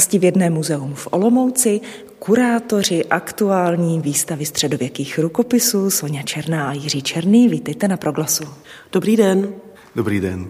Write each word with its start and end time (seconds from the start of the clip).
Vlastivědné 0.00 0.50
muzeum 0.50 0.94
v 0.94 1.08
Olomouci, 1.10 1.80
kurátoři 2.18 3.04
aktuální 3.04 4.00
výstavy 4.00 4.46
středověkých 4.46 5.18
rukopisů 5.18 5.90
Sonja 5.90 6.22
Černá 6.22 6.68
a 6.68 6.72
Jiří 6.72 7.02
Černý. 7.02 7.48
Vítejte 7.48 7.88
na 7.88 7.96
Proglasu. 7.96 8.44
Dobrý 8.92 9.16
den. 9.16 9.54
Dobrý 9.96 10.20
den. 10.20 10.46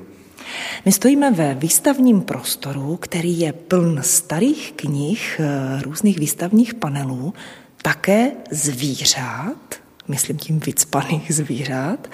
My 0.84 0.92
stojíme 0.92 1.30
ve 1.30 1.54
výstavním 1.54 2.20
prostoru, 2.20 2.96
který 2.96 3.40
je 3.40 3.52
pln 3.52 3.98
starých 4.02 4.72
knih, 4.76 5.40
eh, 5.40 5.82
různých 5.82 6.18
výstavních 6.18 6.74
panelů, 6.74 7.34
také 7.82 8.30
zvířat, 8.50 9.74
myslím 10.08 10.38
tím 10.38 10.60
vycpaných 10.60 11.34
zvířat. 11.34 12.08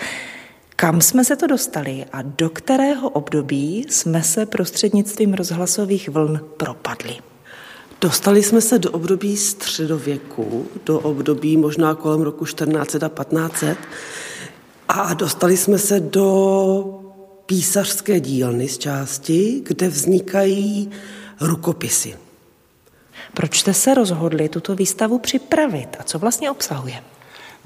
Kam 0.76 1.00
jsme 1.00 1.24
se 1.24 1.36
to 1.36 1.46
dostali 1.46 2.04
a 2.12 2.22
do 2.22 2.50
kterého 2.50 3.08
období 3.08 3.86
jsme 3.88 4.22
se 4.22 4.46
prostřednictvím 4.46 5.34
rozhlasových 5.34 6.08
vln 6.08 6.40
propadli? 6.56 7.16
Dostali 8.00 8.42
jsme 8.42 8.60
se 8.60 8.78
do 8.78 8.90
období 8.90 9.36
středověku, 9.36 10.66
do 10.86 11.00
období 11.00 11.56
možná 11.56 11.94
kolem 11.94 12.20
roku 12.20 12.44
1400 12.44 13.06
a 13.06 13.24
1500 13.24 13.78
a 14.88 15.14
dostali 15.14 15.56
jsme 15.56 15.78
se 15.78 16.00
do 16.00 17.00
písařské 17.46 18.20
dílny 18.20 18.68
z 18.68 18.78
části, 18.78 19.62
kde 19.66 19.88
vznikají 19.88 20.90
rukopisy. 21.40 22.14
Proč 23.34 23.60
jste 23.60 23.74
se 23.74 23.94
rozhodli 23.94 24.48
tuto 24.48 24.74
výstavu 24.74 25.18
připravit 25.18 25.96
a 25.98 26.02
co 26.02 26.18
vlastně 26.18 26.50
obsahuje? 26.50 27.02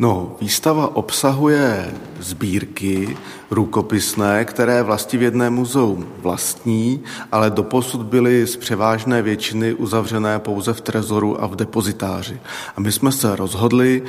No, 0.01 0.37
výstava 0.41 0.97
obsahuje 0.97 1.95
sbírky 2.21 3.17
rukopisné, 3.51 4.45
které 4.45 4.83
vlastivědné 4.83 5.51
muzeum 5.51 6.09
vlastní, 6.19 7.03
ale 7.33 7.51
doposud 7.51 8.03
byly 8.03 8.47
z 8.47 8.57
převážné 8.57 9.23
většiny 9.23 9.75
uzavřené 9.75 10.39
pouze 10.39 10.73
v 10.73 10.81
trezoru 10.81 11.43
a 11.43 11.47
v 11.47 11.57
depozitáři. 11.57 12.41
A 12.77 12.81
my 12.81 12.93
jsme 12.93 13.13
se 13.13 13.37
rozhodli 13.37 14.03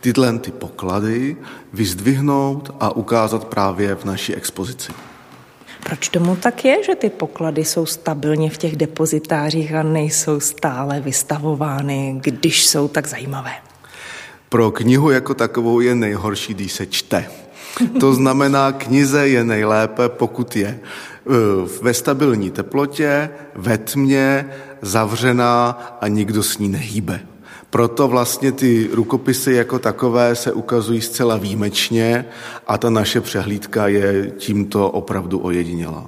tyhle 0.00 0.38
ty 0.38 0.50
poklady 0.50 1.36
vyzdvihnout 1.72 2.74
a 2.80 2.96
ukázat 2.96 3.44
právě 3.44 3.94
v 3.94 4.04
naší 4.04 4.34
expozici. 4.34 4.92
Proč 5.82 6.08
tomu 6.08 6.36
tak 6.36 6.64
je, 6.64 6.84
že 6.84 6.94
ty 6.94 7.10
poklady 7.10 7.64
jsou 7.64 7.86
stabilně 7.86 8.50
v 8.50 8.58
těch 8.58 8.76
depozitářích 8.76 9.74
a 9.74 9.82
nejsou 9.82 10.40
stále 10.40 11.00
vystavovány, 11.00 12.20
když 12.22 12.66
jsou 12.66 12.88
tak 12.88 13.06
zajímavé? 13.06 13.67
Pro 14.48 14.70
knihu 14.70 15.10
jako 15.10 15.34
takovou 15.34 15.80
je 15.80 15.94
nejhorší, 15.94 16.54
když 16.54 16.72
se 16.72 16.86
čte. 16.86 17.30
To 18.00 18.14
znamená, 18.14 18.72
knize 18.72 19.28
je 19.28 19.44
nejlépe, 19.44 20.08
pokud 20.08 20.56
je 20.56 20.68
e, 20.68 20.80
ve 21.82 21.94
stabilní 21.94 22.50
teplotě, 22.50 23.30
ve 23.54 23.78
tmě, 23.78 24.50
zavřená 24.82 25.70
a 26.00 26.08
nikdo 26.08 26.42
s 26.42 26.58
ní 26.58 26.68
nehýbe. 26.68 27.20
Proto 27.70 28.08
vlastně 28.08 28.52
ty 28.52 28.88
rukopisy 28.92 29.52
jako 29.52 29.78
takové 29.78 30.34
se 30.34 30.52
ukazují 30.52 31.00
zcela 31.00 31.36
výjimečně 31.36 32.24
a 32.66 32.78
ta 32.78 32.90
naše 32.90 33.20
přehlídka 33.20 33.88
je 33.88 34.32
tímto 34.38 34.90
opravdu 34.90 35.38
ojedinělá. 35.38 36.06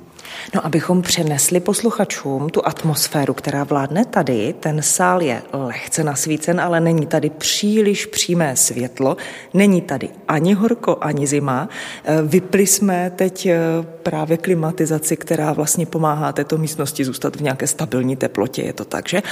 No, 0.55 0.67
abychom 0.67 1.03
přenesli 1.03 1.61
posluchačům 1.61 2.49
tu 2.49 2.67
atmosféru, 2.67 3.35
která 3.35 3.65
vládne 3.65 4.05
tady, 4.05 4.55
ten 4.61 4.83
sál 4.83 5.23
je 5.23 5.43
lehce 5.53 6.05
nasvícen, 6.05 6.61
ale 6.61 6.81
není 6.81 7.07
tady 7.07 7.31
příliš 7.31 8.07
přímé 8.07 8.57
světlo, 8.57 9.17
není 9.55 9.81
tady 9.81 10.09
ani 10.29 10.55
horko, 10.55 10.99
ani 11.01 11.27
zima. 11.27 11.69
E, 12.05 12.23
vypli 12.23 12.67
jsme 12.67 13.13
teď 13.17 13.47
e, 13.47 13.59
právě 14.03 14.37
klimatizaci, 14.37 15.17
která 15.17 15.53
vlastně 15.53 15.87
pomáhá 15.87 16.33
této 16.33 16.59
místnosti 16.59 17.05
zůstat 17.05 17.37
v 17.37 17.43
nějaké 17.43 17.67
stabilní 17.67 18.17
teplotě, 18.17 18.63
je 18.63 18.73
to 18.73 18.85
tak, 18.85 19.09
že? 19.09 19.23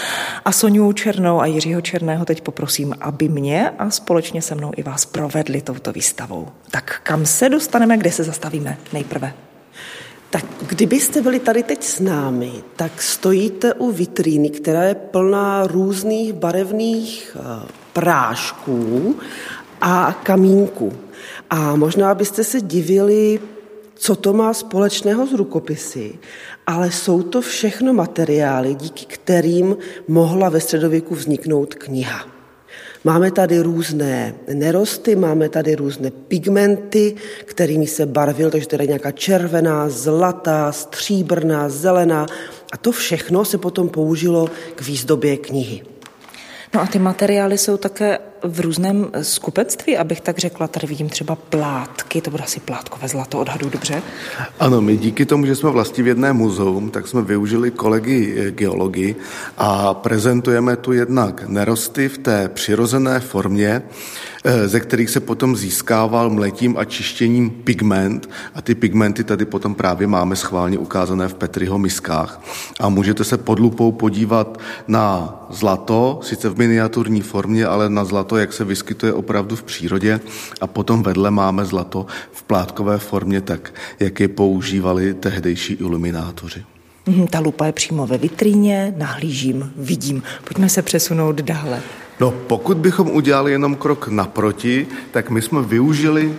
A 0.45 0.53
Soniu 0.53 0.93
Černou 0.93 1.41
a 1.41 1.47
Jiřího 1.47 1.81
Černého 1.81 2.25
teď 2.25 2.41
poprosím, 2.41 2.95
aby 3.01 3.29
mě 3.29 3.71
a 3.79 3.91
společně 3.91 4.43
se 4.43 4.55
mnou 4.55 4.73
i 4.77 4.83
vás 4.83 5.07
provedli 5.07 5.61
touto 5.61 5.93
výstavou. 5.93 6.49
Tak 6.71 7.01
kam 7.03 7.27
se 7.27 7.49
dostaneme, 7.49 7.97
kde 7.97 8.13
se 8.13 8.25
zastavíme 8.25 8.79
nejprve? 8.93 9.48
Tak 10.31 10.45
kdybyste 10.69 11.23
byli 11.23 11.41
tady 11.41 11.63
teď 11.63 11.85
s 11.85 12.01
námi, 12.01 12.53
tak 12.77 13.03
stojíte 13.03 13.75
u 13.75 13.91
vitríny, 13.91 14.51
která 14.51 14.83
je 14.83 14.95
plná 14.95 15.67
různých 15.67 16.33
barevných 16.33 17.37
eh, 17.37 17.69
prášků 17.93 19.17
a 19.81 20.21
kamínků. 20.23 20.93
A 21.51 21.77
možná 21.77 22.15
byste 22.15 22.45
se 22.45 22.61
divili, 22.61 23.41
co 23.95 24.17
to 24.17 24.33
má 24.33 24.55
společného 24.55 25.27
s 25.27 25.33
rukopisy, 25.33 26.19
ale 26.67 26.93
jsou 26.93 27.23
to 27.23 27.41
všechno 27.41 27.93
materiály, 27.93 28.75
díky 28.75 29.07
kterým 29.07 29.77
mohla 30.09 30.49
ve 30.49 30.61
středověku 30.61 31.15
vzniknout 31.15 31.75
kniha. 31.75 32.38
Máme 33.05 33.31
tady 33.31 33.59
různé 33.59 34.35
nerosty, 34.55 35.17
máme 35.17 35.49
tady 35.49 35.75
různé 35.75 36.11
pigmenty, 36.11 37.15
kterými 37.45 37.87
se 37.87 38.07
barvil, 38.07 38.51
takže 38.51 38.67
tady 38.67 38.87
nějaká 38.87 39.11
červená, 39.11 39.89
zlatá, 39.89 40.73
stříbrná, 40.73 41.69
zelená. 41.69 42.27
A 42.73 42.77
to 42.77 42.93
všechno 42.93 43.45
se 43.45 43.59
potom 43.59 43.89
použilo 43.89 44.51
k 44.75 44.83
výzdobě 44.83 45.37
knihy. 45.37 45.83
No 46.75 46.81
a 46.81 46.87
ty 46.87 46.99
materiály 46.99 47.59
jsou 47.59 47.77
také 47.77 48.19
v 48.43 48.61
různém 48.61 49.07
skupectví, 49.23 49.97
abych 49.97 50.21
tak 50.21 50.39
řekla. 50.39 50.69
Tady 50.69 50.87
vidím 50.87 51.09
třeba 51.09 51.37
plátky, 51.37 52.21
to 52.21 52.31
bude 52.31 52.43
asi 52.43 52.61
plátkové 52.61 53.09
zlato, 53.09 53.39
odhadu 53.39 53.71
dobře? 53.71 54.03
Ano, 54.61 54.81
my 54.81 54.97
díky 54.97 55.27
tomu, 55.27 55.47
že 55.47 55.57
jsme 55.57 55.71
vlastně 55.71 56.05
v 56.05 56.07
jedné 56.07 56.33
muzeum, 56.33 56.91
tak 56.91 57.09
jsme 57.09 57.23
využili 57.23 57.71
kolegy 57.71 58.35
eh, 58.39 58.51
geology 58.51 59.17
a 59.59 59.95
prezentujeme 59.95 60.77
tu 60.77 60.93
jednak 60.93 61.49
nerosty 61.49 62.09
v 62.09 62.19
té 62.19 62.49
přirozené 62.49 63.21
formě, 63.21 63.83
eh, 64.45 64.69
ze 64.69 64.81
kterých 64.81 65.11
se 65.11 65.21
potom 65.21 65.57
získával 65.57 66.31
mletím 66.31 66.77
a 66.79 66.85
čištěním 66.85 67.51
pigment 67.51 68.31
a 68.55 68.63
ty 68.63 68.75
pigmenty 68.75 69.25
tady 69.25 69.45
potom 69.45 69.75
právě 69.75 70.07
máme 70.07 70.37
schválně 70.37 70.79
ukázané 70.79 71.29
v 71.29 71.35
Petriho 71.35 71.79
miskách 71.79 72.43
a 72.81 72.89
můžete 72.89 73.25
se 73.25 73.39
pod 73.39 73.59
lupou 73.59 73.93
podívat 73.93 74.59
na 74.89 75.35
zlato, 75.51 76.21
sice 76.23 76.49
v 76.49 76.59
miniaturní 76.59 77.23
formě, 77.23 77.67
ale 77.67 77.91
na 77.91 78.05
zlato 78.05 78.28
zlato, 78.29 78.37
jak 78.37 78.53
se 78.53 78.65
vyskytuje 78.65 79.13
opravdu 79.13 79.57
v 79.57 79.63
přírodě 79.63 80.21
a 80.61 80.67
potom 80.67 81.03
vedle 81.03 81.31
máme 81.31 81.65
zlato 81.65 82.07
v 82.33 82.43
plátkové 82.43 82.99
formě 82.99 83.41
tak, 83.41 83.73
jak 84.01 84.21
je 84.21 84.29
používali 84.29 85.15
tehdejší 85.15 85.75
iluminátoři. 85.75 86.65
Mhm, 87.07 87.27
ta 87.27 87.41
lupa 87.41 87.67
je 87.67 87.73
přímo 87.73 88.07
ve 88.07 88.19
vitríně, 88.19 88.95
nahlížím, 88.97 89.73
vidím. 89.77 90.23
Pojďme 90.45 90.69
se 90.69 90.83
přesunout 90.83 91.37
dále. 91.41 91.81
No, 92.21 92.31
pokud 92.31 92.77
bychom 92.77 93.11
udělali 93.11 93.53
jenom 93.53 93.77
krok 93.77 94.09
naproti, 94.09 94.87
tak 95.11 95.31
my 95.31 95.43
jsme 95.43 95.63
využili 95.63 96.35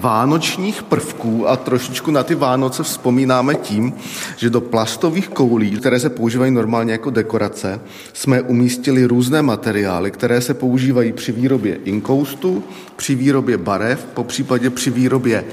vánočních 0.00 0.82
prvků 0.82 1.48
a 1.48 1.56
trošičku 1.56 2.10
na 2.10 2.22
ty 2.22 2.34
Vánoce 2.34 2.82
vzpomínáme 2.82 3.54
tím, 3.54 3.92
že 4.36 4.50
do 4.50 4.60
plastových 4.60 5.28
koulí, 5.28 5.70
které 5.70 6.00
se 6.00 6.10
používají 6.10 6.50
normálně 6.52 6.92
jako 6.92 7.10
dekorace, 7.10 7.80
jsme 8.12 8.42
umístili 8.42 9.04
různé 9.04 9.42
materiály, 9.42 10.10
které 10.10 10.40
se 10.40 10.54
používají 10.54 11.12
při 11.12 11.32
výrobě 11.32 11.78
inkoustu, 11.84 12.64
při 12.96 13.14
výrobě 13.14 13.56
barev, 13.58 14.06
po 14.14 14.24
případě 14.24 14.70
při 14.70 14.90
výrobě 14.90 15.44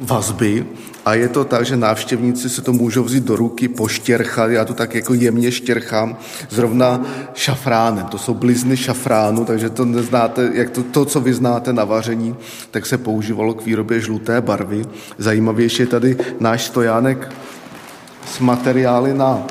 vazby 0.00 0.66
a 1.04 1.14
je 1.14 1.28
to 1.28 1.44
tak, 1.44 1.66
že 1.66 1.76
návštěvníci 1.76 2.50
se 2.50 2.62
to 2.62 2.72
můžou 2.72 3.04
vzít 3.04 3.24
do 3.24 3.36
ruky, 3.36 3.68
poštěrchat, 3.68 4.50
já 4.50 4.64
to 4.64 4.74
tak 4.74 4.94
jako 4.94 5.14
jemně 5.14 5.52
štěrchám, 5.52 6.16
zrovna 6.50 7.04
šafránem, 7.34 8.06
to 8.06 8.18
jsou 8.18 8.34
blizny 8.34 8.76
šafránu, 8.76 9.44
takže 9.44 9.70
to 9.70 9.84
neznáte, 9.84 10.50
jak 10.54 10.70
to, 10.70 10.82
to, 10.82 11.04
co 11.04 11.20
vy 11.20 11.34
znáte 11.34 11.72
na 11.72 11.84
vaření, 11.84 12.36
tak 12.70 12.86
se 12.86 12.98
používalo 12.98 13.54
k 13.54 13.64
výrobě 13.64 14.00
žluté 14.00 14.40
barvy. 14.40 14.84
Zajímavější 15.18 15.82
je 15.82 15.86
tady 15.86 16.16
náš 16.40 16.64
stojánek 16.64 17.32
s 18.26 18.38
materiály 18.38 19.14
na 19.14 19.46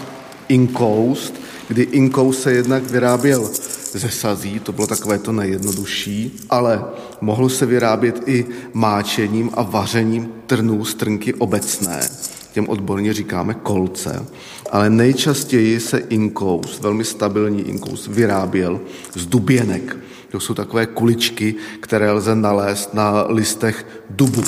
inkoust, 0.48 1.34
kdy 1.68 1.82
inkoust 1.82 2.42
se 2.42 2.52
jednak 2.52 2.84
vyráběl 2.84 3.50
ze 3.94 4.10
sazí, 4.10 4.60
to 4.60 4.72
bylo 4.72 4.88
takové 4.88 5.20
to 5.20 5.32
nejjednodušší, 5.32 6.40
ale 6.50 6.84
mohl 7.22 7.50
se 7.50 7.66
vyrábět 7.66 8.22
i 8.26 8.46
máčením 8.74 9.50
a 9.54 9.62
vařením 9.64 10.30
trnů 10.48 10.86
strnky 10.86 11.34
obecné. 11.34 12.10
Těm 12.54 12.70
odborně 12.70 13.14
říkáme 13.14 13.54
kolce, 13.54 14.26
ale 14.72 14.90
nejčastěji 14.90 15.80
se 15.80 15.98
inkous, 15.98 16.80
velmi 16.80 17.04
stabilní 17.04 17.62
inkous, 17.62 18.08
vyráběl 18.08 18.80
z 19.16 19.26
duběnek. 19.26 19.98
To 20.32 20.40
jsou 20.40 20.54
takové 20.54 20.86
kuličky, 20.86 21.56
které 21.80 22.12
lze 22.12 22.36
nalézt 22.36 22.94
na 22.94 23.26
listech 23.30 23.86
dubu. 24.10 24.44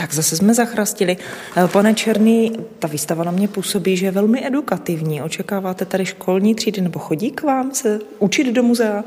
Tak 0.00 0.14
zase 0.14 0.36
jsme 0.36 0.54
zachrastili. 0.54 1.16
Eh, 1.56 1.68
pane 1.68 1.94
Černý, 1.94 2.52
ta 2.78 2.88
výstava 2.88 3.24
na 3.24 3.30
mě 3.30 3.48
působí, 3.48 3.96
že 3.96 4.06
je 4.06 4.10
velmi 4.10 4.46
edukativní. 4.46 5.22
Očekáváte 5.22 5.84
tady 5.84 6.06
školní 6.06 6.54
třídy 6.54 6.80
nebo 6.80 6.98
chodí 6.98 7.30
k 7.30 7.42
vám 7.42 7.74
se 7.74 8.00
učit 8.18 8.52
do 8.52 8.62
muzea? 8.62 9.04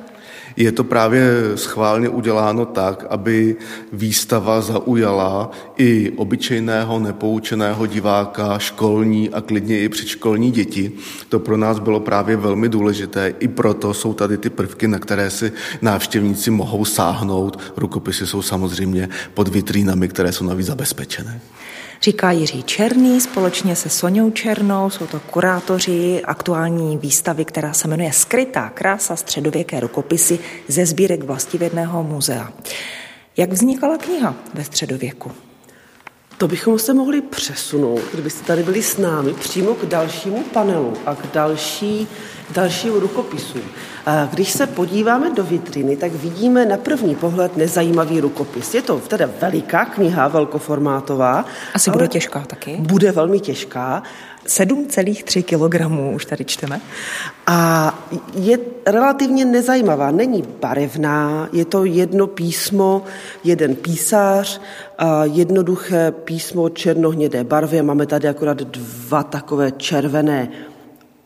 Je 0.57 0.71
to 0.71 0.83
právě 0.83 1.31
schválně 1.55 2.09
uděláno 2.09 2.65
tak, 2.65 3.05
aby 3.09 3.55
výstava 3.93 4.61
zaujala 4.61 5.51
i 5.77 6.11
obyčejného 6.15 6.99
nepoučeného 6.99 7.85
diváka, 7.85 8.59
školní 8.59 9.29
a 9.29 9.41
klidně 9.41 9.79
i 9.79 9.89
předškolní 9.89 10.51
děti. 10.51 10.91
To 11.29 11.39
pro 11.39 11.57
nás 11.57 11.79
bylo 11.79 11.99
právě 11.99 12.37
velmi 12.37 12.69
důležité. 12.69 13.33
I 13.39 13.47
proto 13.47 13.93
jsou 13.93 14.13
tady 14.13 14.37
ty 14.37 14.49
prvky, 14.49 14.87
na 14.87 14.99
které 14.99 15.29
si 15.29 15.51
návštěvníci 15.81 16.51
mohou 16.51 16.85
sáhnout. 16.85 17.59
Rukopisy 17.77 18.27
jsou 18.27 18.41
samozřejmě 18.41 19.09
pod 19.33 19.47
vitrínami, 19.47 20.07
které 20.07 20.31
jsou 20.31 20.45
navíc 20.45 20.67
zabezpečené. 20.67 21.41
Říká 22.03 22.31
Jiří 22.31 22.63
Černý 22.63 23.21
společně 23.21 23.75
se 23.75 23.89
Soňou 23.89 24.31
Černou, 24.31 24.89
jsou 24.89 25.07
to 25.07 25.19
kurátoři 25.19 26.21
aktuální 26.25 26.97
výstavy, 26.97 27.45
která 27.45 27.73
se 27.73 27.87
jmenuje 27.87 28.13
Skrytá 28.13 28.69
krása 28.69 29.15
středověké 29.15 29.79
rukopisy 29.79 30.39
ze 30.67 30.85
sbírek 30.85 31.23
vlastivědného 31.23 32.03
muzea. 32.03 32.53
Jak 33.37 33.51
vznikala 33.51 33.97
kniha 33.97 34.35
ve 34.53 34.63
středověku? 34.63 35.31
To 36.37 36.47
bychom 36.47 36.79
se 36.79 36.93
mohli 36.93 37.21
přesunout, 37.21 38.01
kdybyste 38.13 38.43
tady 38.43 38.63
byli 38.63 38.83
s 38.83 38.97
námi, 38.97 39.33
přímo 39.33 39.75
k 39.75 39.85
dalšímu 39.85 40.43
panelu 40.43 40.93
a 41.05 41.15
k 41.15 41.33
další, 41.33 42.07
dalšímu 42.53 42.99
rukopisu. 42.99 43.59
Když 44.29 44.51
se 44.51 44.67
podíváme 44.67 45.29
do 45.29 45.43
vitriny, 45.43 45.97
tak 45.97 46.11
vidíme 46.11 46.65
na 46.65 46.77
první 46.77 47.15
pohled 47.15 47.57
nezajímavý 47.57 48.19
rukopis. 48.19 48.73
Je 48.73 48.81
to 48.81 48.99
teda 48.99 49.29
veliká 49.41 49.85
kniha, 49.85 50.27
velkoformátová. 50.27 51.45
Asi 51.73 51.91
bude 51.91 52.07
těžká 52.07 52.39
taky. 52.39 52.77
Bude 52.79 53.11
velmi 53.11 53.39
těžká. 53.39 54.03
7,3 54.47 55.43
kg 55.43 56.15
už 56.15 56.25
tady 56.25 56.45
čteme. 56.45 56.81
A 57.47 57.99
je 58.35 58.57
relativně 58.85 59.45
nezajímavá. 59.45 60.11
Není 60.11 60.43
barevná, 60.61 61.49
je 61.53 61.65
to 61.65 61.85
jedno 61.85 62.27
písmo, 62.27 63.03
jeden 63.43 63.75
písař, 63.75 64.61
jednoduché 65.23 66.11
písmo 66.11 66.69
černohnědé 66.69 67.43
barvy. 67.43 67.81
Máme 67.81 68.05
tady 68.05 68.27
akorát 68.27 68.57
dva 68.57 69.23
takové 69.23 69.71
červené, 69.71 70.49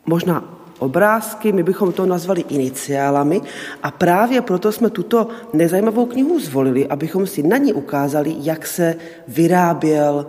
možná 0.06 0.54
obrázky, 0.80 1.52
my 1.52 1.64
bychom 1.64 1.92
to 1.94 2.06
nazvali 2.06 2.46
iniciálami 2.50 3.42
a 3.84 3.92
právě 3.92 4.42
proto 4.42 4.72
jsme 4.72 4.90
tuto 4.90 5.28
nezajímavou 5.54 6.06
knihu 6.06 6.40
zvolili, 6.40 6.88
abychom 6.88 7.28
si 7.28 7.44
na 7.44 7.58
ní 7.58 7.74
ukázali, 7.74 8.36
jak 8.40 8.68
se 8.68 8.96
vyráběl 9.28 10.28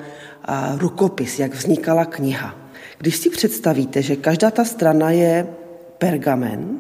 rukopis, 0.78 1.38
jak 1.38 1.54
vznikala 1.54 2.04
kniha. 2.04 2.54
Když 2.98 3.16
si 3.16 3.30
představíte, 3.30 4.02
že 4.02 4.16
každá 4.16 4.50
ta 4.50 4.64
strana 4.64 5.10
je 5.10 5.46
pergamen 5.98 6.78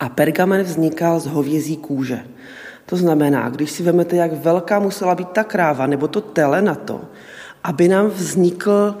a 0.00 0.08
pergamen 0.08 0.62
vznikal 0.62 1.20
z 1.20 1.26
hovězí 1.26 1.76
kůže. 1.76 2.24
To 2.86 2.96
znamená, 2.96 3.48
když 3.48 3.70
si 3.70 3.82
vezmete, 3.82 4.16
jak 4.16 4.32
velká 4.32 4.78
musela 4.78 5.14
být 5.14 5.28
ta 5.28 5.44
kráva 5.44 5.86
nebo 5.86 6.08
to 6.08 6.20
tele 6.20 6.62
na 6.62 6.74
to, 6.74 7.00
aby 7.64 7.88
nám 7.88 8.06
vznikl 8.06 8.96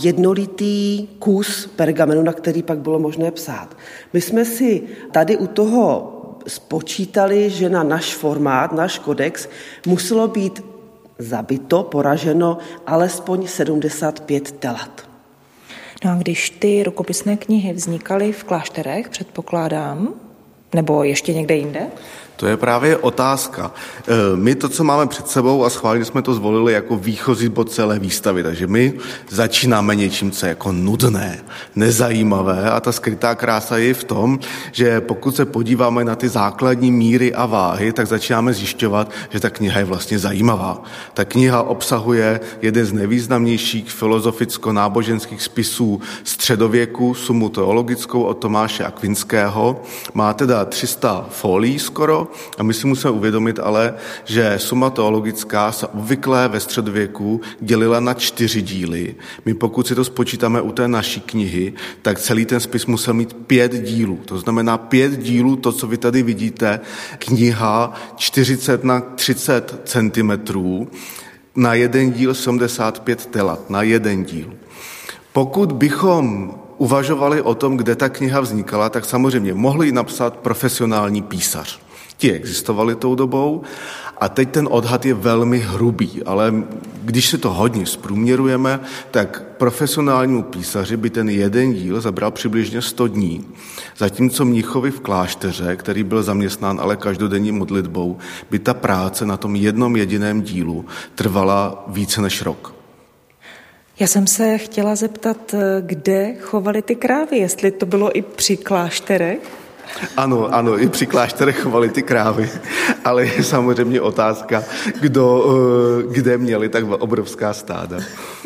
jednolitý 0.00 1.06
kus 1.18 1.66
pergamenu, 1.66 2.22
na 2.22 2.32
který 2.32 2.62
pak 2.62 2.78
bylo 2.78 2.98
možné 2.98 3.30
psát. 3.30 3.76
My 4.12 4.20
jsme 4.20 4.44
si 4.44 4.82
tady 5.12 5.36
u 5.36 5.46
toho 5.46 6.10
spočítali, 6.46 7.50
že 7.50 7.68
na 7.68 7.82
náš 7.82 8.14
formát, 8.14 8.72
náš 8.72 8.98
kodex, 8.98 9.48
muselo 9.86 10.28
být 10.28 10.64
zabito, 11.18 11.82
poraženo 11.82 12.58
alespoň 12.86 13.46
75 13.46 14.50
telat. 14.50 15.13
No 16.04 16.10
a 16.10 16.14
když 16.14 16.50
ty 16.50 16.82
rukopisné 16.82 17.36
knihy 17.36 17.72
vznikaly 17.72 18.32
v 18.32 18.44
klášterech, 18.44 19.08
předpokládám, 19.08 20.14
nebo 20.74 21.04
ještě 21.04 21.34
někde 21.34 21.54
jinde? 21.56 21.86
To 22.36 22.46
je 22.46 22.56
právě 22.56 22.96
otázka. 22.96 23.70
E, 24.08 24.36
my 24.36 24.54
to, 24.54 24.68
co 24.68 24.84
máme 24.84 25.06
před 25.06 25.28
sebou 25.28 25.64
a 25.64 25.70
schválně 25.70 26.04
jsme 26.04 26.22
to 26.22 26.34
zvolili 26.34 26.72
jako 26.72 26.96
výchozí 26.96 27.48
bod 27.48 27.72
celé 27.72 27.98
výstavy, 27.98 28.42
takže 28.42 28.66
my 28.66 28.92
začínáme 29.30 29.94
něčím, 29.94 30.30
co 30.30 30.46
je 30.46 30.48
jako 30.48 30.72
nudné, 30.72 31.44
nezajímavé 31.76 32.70
a 32.70 32.80
ta 32.80 32.92
skrytá 32.92 33.34
krása 33.34 33.78
je 33.78 33.94
v 33.94 34.04
tom, 34.04 34.38
že 34.72 35.00
pokud 35.00 35.36
se 35.36 35.44
podíváme 35.44 36.04
na 36.04 36.16
ty 36.16 36.28
základní 36.28 36.92
míry 36.92 37.34
a 37.34 37.46
váhy, 37.46 37.92
tak 37.92 38.06
začínáme 38.06 38.52
zjišťovat, 38.52 39.10
že 39.30 39.40
ta 39.40 39.50
kniha 39.50 39.78
je 39.78 39.84
vlastně 39.84 40.18
zajímavá. 40.18 40.82
Ta 41.14 41.24
kniha 41.24 41.62
obsahuje 41.62 42.40
jeden 42.62 42.86
z 42.86 42.92
nejvýznamnějších 42.92 43.90
filozoficko-náboženských 43.90 45.42
spisů 45.42 46.00
středověku, 46.24 47.14
sumu 47.14 47.48
teologickou 47.48 48.22
od 48.22 48.34
Tomáše 48.34 48.84
Akvinského. 48.84 49.82
Má 50.14 50.34
teda 50.34 50.64
300 50.64 51.26
folí 51.30 51.78
skoro, 51.78 52.23
a 52.58 52.62
my 52.62 52.74
si 52.74 52.86
musíme 52.86 53.10
uvědomit 53.10 53.58
ale, 53.58 53.94
že 54.24 54.54
suma 54.58 54.90
teologická 54.90 55.72
se 55.72 55.86
obvykle 55.86 56.48
ve 56.48 56.60
středověku 56.60 57.40
dělila 57.60 58.00
na 58.00 58.14
čtyři 58.14 58.62
díly. 58.62 59.14
My 59.44 59.54
pokud 59.54 59.86
si 59.86 59.94
to 59.94 60.04
spočítáme 60.04 60.60
u 60.60 60.72
té 60.72 60.88
naší 60.88 61.20
knihy, 61.20 61.72
tak 62.02 62.18
celý 62.18 62.44
ten 62.44 62.60
spis 62.60 62.86
musel 62.86 63.14
mít 63.14 63.34
pět 63.34 63.82
dílů. 63.82 64.18
To 64.24 64.38
znamená 64.38 64.78
pět 64.78 65.18
dílů, 65.18 65.56
to, 65.56 65.72
co 65.72 65.86
vy 65.86 65.96
tady 65.96 66.22
vidíte, 66.22 66.80
kniha 67.18 67.94
40 68.16 68.84
na 68.84 69.00
30 69.00 69.80
centimetrů, 69.84 70.88
na 71.56 71.74
jeden 71.74 72.12
díl 72.12 72.34
75 72.34 73.26
telat, 73.26 73.70
na 73.70 73.82
jeden 73.82 74.24
díl. 74.24 74.52
Pokud 75.32 75.72
bychom 75.72 76.54
uvažovali 76.78 77.42
o 77.42 77.54
tom, 77.54 77.76
kde 77.76 77.96
ta 77.96 78.08
kniha 78.08 78.40
vznikala, 78.40 78.88
tak 78.88 79.04
samozřejmě 79.04 79.54
mohli 79.54 79.92
napsat 79.92 80.36
profesionální 80.36 81.22
písař. 81.22 81.80
Ti 82.16 82.32
existovali 82.32 82.94
tou 82.94 83.14
dobou 83.14 83.62
a 84.18 84.28
teď 84.28 84.50
ten 84.50 84.68
odhad 84.70 85.06
je 85.06 85.14
velmi 85.14 85.58
hrubý, 85.58 86.22
ale 86.26 86.54
když 87.02 87.28
se 87.28 87.38
to 87.38 87.52
hodně 87.52 87.86
zprůměrujeme, 87.86 88.80
tak 89.10 89.42
profesionálnímu 89.58 90.42
písaři 90.42 90.96
by 90.96 91.10
ten 91.10 91.28
jeden 91.28 91.72
díl 91.72 92.00
zabral 92.00 92.30
přibližně 92.30 92.82
100 92.82 93.08
dní, 93.08 93.44
zatímco 93.96 94.44
mnichovi 94.44 94.90
v 94.90 95.00
klášteře, 95.00 95.76
který 95.76 96.02
byl 96.02 96.22
zaměstnán 96.22 96.80
ale 96.80 96.96
každodenní 96.96 97.52
modlitbou, 97.52 98.18
by 98.50 98.58
ta 98.58 98.74
práce 98.74 99.26
na 99.26 99.36
tom 99.36 99.56
jednom 99.56 99.96
jediném 99.96 100.42
dílu 100.42 100.84
trvala 101.14 101.84
více 101.88 102.22
než 102.22 102.42
rok. 102.42 102.74
Já 104.00 104.06
jsem 104.06 104.26
se 104.26 104.58
chtěla 104.58 104.94
zeptat, 104.94 105.54
kde 105.80 106.34
chovali 106.40 106.82
ty 106.82 106.94
krávy, 106.94 107.38
jestli 107.38 107.70
to 107.70 107.86
bylo 107.86 108.16
i 108.16 108.22
při 108.22 108.56
klášterech? 108.56 109.63
Ano, 110.16 110.54
ano, 110.54 110.78
i 110.78 110.88
při 110.88 111.06
klášterech 111.06 111.60
chovali 111.60 111.88
ty 111.88 112.02
krávy, 112.02 112.50
ale 113.04 113.26
je 113.26 113.42
samozřejmě 113.44 114.00
otázka, 114.00 114.62
kdo, 115.00 115.44
eh, 115.46 116.12
kde 116.12 116.38
měli 116.38 116.68
tak 116.68 116.84
obrovská 116.84 117.52
stáda. 117.52 117.96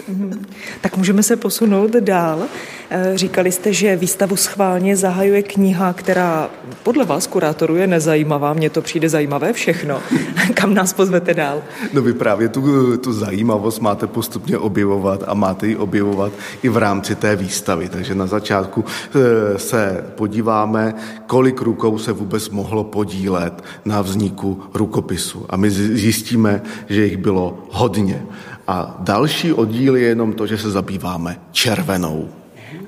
Mhm. 0.09 0.45
Tak 0.81 0.97
můžeme 0.97 1.23
se 1.23 1.37
posunout 1.37 1.91
dál. 1.91 2.43
Eh, 2.91 3.13
říkali 3.15 3.53
jste, 3.53 3.73
že 3.73 3.97
výstavu 3.97 4.37
schválně 4.37 4.97
zahajuje 4.97 5.43
kniha, 5.43 5.93
která 5.93 6.51
podle 6.83 7.05
vás, 7.05 7.27
kurátorů, 7.27 7.77
je 7.77 7.87
nezajímavá. 7.87 8.53
Mně 8.53 8.71
to 8.71 8.83
přijde 8.83 9.09
zajímavé 9.09 9.53
všechno. 9.53 10.01
Kam 10.55 10.75
nás 10.75 10.93
pozvete 10.93 11.35
dál? 11.35 11.63
No 11.93 12.03
vy 12.03 12.13
právě 12.13 12.49
tu, 12.49 12.97
tu 12.97 13.13
zajímavost 13.13 13.81
máte 13.81 14.07
postupně 14.07 14.59
objevovat 14.59 15.25
a 15.27 15.35
máte 15.35 15.67
ji 15.67 15.77
objevovat 15.77 16.33
i 16.63 16.69
v 16.69 16.77
rámci 16.77 17.15
té 17.15 17.37
výstavy. 17.37 17.89
Takže 17.89 18.15
na 18.15 18.27
začátku 18.27 18.85
eh, 18.85 19.59
se 19.59 20.05
podíváme, 20.15 20.95
kolik 21.27 21.61
rukou 21.61 21.99
se 21.99 22.13
vůbec 22.13 22.51
mohlo 22.51 22.85
podílet 22.85 23.65
na 23.85 24.03
vzniku 24.03 24.63
rukopisu. 24.75 25.47
A 25.49 25.57
my 25.57 25.71
zjistíme, 25.71 26.63
že 26.89 27.05
jich 27.05 27.17
bylo 27.17 27.59
hodně. 27.71 28.23
A 28.69 28.97
další 28.99 29.53
oddíl 29.53 29.97
je 29.97 30.09
jenom 30.09 30.33
to, 30.33 30.47
že 30.47 30.59
se 30.59 30.71
zabýváme 30.71 31.41
červenou. 31.53 32.29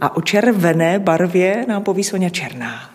A 0.00 0.16
o 0.16 0.20
červené 0.20 0.98
barvě 0.98 1.64
nám 1.68 1.82
poví 1.82 2.04
Sonja 2.04 2.30
Černá. 2.30 2.90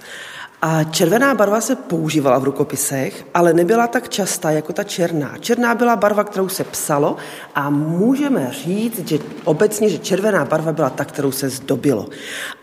A 0.61 0.83
červená 0.83 1.35
barva 1.35 1.61
se 1.61 1.75
používala 1.75 2.39
v 2.39 2.43
rukopisech, 2.43 3.25
ale 3.33 3.53
nebyla 3.53 3.87
tak 3.87 4.09
častá 4.09 4.51
jako 4.51 4.73
ta 4.73 4.83
černá. 4.83 5.37
Černá 5.39 5.75
byla 5.75 5.95
barva, 5.95 6.23
kterou 6.23 6.49
se 6.49 6.63
psalo 6.63 7.15
a 7.55 7.69
můžeme 7.69 8.47
říct, 8.51 9.07
že 9.07 9.19
obecně, 9.43 9.89
že 9.89 9.97
červená 9.97 10.45
barva 10.45 10.71
byla 10.71 10.89
ta, 10.89 11.05
kterou 11.05 11.31
se 11.31 11.49
zdobilo. 11.49 12.07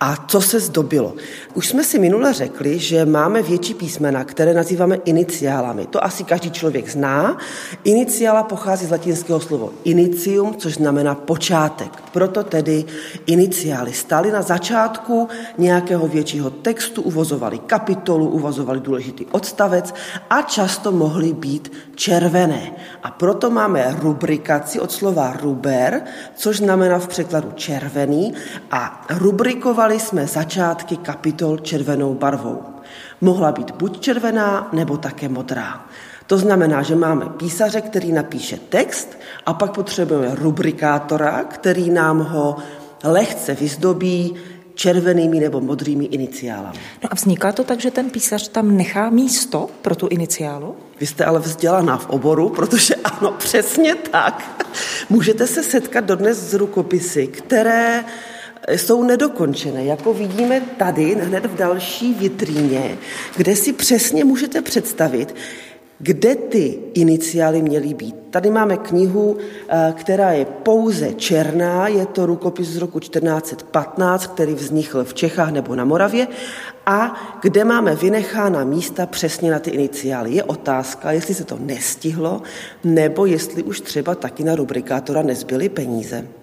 A 0.00 0.16
co 0.16 0.40
se 0.40 0.60
zdobilo? 0.60 1.14
Už 1.54 1.68
jsme 1.68 1.84
si 1.84 1.98
minule 1.98 2.32
řekli, 2.32 2.78
že 2.78 3.04
máme 3.04 3.42
větší 3.42 3.74
písmena, 3.74 4.24
které 4.24 4.54
nazýváme 4.54 4.96
iniciálami. 5.04 5.86
To 5.86 6.04
asi 6.04 6.24
každý 6.24 6.50
člověk 6.50 6.88
zná. 6.88 7.38
Iniciála 7.84 8.42
pochází 8.42 8.86
z 8.86 8.90
latinského 8.90 9.40
slova 9.40 9.68
inicium, 9.84 10.54
což 10.56 10.74
znamená 10.74 11.14
počátek. 11.14 12.02
Proto 12.12 12.42
tedy 12.44 12.84
iniciály 13.26 13.92
stály 13.92 14.32
na 14.32 14.42
začátku 14.42 15.28
nějakého 15.58 16.08
většího 16.08 16.50
textu, 16.50 17.02
uvozovali 17.02 17.58
kapitoly, 17.58 17.91
kapitolu, 17.92 18.28
uvazovali 18.28 18.80
důležitý 18.80 19.26
odstavec 19.26 19.94
a 20.30 20.42
často 20.42 20.92
mohly 20.92 21.32
být 21.32 21.72
červené. 21.94 22.72
A 23.02 23.10
proto 23.10 23.50
máme 23.50 23.96
rubrikaci 24.00 24.80
od 24.80 24.92
slova 24.92 25.32
ruber, 25.42 26.02
což 26.34 26.56
znamená 26.56 26.98
v 26.98 27.08
překladu 27.08 27.52
červený 27.52 28.34
a 28.70 29.04
rubrikovali 29.20 30.00
jsme 30.00 30.26
začátky 30.26 30.96
kapitol 30.96 31.58
červenou 31.58 32.14
barvou. 32.14 32.62
Mohla 33.20 33.52
být 33.52 33.70
buď 33.70 34.00
červená, 34.00 34.68
nebo 34.72 34.96
také 34.96 35.28
modrá. 35.28 35.84
To 36.26 36.38
znamená, 36.38 36.82
že 36.82 36.96
máme 36.96 37.26
písaře, 37.36 37.80
který 37.80 38.12
napíše 38.12 38.56
text 38.68 39.18
a 39.46 39.52
pak 39.52 39.74
potřebujeme 39.74 40.34
rubrikátora, 40.34 41.44
který 41.44 41.90
nám 41.90 42.18
ho 42.24 42.56
lehce 43.04 43.54
vyzdobí 43.54 44.34
červenými 44.74 45.40
nebo 45.40 45.60
modrými 45.60 46.04
iniciálami. 46.04 46.78
No 47.02 47.08
a 47.12 47.14
vzniká 47.14 47.52
to 47.52 47.64
tak, 47.64 47.80
že 47.80 47.90
ten 47.90 48.10
písař 48.10 48.48
tam 48.48 48.76
nechá 48.76 49.10
místo 49.10 49.70
pro 49.82 49.94
tu 49.94 50.08
iniciálu? 50.08 50.76
Vy 51.00 51.06
jste 51.06 51.24
ale 51.24 51.40
vzdělaná 51.40 51.96
v 51.98 52.10
oboru, 52.10 52.48
protože 52.48 52.94
ano, 52.94 53.32
přesně 53.38 53.94
tak. 53.94 54.66
Můžete 55.10 55.46
se 55.46 55.62
setkat 55.62 56.04
dodnes 56.04 56.50
s 56.50 56.54
rukopisy, 56.54 57.26
které 57.26 58.04
jsou 58.68 59.02
nedokončené, 59.02 59.84
jako 59.84 60.14
vidíme 60.14 60.60
tady 60.60 61.14
hned 61.14 61.46
v 61.46 61.56
další 61.56 62.14
vitríně, 62.14 62.98
kde 63.36 63.56
si 63.56 63.72
přesně 63.72 64.24
můžete 64.24 64.62
představit, 64.62 65.34
kde 66.02 66.34
ty 66.36 66.78
iniciály 66.94 67.62
měly 67.62 67.94
být. 67.94 68.14
Tady 68.30 68.50
máme 68.50 68.76
knihu, 68.76 69.36
eh, 69.68 69.94
která 69.96 70.32
je 70.32 70.44
pouze 70.44 71.14
černá, 71.14 71.88
je 71.88 72.06
to 72.06 72.26
rukopis 72.26 72.68
z 72.68 72.76
roku 72.76 73.00
1415, 73.00 74.26
který 74.26 74.54
vznikl 74.54 75.04
v 75.04 75.14
Čechách 75.14 75.52
nebo 75.52 75.74
na 75.74 75.84
Moravě 75.84 76.28
a 76.86 77.14
kde 77.42 77.64
máme 77.64 77.94
vynechána 77.94 78.64
místa 78.64 79.06
přesně 79.06 79.50
na 79.50 79.58
ty 79.58 79.70
iniciály. 79.70 80.34
Je 80.34 80.44
otázka, 80.44 81.12
jestli 81.12 81.34
se 81.34 81.44
to 81.44 81.58
nestihlo, 81.60 82.42
nebo 82.84 83.26
jestli 83.26 83.62
už 83.62 83.80
třeba 83.80 84.14
taky 84.14 84.44
na 84.44 84.54
rubrikátora 84.54 85.22
nezbyly 85.22 85.68
peníze. 85.68 86.41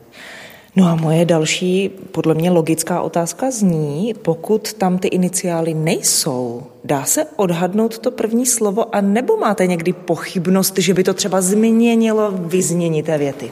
No 0.79 0.87
a 0.87 0.95
moje 0.95 1.25
další, 1.25 1.89
podle 2.11 2.33
mě 2.33 2.51
logická 2.51 3.01
otázka 3.01 3.51
zní, 3.51 4.13
pokud 4.21 4.73
tam 4.73 4.97
ty 4.97 5.07
iniciály 5.07 5.73
nejsou, 5.73 6.63
dá 6.83 7.05
se 7.05 7.25
odhadnout 7.35 7.97
to 7.97 8.11
první 8.11 8.45
slovo 8.45 8.95
a 8.95 9.01
nebo 9.01 9.37
máte 9.37 9.67
někdy 9.67 9.93
pochybnost, 9.93 10.77
že 10.77 10.93
by 10.93 11.03
to 11.03 11.13
třeba 11.13 11.41
změnilo 11.41 12.31
vyznění 12.31 13.03
té 13.03 13.17
věty? 13.17 13.51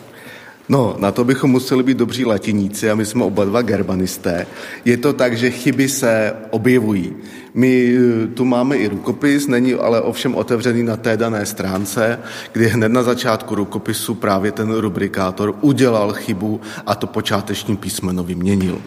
No, 0.69 0.95
na 0.99 1.11
to 1.11 1.23
bychom 1.23 1.51
museli 1.51 1.83
být 1.83 1.97
dobří 1.97 2.25
latiníci 2.25 2.89
a 2.89 2.95
my 2.95 3.05
jsme 3.05 3.23
oba 3.23 3.45
dva 3.45 3.61
germanisté. 3.61 4.47
Je 4.85 4.97
to 4.97 5.13
tak, 5.13 5.37
že 5.37 5.51
chyby 5.51 5.89
se 5.89 6.33
objevují. 6.49 7.13
My 7.53 7.97
eh, 7.97 8.27
tu 8.27 8.45
máme 8.45 8.77
i 8.77 8.87
rukopis, 8.87 9.47
není 9.47 9.73
ale 9.73 10.01
ovšem 10.01 10.35
otevřený 10.35 10.83
na 10.83 10.97
té 10.97 11.17
dané 11.17 11.45
stránce, 11.45 12.19
kdy 12.51 12.67
hned 12.67 12.89
na 12.89 13.03
začátku 13.03 13.55
rukopisu 13.55 14.15
právě 14.15 14.51
ten 14.51 14.73
rubrikátor 14.73 15.55
udělal 15.61 16.13
chybu 16.13 16.61
a 16.85 16.95
to 16.95 17.07
počáteční 17.07 17.77
písmeno 17.77 18.23
vyměnil. 18.23 18.81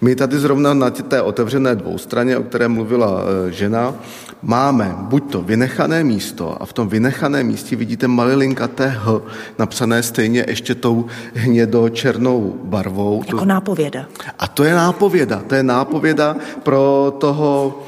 My 0.00 0.14
tady 0.16 0.38
zrovna 0.38 0.74
na 0.74 0.90
té 0.90 1.22
otevřené 1.22 1.74
dvoustraně, 1.74 2.36
o 2.36 2.42
které 2.42 2.68
mluvila 2.68 3.20
eh, 3.20 3.52
žena, 3.52 3.94
máme 4.42 4.96
buď 4.98 5.32
to 5.32 5.42
vynechané 5.42 6.04
místo 6.04 6.62
a 6.62 6.66
v 6.66 6.72
tom 6.72 6.88
vynechaném 6.88 7.46
místě 7.46 7.76
vidíte 7.76 8.08
malilinkaté 8.08 8.88
H 8.88 9.20
napsané 9.58 10.02
stejně 10.02 10.44
ještě 10.48 10.74
tou 10.74 11.06
hnědo-černou 11.34 12.60
barvou. 12.64 13.22
Jako 13.26 13.44
nápověda. 13.44 14.06
A 14.38 14.48
to 14.48 14.64
je 14.64 14.74
nápověda. 14.74 15.42
To 15.46 15.54
je 15.54 15.62
nápověda 15.62 16.36
pro 16.62 17.14
toho 17.18 17.82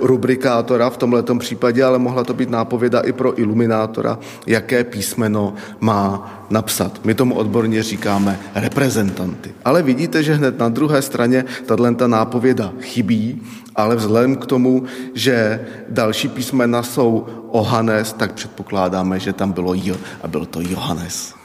rubrikátora 0.00 0.90
v 0.90 0.96
tomto 0.96 1.34
případě, 1.34 1.84
ale 1.84 1.98
mohla 1.98 2.24
to 2.24 2.34
být 2.34 2.50
nápověda 2.50 3.00
i 3.00 3.12
pro 3.12 3.40
iluminátora, 3.40 4.18
jaké 4.46 4.84
písmeno 4.84 5.54
má 5.80 6.32
napsat. 6.50 7.00
My 7.04 7.14
tomu 7.14 7.34
odborně 7.34 7.82
říkáme 7.82 8.38
reprezentanty. 8.54 9.50
Ale 9.64 9.82
vidíte, 9.82 10.22
že 10.22 10.34
hned 10.34 10.58
na 10.58 10.68
druhé 10.68 11.02
straně 11.02 11.44
tato 11.66 12.08
nápověda 12.08 12.72
chybí, 12.80 13.42
ale 13.76 13.96
vzhledem 13.96 14.36
k 14.36 14.46
tomu, 14.46 14.84
že 15.14 15.66
další 15.88 16.28
písmena 16.28 16.82
jsou 16.82 17.26
Ohanes, 17.50 18.12
tak 18.12 18.32
předpokládáme, 18.32 19.20
že 19.20 19.32
tam 19.32 19.52
bylo 19.52 19.74
J 19.74 19.96
a 20.22 20.28
byl 20.28 20.46
to 20.46 20.60
Johannes. 20.60 21.39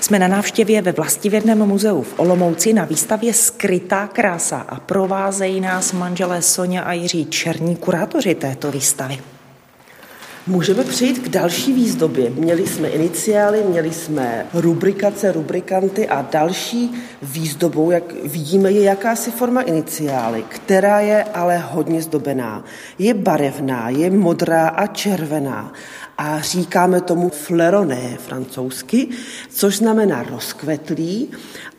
Jsme 0.00 0.18
na 0.18 0.28
návštěvě 0.28 0.82
ve 0.82 0.92
Vlastivědném 0.92 1.66
muzeu 1.66 2.02
v 2.02 2.14
Olomouci 2.16 2.72
na 2.72 2.84
výstavě 2.84 3.34
Skrytá 3.34 4.06
krása 4.06 4.58
a 4.68 4.80
provázejí 4.80 5.60
nás 5.60 5.92
manželé 5.92 6.42
Sonja 6.42 6.82
a 6.82 6.92
Jiří 6.92 7.26
Černí, 7.26 7.76
kurátoři 7.76 8.34
této 8.34 8.70
výstavy. 8.70 9.18
Můžeme 10.46 10.84
přejít 10.84 11.18
k 11.18 11.28
další 11.28 11.72
výzdobě. 11.72 12.30
Měli 12.30 12.66
jsme 12.66 12.88
iniciály, 12.88 13.62
měli 13.68 13.92
jsme 13.92 14.46
rubrikace, 14.54 15.32
rubrikanty 15.32 16.08
a 16.08 16.22
další 16.32 16.92
výzdobou, 17.22 17.90
jak 17.90 18.12
vidíme, 18.24 18.70
je 18.72 18.82
jakási 18.82 19.30
forma 19.30 19.62
iniciály, 19.62 20.44
která 20.48 21.00
je 21.00 21.24
ale 21.24 21.58
hodně 21.58 22.02
zdobená. 22.02 22.64
Je 22.98 23.14
barevná, 23.14 23.88
je 23.90 24.10
modrá 24.10 24.68
a 24.68 24.86
červená 24.86 25.72
a 26.20 26.40
říkáme 26.40 27.00
tomu 27.00 27.28
fleroné 27.28 28.16
francouzsky, 28.26 29.08
což 29.50 29.76
znamená 29.76 30.22
rozkvetlý. 30.22 31.30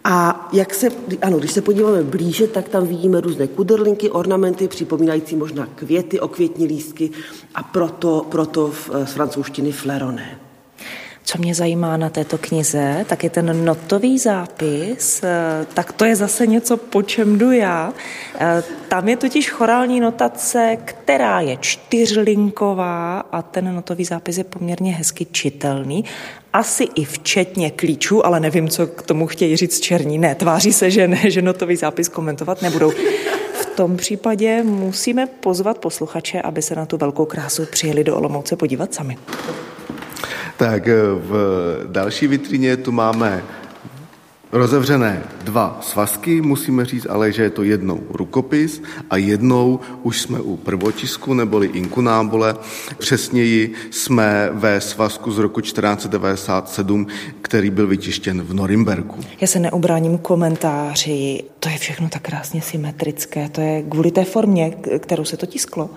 A 0.03 0.49
jak 0.53 0.73
se, 0.73 0.89
ano, 1.21 1.39
když 1.39 1.51
se 1.51 1.61
podíváme 1.61 2.03
blíže, 2.03 2.47
tak 2.47 2.69
tam 2.69 2.87
vidíme 2.87 3.21
různé 3.21 3.47
kudrlinky, 3.47 4.09
ornamenty, 4.09 4.67
připomínající 4.67 5.35
možná 5.35 5.65
květy, 5.75 6.19
okvětní 6.19 6.65
lístky 6.65 7.11
a 7.55 7.63
proto, 7.63 8.25
proto 8.29 8.73
z 9.05 9.11
francouzštiny 9.13 9.71
fleroné. 9.71 10.39
Co 11.23 11.37
mě 11.37 11.55
zajímá 11.55 11.97
na 11.97 12.09
této 12.09 12.37
knize, 12.37 13.05
tak 13.09 13.23
je 13.23 13.29
ten 13.29 13.65
notový 13.65 14.17
zápis, 14.17 15.23
eh, 15.23 15.65
tak 15.73 15.91
to 15.93 16.05
je 16.05 16.15
zase 16.15 16.47
něco, 16.47 16.77
po 16.77 17.01
čem 17.01 17.37
jdu 17.37 17.51
já. 17.51 17.93
Eh, 18.39 18.63
tam 18.87 19.09
je 19.09 19.17
totiž 19.17 19.49
chorální 19.49 19.99
notace, 19.99 20.77
která 20.85 21.41
je 21.41 21.57
čtyřlinková 21.57 23.19
a 23.19 23.41
ten 23.41 23.75
notový 23.75 24.05
zápis 24.05 24.37
je 24.37 24.43
poměrně 24.43 24.93
hezky 24.93 25.27
čitelný. 25.31 26.05
Asi 26.53 26.83
i 26.95 27.05
včetně 27.05 27.71
klíčů, 27.71 28.25
ale 28.25 28.39
nevím, 28.39 28.69
co 28.69 28.87
k 28.87 29.01
tomu 29.01 29.27
chtějí 29.27 29.55
říct 29.57 29.79
černí. 29.79 30.17
Ne, 30.17 30.35
tváří 30.35 30.73
se, 30.73 30.91
že 30.91 31.07
ne, 31.07 31.31
že 31.31 31.41
notový 31.41 31.75
zápis 31.75 32.09
komentovat 32.09 32.61
nebudou. 32.61 32.91
V 33.53 33.65
tom 33.75 33.97
případě 33.97 34.63
musíme 34.63 35.25
pozvat 35.25 35.77
posluchače, 35.77 36.41
aby 36.41 36.61
se 36.61 36.75
na 36.75 36.85
tu 36.85 36.97
velkou 36.97 37.25
krásu 37.25 37.65
přijeli 37.65 38.03
do 38.03 38.17
Olomouce 38.17 38.55
podívat 38.55 38.93
sami. 38.93 39.17
Tak 40.61 40.87
eh, 40.87 40.93
v 41.13 41.33
další 41.87 42.27
vitrině 42.27 42.77
tu 42.77 42.91
máme 42.91 43.43
rozevřené 44.51 45.23
dva 45.43 45.79
svazky, 45.81 46.41
musíme 46.41 46.85
říct 46.85 47.07
ale, 47.09 47.31
že 47.31 47.43
je 47.43 47.49
to 47.49 47.63
jednou 47.63 48.03
rukopis 48.09 48.81
a 49.09 49.17
jednou 49.17 49.79
už 50.03 50.21
jsme 50.21 50.41
u 50.41 50.57
prvotisku 50.57 51.33
neboli 51.33 51.67
inkunábole. 51.67 52.55
Přesněji 52.97 53.73
jsme 53.91 54.49
ve 54.53 54.81
svazku 54.81 55.31
z 55.31 55.37
roku 55.37 55.61
1497, 55.61 57.07
který 57.41 57.69
byl 57.69 57.87
vytištěn 57.87 58.41
v 58.41 58.53
Norimberku. 58.53 59.19
Já 59.41 59.47
se 59.47 59.59
neubráním 59.59 60.17
komentáři, 60.17 61.43
to 61.59 61.69
je 61.69 61.77
všechno 61.77 62.09
tak 62.09 62.21
krásně 62.21 62.61
symetrické, 62.61 63.49
to 63.49 63.61
je 63.61 63.83
kvůli 63.83 64.11
té 64.11 64.23
formě, 64.23 64.71
kterou 64.99 65.25
se 65.25 65.37
to 65.37 65.45
tisklo. 65.45 65.89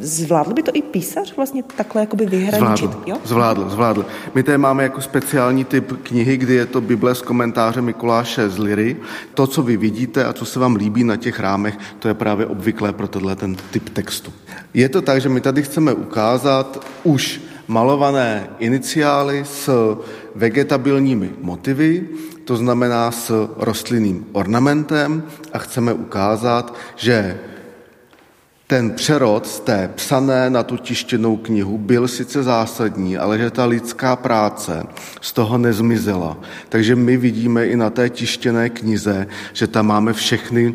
Zvládl 0.00 0.54
by 0.54 0.62
to 0.62 0.70
i 0.74 0.82
písař 0.82 1.36
vlastně 1.36 1.62
takhle 1.76 2.00
jakoby 2.00 2.26
vyhraničit? 2.26 2.90
Zvládl, 2.90 3.10
jo? 3.10 3.18
zvládl, 3.24 3.70
zvládl. 3.70 4.06
My 4.34 4.42
tady 4.42 4.58
máme 4.58 4.82
jako 4.82 5.00
speciální 5.00 5.64
typ 5.64 5.92
knihy, 6.02 6.36
kdy 6.36 6.54
je 6.54 6.66
to 6.66 6.80
Bible 6.80 7.14
s 7.14 7.22
komentářem 7.22 7.84
Mikuláše 7.84 8.48
z 8.48 8.58
Liry. 8.58 8.96
To, 9.34 9.46
co 9.46 9.62
vy 9.62 9.76
vidíte 9.76 10.24
a 10.24 10.32
co 10.32 10.44
se 10.44 10.60
vám 10.60 10.76
líbí 10.76 11.04
na 11.04 11.16
těch 11.16 11.40
rámech, 11.40 11.78
to 11.98 12.08
je 12.08 12.14
právě 12.14 12.46
obvyklé 12.46 12.92
pro 12.92 13.08
tenhle 13.08 13.36
ten 13.36 13.56
typ 13.70 13.88
textu. 13.88 14.32
Je 14.74 14.88
to 14.88 15.02
tak, 15.02 15.20
že 15.20 15.28
my 15.28 15.40
tady 15.40 15.62
chceme 15.62 15.92
ukázat 15.92 16.86
už 17.04 17.40
malované 17.68 18.48
iniciály 18.58 19.44
s 19.44 19.96
vegetabilními 20.34 21.30
motivy, 21.40 22.08
to 22.44 22.56
znamená 22.56 23.10
s 23.10 23.48
rostlinným 23.56 24.26
ornamentem 24.32 25.22
a 25.52 25.58
chceme 25.58 25.92
ukázat, 25.92 26.74
že 26.96 27.38
ten 28.70 28.90
přerod 28.90 29.46
z 29.46 29.60
té 29.60 29.90
psané 29.94 30.50
na 30.50 30.62
tu 30.62 30.76
tištěnou 30.76 31.36
knihu 31.36 31.78
byl 31.78 32.08
sice 32.08 32.42
zásadní, 32.42 33.18
ale 33.18 33.38
že 33.38 33.50
ta 33.50 33.64
lidská 33.64 34.16
práce 34.16 34.86
z 35.20 35.32
toho 35.32 35.58
nezmizela. 35.58 36.36
Takže 36.68 36.96
my 36.96 37.16
vidíme 37.16 37.66
i 37.66 37.76
na 37.76 37.90
té 37.90 38.10
tištěné 38.10 38.70
knize, 38.70 39.26
že 39.52 39.66
tam 39.66 39.86
máme 39.86 40.12
všechny 40.12 40.74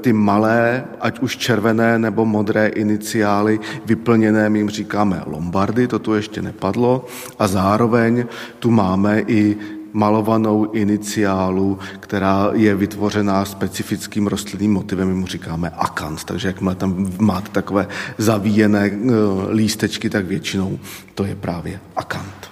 ty 0.00 0.12
malé, 0.12 0.84
ať 1.00 1.20
už 1.20 1.36
červené 1.36 1.98
nebo 1.98 2.24
modré 2.24 2.66
iniciály 2.66 3.60
vyplněné, 3.86 4.50
my 4.50 4.58
jim 4.58 4.70
říkáme 4.70 5.22
lombardy, 5.26 5.88
to 5.88 5.98
tu 5.98 6.14
ještě 6.14 6.42
nepadlo, 6.42 7.04
a 7.38 7.48
zároveň 7.48 8.24
tu 8.58 8.70
máme 8.70 9.20
i 9.26 9.56
malovanou 9.96 10.70
iniciálu, 10.72 11.78
která 12.00 12.50
je 12.52 12.74
vytvořená 12.74 13.44
specifickým 13.44 14.26
rostlinným 14.26 14.72
motivem, 14.72 15.08
my 15.08 15.14
mu 15.14 15.26
říkáme 15.26 15.72
akant, 15.76 16.24
takže 16.24 16.48
jakmile 16.48 16.74
tam 16.74 17.12
máte 17.18 17.50
takové 17.50 17.88
zavíjené 18.18 18.86
eh, 18.86 19.10
lístečky, 19.52 20.10
tak 20.10 20.26
většinou 20.26 20.78
to 21.14 21.24
je 21.24 21.34
právě 21.34 21.80
akant. 21.96 22.50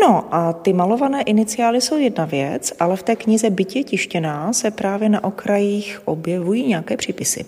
No 0.00 0.34
a 0.34 0.52
ty 0.52 0.72
malované 0.72 1.22
iniciály 1.22 1.80
jsou 1.80 1.98
jedna 1.98 2.24
věc, 2.24 2.72
ale 2.80 2.96
v 2.96 3.02
té 3.02 3.16
knize 3.16 3.50
Bytě 3.50 3.84
tištěná 3.84 4.52
se 4.52 4.70
právě 4.70 5.08
na 5.08 5.24
okrajích 5.24 6.00
objevují 6.04 6.68
nějaké 6.68 6.96
přípisy. 6.96 7.44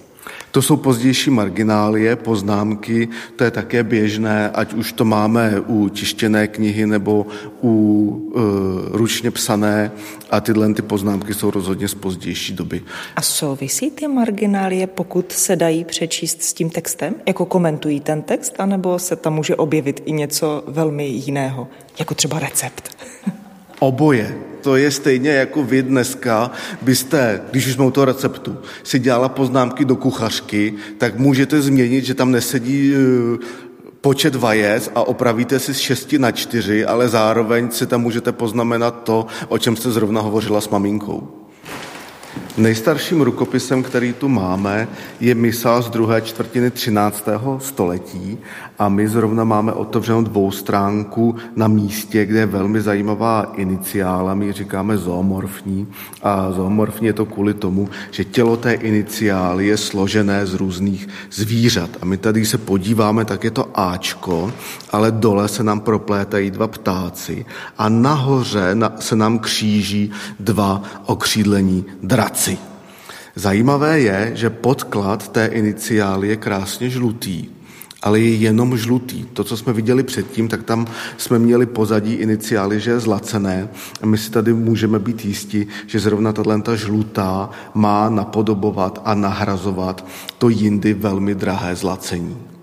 To 0.51 0.63
jsou 0.63 0.77
pozdější 0.77 1.31
marginálie, 1.31 2.17
poznámky, 2.17 3.09
to 3.37 3.45
je 3.45 3.51
také 3.51 3.83
běžné, 3.83 4.51
ať 4.51 4.75
už 4.75 4.93
to 4.93 5.05
máme 5.05 5.61
u 5.67 5.89
tištěné 5.89 6.49
knihy 6.49 6.87
nebo 6.87 7.27
u 7.63 8.33
e, 8.35 8.99
ručně 8.99 9.31
psané 9.31 9.91
a 10.31 10.41
tyhle 10.41 10.75
ty 10.75 10.83
poznámky 10.83 11.35
jsou 11.35 11.51
rozhodně 11.51 11.89
z 11.89 11.95
pozdější 11.95 12.53
doby. 12.53 12.83
A 13.17 13.23
souvisí 13.23 13.91
ty 13.91 14.09
marginálie, 14.09 14.87
pokud 14.87 15.33
se 15.33 15.57
dají 15.57 15.85
přečíst 15.85 16.43
s 16.43 16.53
tím 16.53 16.71
textem? 16.71 17.15
Jako 17.27 17.47
komentují 17.47 18.01
ten 18.01 18.23
text, 18.23 18.55
anebo 18.59 18.99
se 18.99 19.17
tam 19.17 19.35
může 19.35 19.57
objevit 19.57 20.03
i 20.07 20.13
něco 20.13 20.65
velmi 20.67 21.07
jiného, 21.07 21.69
jako 21.99 22.15
třeba 22.15 22.39
recept? 22.39 22.97
Oboje 23.79 24.56
to 24.67 24.77
je 24.77 24.91
stejně 24.91 25.31
jako 25.31 25.63
vy 25.63 25.83
dneska 25.83 26.51
byste, 26.83 27.43
když 27.51 27.67
už 27.67 27.73
jsme 27.73 27.85
u 27.85 27.91
toho 27.91 28.05
receptu, 28.05 28.57
si 28.83 28.99
dělala 28.99 29.29
poznámky 29.29 29.85
do 29.85 29.97
kuchařky, 29.97 30.75
tak 30.99 31.19
můžete 31.19 31.63
změnit, 31.63 32.05
že 32.05 32.15
tam 32.15 32.31
nesedí 32.31 32.95
e, 32.95 32.99
počet 34.01 34.35
vajec 34.35 34.91
a 34.95 35.07
opravíte 35.07 35.59
si 35.59 35.75
z 35.75 35.79
6 35.79 36.13
na 36.13 36.31
4, 36.31 36.85
ale 36.85 37.09
zároveň 37.09 37.71
si 37.71 37.87
tam 37.87 38.03
můžete 38.03 38.33
poznamenat 38.33 39.03
to, 39.05 39.27
o 39.49 39.59
čem 39.59 39.77
jste 39.77 39.91
zrovna 39.91 40.21
hovořila 40.21 40.61
s 40.61 40.69
maminkou. 40.69 41.46
Nejstarším 42.57 43.21
rukopisem, 43.21 43.83
který 43.83 44.13
tu 44.13 44.29
máme, 44.29 44.89
je 45.21 45.35
misa 45.35 45.81
z 45.81 45.91
druhé 45.91 46.23
čtvrtiny 46.23 46.71
13. 46.71 47.29
století 47.59 48.39
a 48.79 48.89
my 48.89 49.09
zrovna 49.09 49.45
máme 49.45 49.73
otevřenou 49.73 50.23
dvoustránku 50.23 51.37
na 51.57 51.69
místě, 51.69 52.27
kde 52.27 52.39
je 52.39 52.47
velmi 52.47 52.81
zajímavá 52.81 53.53
iniciála, 53.57 54.35
my 54.35 54.53
říkáme 54.53 54.99
zoomorfní 54.99 55.87
a 56.23 56.53
zoomorfní 56.53 57.07
je 57.07 57.13
to 57.13 57.27
kvůli 57.27 57.55
tomu, 57.55 57.89
že 58.11 58.25
tělo 58.25 58.57
té 58.57 58.73
iniciály 58.73 59.67
je 59.67 59.77
složené 59.77 60.47
z 60.47 60.55
různých 60.55 61.09
zvířat 61.33 61.91
a 62.01 62.05
my 62.05 62.17
tady 62.17 62.45
se 62.45 62.59
podíváme, 62.59 63.25
tak 63.25 63.45
je 63.45 63.51
to 63.51 63.69
Ačko, 63.75 64.53
ale 64.93 65.11
dole 65.11 65.49
se 65.49 65.63
nám 65.63 65.81
proplétají 65.81 66.51
dva 66.51 66.67
ptáci 66.67 67.47
a 67.79 67.89
nahoře 67.89 68.77
se 68.99 69.17
nám 69.17 69.39
kříží 69.39 70.11
dva 70.41 70.83
okřídlení 71.07 71.85
draci. 72.03 72.46
Zajímavé 73.39 74.01
je, 74.01 74.31
že 74.35 74.51
podklad 74.51 75.29
té 75.29 75.47
iniciály 75.47 76.29
je 76.29 76.37
krásně 76.37 76.91
žlutý, 76.91 77.45
ale 78.03 78.21
je 78.21 78.35
jenom 78.35 78.77
žlutý. 78.77 79.25
To, 79.25 79.45
co 79.45 79.57
jsme 79.57 79.73
viděli 79.73 80.03
předtím, 80.03 80.49
tak 80.49 80.63
tam 80.63 80.87
jsme 81.17 81.39
měli 81.39 81.67
pozadí 81.67 82.15
iniciály, 82.15 82.81
že 82.81 82.91
je 82.91 83.01
zlacené. 83.01 83.69
A 84.03 84.07
my 84.07 84.19
si 84.19 84.31
tady 84.31 84.53
můžeme 84.53 84.99
být 84.99 85.25
jistí, 85.25 85.67
že 85.87 86.01
zrovna 86.01 86.33
tato 86.33 86.77
žlutá 86.77 87.51
má 87.75 88.11
napodobovat 88.11 89.03
a 89.05 89.15
nahrazovat 89.15 90.07
to 90.39 90.49
jindy 90.49 90.95
velmi 90.95 91.35
drahé 91.35 91.77
zlacení. 91.77 92.56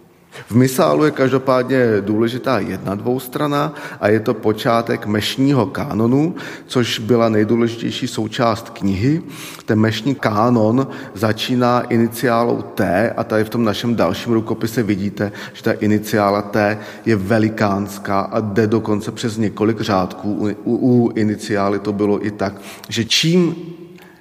V 0.48 0.56
misálu 0.56 1.06
je 1.06 1.12
každopádně 1.12 1.86
důležitá 2.02 2.60
jedna 2.60 2.96
dvoustrana 2.96 3.74
a 4.00 4.08
je 4.08 4.20
to 4.20 4.34
počátek 4.34 5.06
mešního 5.06 5.66
kánonu, 5.66 6.36
což 6.66 7.00
byla 7.00 7.30
nejdůležitější 7.30 8.08
součást 8.08 8.70
knihy. 8.70 9.22
Ten 9.66 9.80
mešní 9.80 10.16
kánon 10.16 10.88
začíná 11.14 11.82
iniciálou 11.82 12.62
T 12.62 13.14
a 13.18 13.24
tady 13.24 13.44
v 13.44 13.50
tom 13.50 13.64
našem 13.64 13.96
dalším 13.96 14.34
rukopise 14.34 14.84
vidíte, 14.84 15.32
že 15.54 15.64
ta 15.64 15.72
iniciála 15.72 16.42
T 16.42 16.78
je 17.06 17.16
velikánská 17.16 18.20
a 18.20 18.40
jde 18.40 18.68
dokonce 18.68 19.12
přes 19.12 19.38
několik 19.38 19.82
řádků. 19.82 20.34
U, 20.34 20.50
u, 20.64 20.76
u 20.76 21.12
iniciály 21.16 21.80
to 21.80 21.94
bylo 21.94 22.26
i 22.26 22.32
tak, 22.32 22.54
že 22.90 23.06
čím 23.06 23.56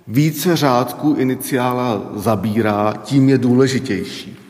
více 0.07 0.57
řádků 0.57 1.14
iniciála 1.18 2.03
zabírá, 2.14 2.94
tím 3.05 3.29
je 3.29 3.38
důležitější. 3.38 4.41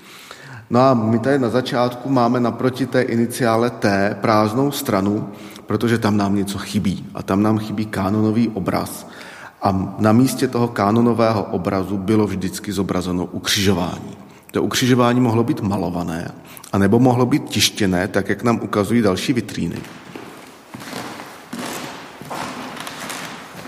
No 0.72 0.80
a 0.80 0.94
my 0.94 1.18
tady 1.18 1.38
na 1.38 1.48
začátku 1.48 2.08
máme 2.08 2.40
naproti 2.40 2.86
té 2.86 3.02
iniciále 3.02 3.70
T 3.70 4.16
prázdnou 4.20 4.70
stranu, 4.70 5.28
protože 5.66 5.98
tam 5.98 6.16
nám 6.16 6.34
něco 6.34 6.58
chybí. 6.58 7.06
A 7.14 7.22
tam 7.22 7.42
nám 7.42 7.58
chybí 7.58 7.86
kánonový 7.86 8.48
obraz. 8.48 9.08
A 9.62 9.94
na 9.98 10.12
místě 10.12 10.48
toho 10.48 10.68
kánonového 10.68 11.42
obrazu 11.42 11.98
bylo 11.98 12.26
vždycky 12.26 12.72
zobrazeno 12.72 13.24
ukřižování. 13.24 14.16
To 14.50 14.62
ukřižování 14.62 15.20
mohlo 15.20 15.44
být 15.44 15.60
malované, 15.60 16.30
anebo 16.72 16.98
mohlo 16.98 17.26
být 17.26 17.44
tištěné, 17.44 18.08
tak 18.08 18.28
jak 18.28 18.42
nám 18.42 18.60
ukazují 18.62 19.02
další 19.02 19.32
vitríny. 19.32 19.76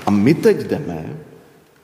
A 0.07 0.11
my 0.11 0.35
teď 0.35 0.67
jdeme 0.67 1.05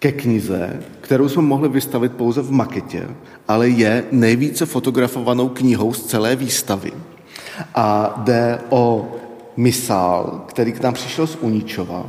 ke 0.00 0.12
knize, 0.12 0.82
kterou 1.00 1.28
jsme 1.28 1.42
mohli 1.42 1.68
vystavit 1.68 2.12
pouze 2.12 2.42
v 2.42 2.50
maketě, 2.50 3.08
ale 3.48 3.68
je 3.68 4.04
nejvíce 4.12 4.66
fotografovanou 4.66 5.48
knihou 5.48 5.92
z 5.92 6.06
celé 6.06 6.36
výstavy. 6.36 6.92
A 7.74 8.14
jde 8.16 8.58
o 8.68 9.08
misál, 9.56 10.44
který 10.46 10.72
k 10.72 10.80
nám 10.80 10.94
přišel 10.94 11.26
z 11.26 11.36
Uničova 11.40 12.06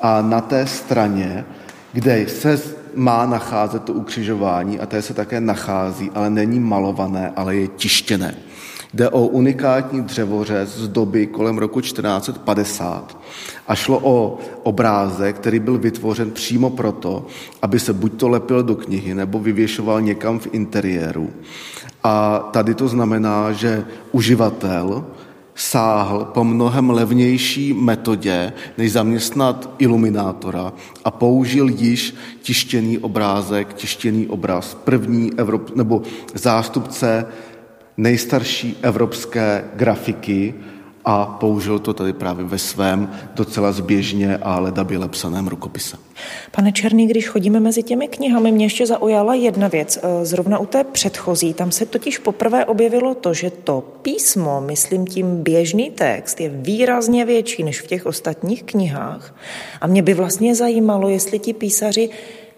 a 0.00 0.22
na 0.22 0.40
té 0.40 0.66
straně, 0.66 1.44
kde 1.92 2.28
se 2.28 2.62
má 2.94 3.26
nacházet 3.26 3.84
to 3.84 3.92
ukřižování 3.92 4.80
a 4.80 4.86
té 4.86 5.02
se 5.02 5.14
také 5.14 5.40
nachází, 5.40 6.10
ale 6.14 6.30
není 6.30 6.60
malované, 6.60 7.32
ale 7.36 7.56
je 7.56 7.68
tištěné. 7.68 8.34
Jde 8.94 9.08
o 9.08 9.26
unikátní 9.26 10.02
dřevořez 10.02 10.76
z 10.76 10.88
doby 10.88 11.26
kolem 11.26 11.58
roku 11.58 11.80
1450 11.80 13.18
a 13.68 13.74
šlo 13.74 14.00
o 14.02 14.38
obrázek, 14.62 15.36
který 15.36 15.58
byl 15.58 15.78
vytvořen 15.78 16.30
přímo 16.30 16.70
proto, 16.70 17.26
aby 17.62 17.80
se 17.80 17.92
buď 17.92 18.20
to 18.20 18.28
lepil 18.28 18.62
do 18.62 18.76
knihy, 18.76 19.14
nebo 19.14 19.38
vyvěšoval 19.38 20.00
někam 20.00 20.38
v 20.38 20.48
interiéru. 20.52 21.30
A 22.04 22.38
tady 22.38 22.74
to 22.74 22.88
znamená, 22.88 23.52
že 23.52 23.84
uživatel 24.12 25.04
sáhl 25.54 26.24
po 26.24 26.44
mnohem 26.44 26.90
levnější 26.90 27.72
metodě, 27.72 28.52
než 28.78 28.92
zaměstnat 28.92 29.70
iluminátora 29.78 30.72
a 31.04 31.10
použil 31.10 31.68
již 31.68 32.14
tištěný 32.42 32.98
obrázek, 32.98 33.74
tištěný 33.74 34.26
obraz, 34.26 34.74
první 34.74 35.32
Evrop, 35.36 35.76
nebo 35.76 36.02
zástupce 36.34 37.26
nejstarší 37.96 38.76
evropské 38.82 39.64
grafiky 39.76 40.54
a 41.04 41.26
použil 41.26 41.78
to 41.78 41.94
tady 41.94 42.12
právě 42.12 42.44
ve 42.44 42.58
svém 42.58 43.12
docela 43.34 43.72
zběžně 43.72 44.36
a 44.36 44.60
ledabile 44.60 45.08
psaném 45.08 45.48
rukopise. 45.48 45.96
Pane 46.50 46.72
Černý, 46.72 47.06
když 47.06 47.28
chodíme 47.28 47.60
mezi 47.60 47.82
těmi 47.82 48.08
knihami, 48.08 48.52
mě 48.52 48.64
ještě 48.64 48.86
zaujala 48.86 49.34
jedna 49.34 49.68
věc. 49.68 49.98
E, 50.02 50.24
zrovna 50.24 50.58
u 50.58 50.66
té 50.66 50.84
předchozí, 50.84 51.54
tam 51.54 51.70
se 51.70 51.86
totiž 51.86 52.18
poprvé 52.18 52.64
objevilo 52.64 53.14
to, 53.14 53.34
že 53.34 53.50
to 53.50 53.84
písmo, 54.02 54.60
myslím 54.60 55.06
tím 55.06 55.42
běžný 55.42 55.90
text, 55.90 56.40
je 56.40 56.48
výrazně 56.48 57.24
větší 57.24 57.62
než 57.62 57.80
v 57.80 57.86
těch 57.86 58.06
ostatních 58.06 58.62
knihách. 58.62 59.34
A 59.80 59.86
mě 59.86 60.02
by 60.02 60.14
vlastně 60.14 60.54
zajímalo, 60.54 61.08
jestli 61.08 61.38
ti 61.38 61.52
písaři 61.52 62.10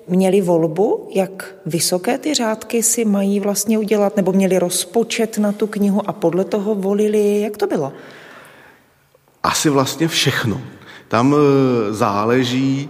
měli 0.08 0.40
volbu, 0.40 1.08
jak 1.14 1.54
vysoké 1.66 2.18
ty 2.18 2.34
řádky 2.34 2.82
si 2.82 3.04
mají 3.04 3.40
vlastně 3.40 3.78
udělat, 3.78 4.16
nebo 4.16 4.32
měli 4.32 4.58
rozpočet 4.58 5.38
na 5.38 5.52
tu 5.52 5.66
knihu 5.66 6.02
a 6.06 6.12
podle 6.12 6.44
toho 6.44 6.74
volili, 6.74 7.40
jak 7.40 7.56
to 7.56 7.66
bylo? 7.66 7.92
Asi 9.46 9.70
vlastně 9.70 10.08
všechno. 10.08 10.60
Tam 11.08 11.34
e, 11.34 11.92
záleží, 11.92 12.88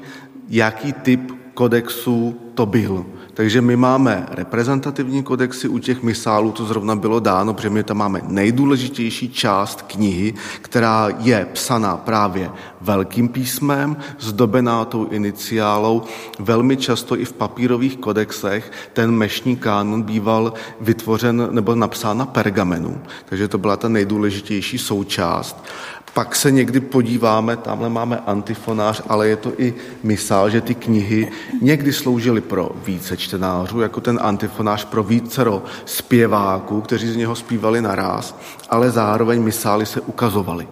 jaký 0.49 0.92
typ 0.92 1.33
kodexu 1.55 2.40
to 2.55 2.66
byl. 2.66 3.07
Takže 3.35 3.61
my 3.61 3.77
máme 3.77 4.27
reprezentativní 4.31 5.23
kodexy, 5.23 5.69
u 5.69 5.79
těch 5.79 6.03
misálů 6.03 6.53
to 6.53 6.64
zrovna 6.64 6.97
bylo 6.97 7.21
dáno, 7.21 7.55
protože 7.55 7.71
my 7.71 7.83
tam 7.83 7.97
máme 7.97 8.21
nejdůležitější 8.25 9.29
část 9.29 9.83
knihy, 9.83 10.35
která 10.61 11.09
je 11.19 11.47
psaná 11.53 11.97
právě 11.97 12.51
velkým 12.81 13.29
písmem, 13.29 13.97
zdobená 14.19 14.85
tou 14.85 15.09
iniciálou. 15.09 16.03
Velmi 16.38 16.77
často 16.77 17.21
i 17.21 17.25
v 17.25 17.33
papírových 17.33 17.97
kodexech 17.97 18.73
ten 18.92 19.11
mešní 19.11 19.57
kánon 19.57 20.03
býval 20.03 20.53
vytvořen 20.81 21.49
nebo 21.51 21.75
napsán 21.75 22.19
na 22.19 22.27
pergamenu. 22.27 23.01
Takže 23.25 23.49
to 23.49 23.59
byla 23.59 23.77
ta 23.77 23.88
nejdůležitější 23.88 24.79
součást. 24.79 25.64
Pak 26.14 26.37
se 26.37 26.51
někdy 26.51 26.81
podíváme, 26.81 27.57
tamhle 27.57 27.88
máme 27.88 28.19
antifonář, 28.27 29.03
ale 29.09 29.29
je 29.29 29.37
to 29.37 29.53
i 29.61 29.75
misál, 30.03 30.51
že 30.51 30.61
ty 30.61 30.75
knihy 30.75 31.29
někdy 31.62 31.92
sloužily 31.92 32.40
pro 32.40 32.71
více 32.85 33.16
čtenářů, 33.16 33.81
jako 33.81 34.01
ten 34.01 34.19
antifonář 34.23 34.85
pro 34.85 35.03
vícero 35.03 35.62
zpěváků, 35.85 36.81
kteří 36.81 37.12
z 37.12 37.16
něho 37.16 37.35
zpívali 37.35 37.81
naraz, 37.81 38.38
ale 38.69 38.90
zároveň 38.90 39.42
misály 39.42 39.87
se 39.87 40.01
ukazovaly. 40.01 40.69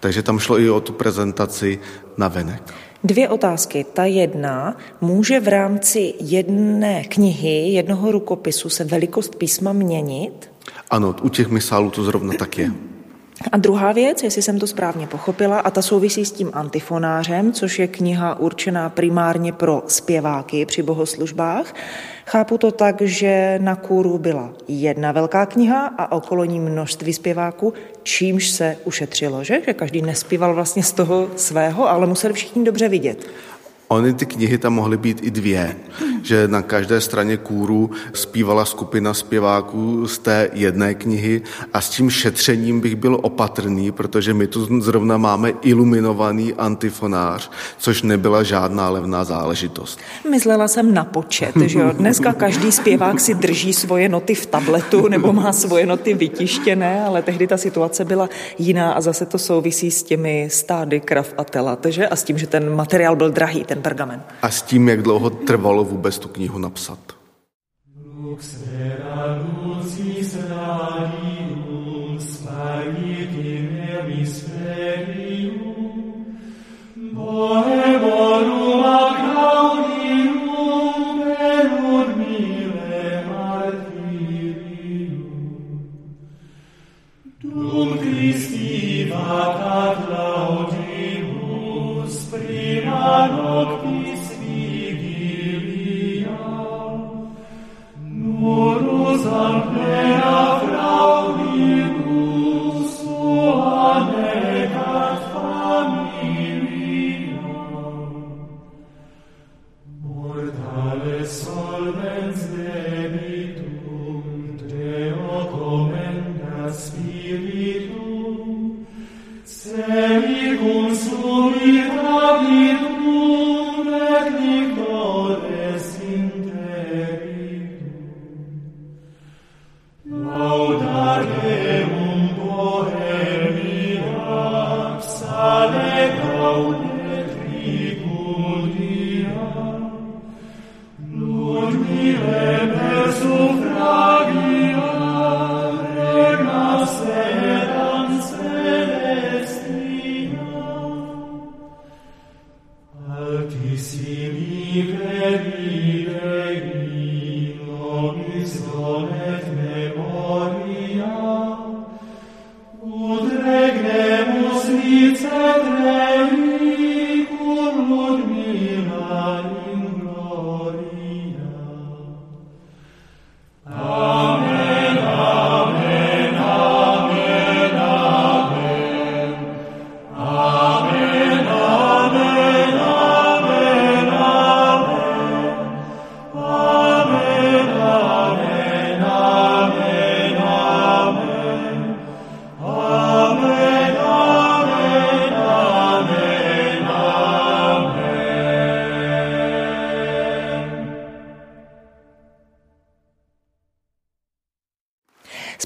Takže 0.00 0.22
tam 0.22 0.38
šlo 0.38 0.58
i 0.58 0.70
o 0.70 0.80
tu 0.80 0.92
prezentaci 0.92 1.78
na 2.16 2.28
venek. 2.28 2.74
Dvě 3.04 3.28
otázky. 3.28 3.86
Ta 3.92 4.04
jedna, 4.04 4.76
může 5.00 5.40
v 5.40 5.48
rámci 5.48 6.14
jedné 6.20 7.04
knihy, 7.04 7.68
jednoho 7.68 8.12
rukopisu 8.12 8.68
se 8.68 8.84
velikost 8.84 9.34
písma 9.34 9.72
měnit? 9.72 10.50
Ano, 10.90 11.14
u 11.22 11.28
těch 11.28 11.48
misálů 11.48 11.90
to 11.90 12.04
zrovna 12.04 12.32
tak 12.38 12.58
je. 12.58 12.70
A 13.52 13.56
druhá 13.56 13.92
věc, 13.92 14.22
jestli 14.22 14.42
jsem 14.42 14.58
to 14.58 14.66
správně 14.66 15.06
pochopila, 15.06 15.60
a 15.60 15.70
ta 15.70 15.82
souvisí 15.82 16.24
s 16.24 16.32
tím 16.32 16.50
antifonářem, 16.52 17.52
což 17.52 17.78
je 17.78 17.86
kniha 17.86 18.38
určená 18.38 18.90
primárně 18.90 19.52
pro 19.52 19.82
zpěváky 19.86 20.66
při 20.66 20.82
bohoslužbách. 20.82 21.74
Chápu 22.26 22.58
to 22.58 22.72
tak, 22.72 23.00
že 23.00 23.58
na 23.62 23.76
kůru 23.76 24.18
byla 24.18 24.50
jedna 24.68 25.12
velká 25.12 25.46
kniha 25.46 25.86
a 25.98 26.12
okolo 26.12 26.44
ní 26.44 26.60
množství 26.60 27.12
zpěváků, 27.12 27.72
čímž 28.02 28.50
se 28.50 28.76
ušetřilo, 28.84 29.44
že? 29.44 29.60
Že 29.66 29.74
každý 29.74 30.02
nespíval 30.02 30.54
vlastně 30.54 30.82
z 30.82 30.92
toho 30.92 31.28
svého, 31.36 31.90
ale 31.90 32.06
museli 32.06 32.34
všichni 32.34 32.64
dobře 32.64 32.88
vidět. 32.88 33.26
Ony 33.92 34.14
ty 34.14 34.26
knihy 34.26 34.58
tam 34.58 34.72
mohly 34.72 34.96
být 34.96 35.18
i 35.22 35.30
dvě, 35.30 35.76
že 36.22 36.48
na 36.48 36.62
každé 36.62 37.00
straně 37.00 37.36
kůru 37.36 37.90
zpívala 38.12 38.64
skupina 38.64 39.14
zpěváků 39.14 40.06
z 40.06 40.18
té 40.18 40.50
jedné 40.52 40.94
knihy 40.94 41.42
a 41.72 41.80
s 41.80 41.90
tím 41.90 42.10
šetřením 42.10 42.80
bych 42.80 42.96
byl 42.96 43.18
opatrný, 43.22 43.92
protože 43.92 44.34
my 44.34 44.46
tu 44.46 44.80
zrovna 44.80 45.16
máme 45.16 45.52
iluminovaný 45.62 46.54
antifonář, 46.54 47.50
což 47.78 48.02
nebyla 48.02 48.42
žádná 48.42 48.90
levná 48.90 49.24
záležitost. 49.24 49.98
Myslela 50.30 50.68
jsem 50.68 50.94
na 50.94 51.04
počet, 51.04 51.52
že 51.66 51.78
jo? 51.78 51.92
Dneska 51.92 52.32
každý 52.32 52.72
zpěvák 52.72 53.20
si 53.20 53.34
drží 53.34 53.72
svoje 53.72 54.08
noty 54.08 54.34
v 54.34 54.46
tabletu 54.46 55.08
nebo 55.08 55.32
má 55.32 55.52
svoje 55.52 55.86
noty 55.86 56.14
vytištěné, 56.14 57.04
ale 57.04 57.22
tehdy 57.22 57.46
ta 57.46 57.56
situace 57.56 58.04
byla 58.04 58.28
jiná 58.58 58.92
a 58.92 59.00
zase 59.00 59.26
to 59.26 59.38
souvisí 59.38 59.90
s 59.90 60.02
těmi 60.02 60.48
stády 60.50 61.00
krav 61.00 61.34
a 61.38 61.44
telat, 61.44 61.86
že? 61.88 62.08
A 62.08 62.16
s 62.16 62.22
tím, 62.22 62.38
že 62.38 62.46
ten 62.46 62.74
materiál 62.74 63.16
byl 63.16 63.30
drahý, 63.30 63.64
ten 63.64 63.81
pergamen. 63.82 64.22
A 64.42 64.50
s 64.50 64.62
tím, 64.62 64.88
jak 64.88 65.02
dlouho 65.02 65.30
trvalo 65.30 65.84
vůbec 65.84 66.18
tu 66.18 66.28
knihu 66.28 66.58
napsat. 66.58 66.98
Lux 68.16 68.62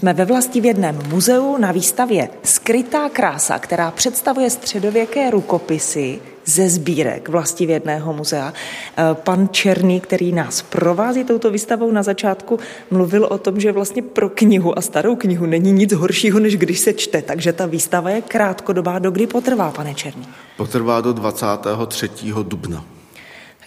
Jsme 0.06 0.14
ve 0.14 0.24
vlastivědném 0.24 0.98
muzeu 1.08 1.56
na 1.58 1.72
výstavě 1.72 2.28
Skrytá 2.42 3.08
krása, 3.08 3.58
která 3.58 3.90
představuje 3.90 4.50
středověké 4.50 5.30
rukopisy 5.30 6.20
ze 6.44 6.68
sbírek 6.68 7.28
vlastivědného 7.28 8.12
muzea. 8.12 8.52
Eh, 8.52 9.02
pan 9.14 9.48
Černý, 9.50 10.00
který 10.00 10.32
nás 10.32 10.62
provází 10.62 11.24
touto 11.24 11.50
výstavou 11.50 11.90
na 11.90 12.02
začátku, 12.02 12.58
mluvil 12.90 13.24
o 13.24 13.38
tom, 13.38 13.60
že 13.60 13.72
vlastně 13.72 14.02
pro 14.02 14.28
knihu 14.28 14.78
a 14.78 14.82
starou 14.82 15.16
knihu 15.16 15.46
není 15.46 15.72
nic 15.72 15.92
horšího, 15.92 16.40
než 16.40 16.56
když 16.56 16.78
se 16.78 16.92
čte, 16.92 17.22
takže 17.22 17.52
ta 17.52 17.66
výstava 17.66 18.10
je 18.10 18.22
krátkodobá. 18.22 18.98
Do 18.98 19.10
kdy 19.10 19.26
potrvá, 19.26 19.70
pane 19.70 19.94
Černý? 19.94 20.28
Potrvá 20.56 21.00
do 21.00 21.12
23. 21.12 22.10
dubna. 22.42 22.95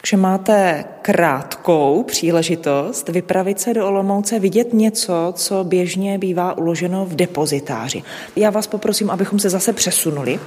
Takže 0.01 0.17
máte 0.17 0.85
krátkou 1.01 2.03
příležitost 2.03 3.09
vypravit 3.09 3.59
se 3.59 3.73
do 3.73 3.87
Olomouce, 3.87 4.39
vidět 4.39 4.73
něco, 4.73 5.33
co 5.35 5.63
běžně 5.63 6.17
bývá 6.17 6.57
uloženo 6.57 7.05
v 7.05 7.15
depozitáři. 7.15 8.03
Já 8.35 8.49
vás 8.49 8.67
poprosím, 8.67 9.09
abychom 9.09 9.39
se 9.39 9.49
zase 9.49 9.73
přesunuli. 9.73 10.39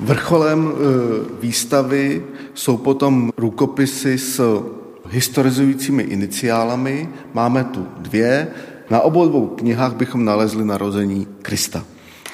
Vrcholem 0.00 0.72
e, 0.72 0.76
výstavy 1.40 2.24
jsou 2.54 2.76
potom 2.76 3.32
rukopisy 3.36 4.18
s 4.18 4.62
historizujícími 5.10 6.02
iniciálami. 6.02 7.08
Máme 7.34 7.64
tu 7.64 7.86
dvě. 7.98 8.48
Na 8.90 9.00
obou 9.00 9.28
dvou 9.28 9.46
knihách 9.46 9.94
bychom 9.94 10.24
nalezli 10.24 10.64
narození 10.64 11.26
Krista. 11.42 11.84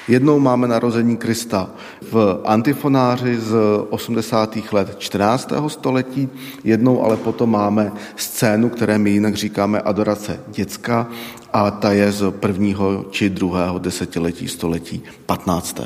Jednou 0.07 0.39
máme 0.39 0.67
narození 0.67 1.17
Krista 1.17 1.69
v 2.01 2.41
antifonáři 2.45 3.39
z 3.39 3.55
80. 3.89 4.57
let 4.71 4.95
14. 4.99 5.51
století, 5.67 6.29
jednou 6.63 7.03
ale 7.03 7.17
potom 7.17 7.51
máme 7.51 7.91
scénu, 8.15 8.69
které 8.69 8.97
my 8.97 9.09
jinak 9.09 9.35
říkáme 9.35 9.81
adorace 9.81 10.39
děcka 10.47 11.07
a 11.53 11.71
ta 11.71 11.91
je 11.91 12.11
z 12.11 12.31
prvního 12.31 13.05
či 13.11 13.29
druhého 13.29 13.79
desetiletí 13.79 14.47
století 14.47 15.03
15. 15.25 15.81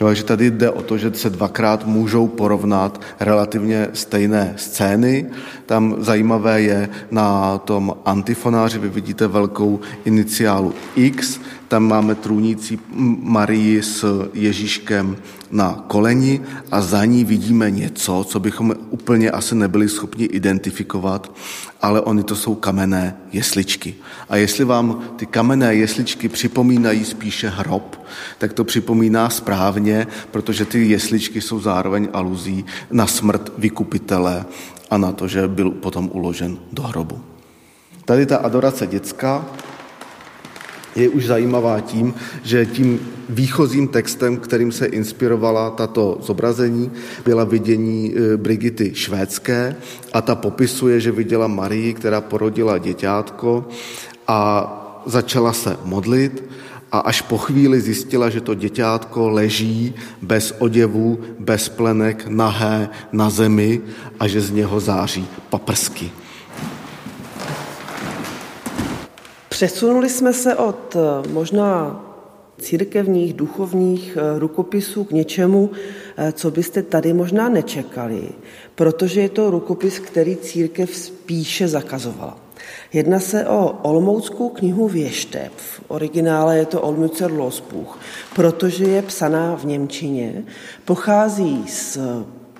Jo, 0.00 0.06
takže 0.06 0.24
tady 0.24 0.50
jde 0.50 0.70
o 0.70 0.82
to, 0.82 0.98
že 0.98 1.14
se 1.14 1.30
dvakrát 1.30 1.86
můžou 1.86 2.28
porovnat 2.28 3.00
relativně 3.20 3.88
stejné 3.92 4.54
scény. 4.56 5.26
Tam 5.66 5.96
zajímavé 5.98 6.62
je 6.62 6.88
na 7.10 7.58
tom 7.58 7.94
antifonáři, 8.04 8.78
vy 8.78 8.88
vidíte 8.88 9.26
velkou 9.26 9.80
iniciálu 10.04 10.74
X, 10.96 11.40
tam 11.68 11.88
máme 11.88 12.14
trůnící 12.14 12.78
Marii 13.20 13.82
s 13.82 14.28
Ježíškem 14.34 15.16
na 15.50 15.84
koleni 15.86 16.40
a 16.70 16.80
za 16.80 17.04
ní 17.04 17.24
vidíme 17.24 17.70
něco, 17.70 18.24
co 18.28 18.40
bychom 18.40 18.74
úplně 18.90 19.30
asi 19.30 19.54
nebyli 19.54 19.88
schopni 19.88 20.24
identifikovat, 20.24 21.32
ale 21.86 22.00
oni 22.00 22.22
to 22.22 22.36
jsou 22.36 22.54
kamenné 22.54 23.16
jesličky. 23.32 23.94
A 24.28 24.36
jestli 24.36 24.64
vám 24.64 25.02
ty 25.16 25.26
kamenné 25.26 25.74
jesličky 25.74 26.28
připomínají 26.28 27.04
spíše 27.04 27.48
hrob, 27.48 28.06
tak 28.38 28.52
to 28.52 28.64
připomíná 28.64 29.30
správně, 29.30 30.06
protože 30.30 30.64
ty 30.64 30.90
jesličky 30.90 31.40
jsou 31.40 31.60
zároveň 31.60 32.08
aluzí 32.12 32.64
na 32.90 33.06
smrt 33.06 33.52
vykupitele 33.58 34.44
a 34.90 34.98
na 34.98 35.12
to, 35.12 35.28
že 35.28 35.48
byl 35.48 35.70
potom 35.70 36.10
uložen 36.12 36.58
do 36.72 36.82
hrobu. 36.82 37.20
Tady 38.04 38.26
ta 38.26 38.36
adorace 38.36 38.86
dětská 38.86 39.44
je 40.96 41.08
už 41.08 41.26
zajímavá 41.26 41.80
tím, 41.80 42.14
že 42.42 42.66
tím 42.66 43.00
výchozím 43.28 43.88
textem, 43.88 44.36
kterým 44.36 44.72
se 44.72 44.86
inspirovala 44.86 45.70
tato 45.70 46.18
zobrazení, 46.22 46.90
byla 47.24 47.44
vidění 47.44 48.14
e, 48.14 48.36
Brigity 48.36 48.94
švédské 48.94 49.76
a 50.12 50.22
ta 50.22 50.34
popisuje, 50.34 51.00
že 51.00 51.12
viděla 51.12 51.46
Marii, 51.46 51.94
která 51.94 52.20
porodila 52.20 52.78
děťátko 52.78 53.68
a 54.28 54.42
začala 55.06 55.52
se 55.52 55.76
modlit 55.84 56.44
a 56.92 56.98
až 56.98 57.20
po 57.20 57.38
chvíli 57.38 57.80
zjistila, 57.80 58.30
že 58.30 58.40
to 58.40 58.54
děťátko 58.54 59.28
leží 59.28 59.94
bez 60.22 60.54
oděvu, 60.58 61.18
bez 61.38 61.68
plenek, 61.68 62.26
nahé 62.28 62.88
na 63.12 63.30
zemi 63.30 63.80
a 64.20 64.28
že 64.28 64.40
z 64.40 64.50
něho 64.50 64.80
září 64.80 65.26
paprsky. 65.50 66.10
Přesunuli 69.56 70.08
jsme 70.08 70.32
se 70.32 70.54
od 70.56 70.96
eh, 70.96 71.28
možná 71.28 72.04
církevních, 72.58 73.34
duchovních 73.34 74.16
eh, 74.20 74.38
rukopisů 74.38 75.04
k 75.04 75.10
něčemu, 75.10 75.70
eh, 76.16 76.32
co 76.32 76.50
byste 76.50 76.82
tady 76.82 77.12
možná 77.12 77.48
nečekali, 77.48 78.28
protože 78.74 79.20
je 79.20 79.28
to 79.28 79.50
rukopis, 79.50 79.98
který 79.98 80.36
církev 80.36 80.96
spíše 80.96 81.68
zakazovala. 81.68 82.36
Jedná 82.92 83.20
se 83.20 83.46
o 83.46 83.78
Olmouckou 83.82 84.48
knihu 84.48 84.88
Věšteb. 84.88 85.52
V 85.56 85.82
originále 85.88 86.58
je 86.58 86.66
to 86.66 86.80
Olmützer 86.80 87.32
Losbuch, 87.32 87.98
protože 88.34 88.84
je 88.84 89.02
psaná 89.02 89.56
v 89.56 89.64
Němčině, 89.64 90.44
pochází 90.84 91.64
z 91.68 91.98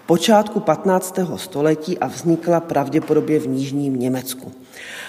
počátku 0.06 0.61
15. 0.61 1.18
století 1.37 1.98
a 1.98 2.06
vznikla 2.06 2.61
pravděpodobně 2.61 3.38
v 3.38 3.48
Nížním 3.48 4.00
Německu. 4.00 4.52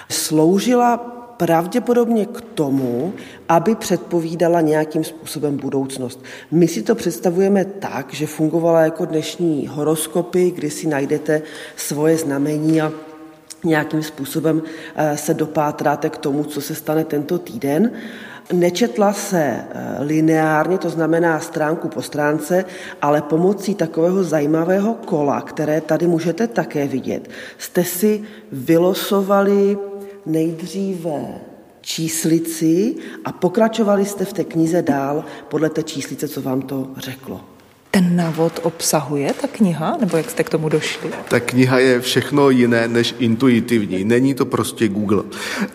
Sloužila 0.10 1.17
pravděpodobně 1.38 2.26
k 2.26 2.42
tomu, 2.42 3.14
aby 3.50 3.76
předpovídala 3.76 4.62
nějakým 4.62 5.04
způsobem 5.04 5.58
budoucnost. 5.58 6.24
My 6.52 6.68
si 6.68 6.82
to 6.82 6.96
představujeme 6.96 7.66
tak, 7.66 8.14
že 8.14 8.28
fungovala 8.28 8.82
jako 8.82 9.06
dnešní 9.06 9.68
horoskopy, 9.68 10.52
kdy 10.52 10.70
si 10.70 10.88
najdete 10.88 11.42
svoje 11.76 12.18
znamení 12.18 12.82
a 12.82 12.92
nějakým 13.64 14.04
způsobem 14.04 14.62
eh, 14.96 15.18
se 15.18 15.34
dopátráte 15.34 16.10
k 16.10 16.18
tomu, 16.18 16.44
co 16.44 16.62
se 16.62 16.76
stane 16.76 17.04
tento 17.04 17.38
týden. 17.38 17.92
Nečetla 18.54 19.14
se 19.14 19.44
eh, 19.44 19.68
lineárně, 20.00 20.78
to 20.78 20.90
znamená 20.90 21.40
stránku 21.40 21.88
po 21.88 22.02
stránce, 22.02 22.66
ale 23.02 23.22
pomocí 23.22 23.76
takového 23.76 24.24
zajímavého 24.24 24.94
kola, 24.94 25.42
které 25.42 25.82
tady 25.82 26.08
můžete 26.08 26.48
také 26.48 26.88
vidět, 26.88 27.30
jste 27.58 27.84
si 27.84 28.24
vylosovali 28.52 29.78
nejdříve 30.28 31.42
číslici 31.82 32.96
a 33.26 33.32
pokračovali 33.32 34.06
jste 34.06 34.26
v 34.26 34.34
té 34.34 34.44
knize 34.44 34.82
dál 34.82 35.24
podle 35.50 35.70
té 35.70 35.84
číslice, 35.84 36.28
co 36.28 36.42
vám 36.42 36.62
to 36.62 36.88
řeklo. 36.98 37.42
Ten 37.92 38.16
návod 38.16 38.60
obsahuje 38.64 39.34
ta 39.42 39.48
kniha, 39.48 39.98
nebo 40.00 40.18
jak 40.18 40.30
jste 40.30 40.44
k 40.44 40.50
tomu 40.50 40.70
došli? 40.70 41.12
Ta 41.30 41.40
kniha 41.40 41.80
je 41.80 42.02
všechno 42.02 42.50
jiné 42.50 42.88
než 42.88 43.16
intuitivní. 43.20 44.04
Není 44.04 44.34
to 44.34 44.46
prostě 44.46 44.88
Google. 44.88 45.24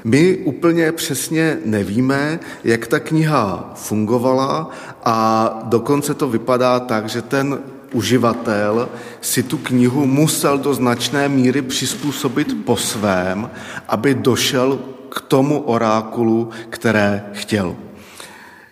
My 0.04 0.36
úplně 0.36 0.92
přesně 0.92 1.58
nevíme, 1.64 2.40
jak 2.64 2.86
ta 2.86 3.00
kniha 3.00 3.72
fungovala 3.74 4.70
a 5.04 5.58
dokonce 5.64 6.14
to 6.14 6.28
vypadá 6.28 6.80
tak, 6.80 7.08
že 7.08 7.22
ten 7.22 7.58
uživatel 7.92 8.88
si 9.20 9.42
tu 9.42 9.58
knihu 9.58 10.06
musel 10.06 10.58
do 10.58 10.74
značné 10.74 11.28
míry 11.28 11.62
přizpůsobit 11.62 12.64
po 12.64 12.76
svém, 12.76 13.50
aby 13.88 14.14
došel 14.14 14.78
k 15.08 15.20
tomu 15.20 15.60
orákulu, 15.60 16.50
které 16.70 17.24
chtěl. 17.32 17.76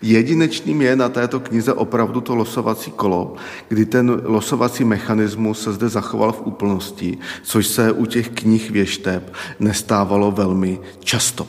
Jedinečným 0.02 0.82
je 0.82 0.96
na 0.96 1.08
této 1.08 1.40
knize 1.40 1.72
opravdu 1.72 2.20
to 2.20 2.34
losovací 2.34 2.90
kolo, 2.90 3.34
kdy 3.68 3.86
ten 3.86 4.22
losovací 4.24 4.84
mechanismus 4.84 5.62
se 5.62 5.72
zde 5.72 5.88
zachoval 5.88 6.32
v 6.32 6.46
úplnosti, 6.46 7.18
což 7.42 7.66
se 7.66 7.92
u 7.92 8.06
těch 8.06 8.28
knih 8.28 8.70
věšteb 8.70 9.32
nestávalo 9.60 10.30
velmi 10.30 10.78
často. 11.00 11.46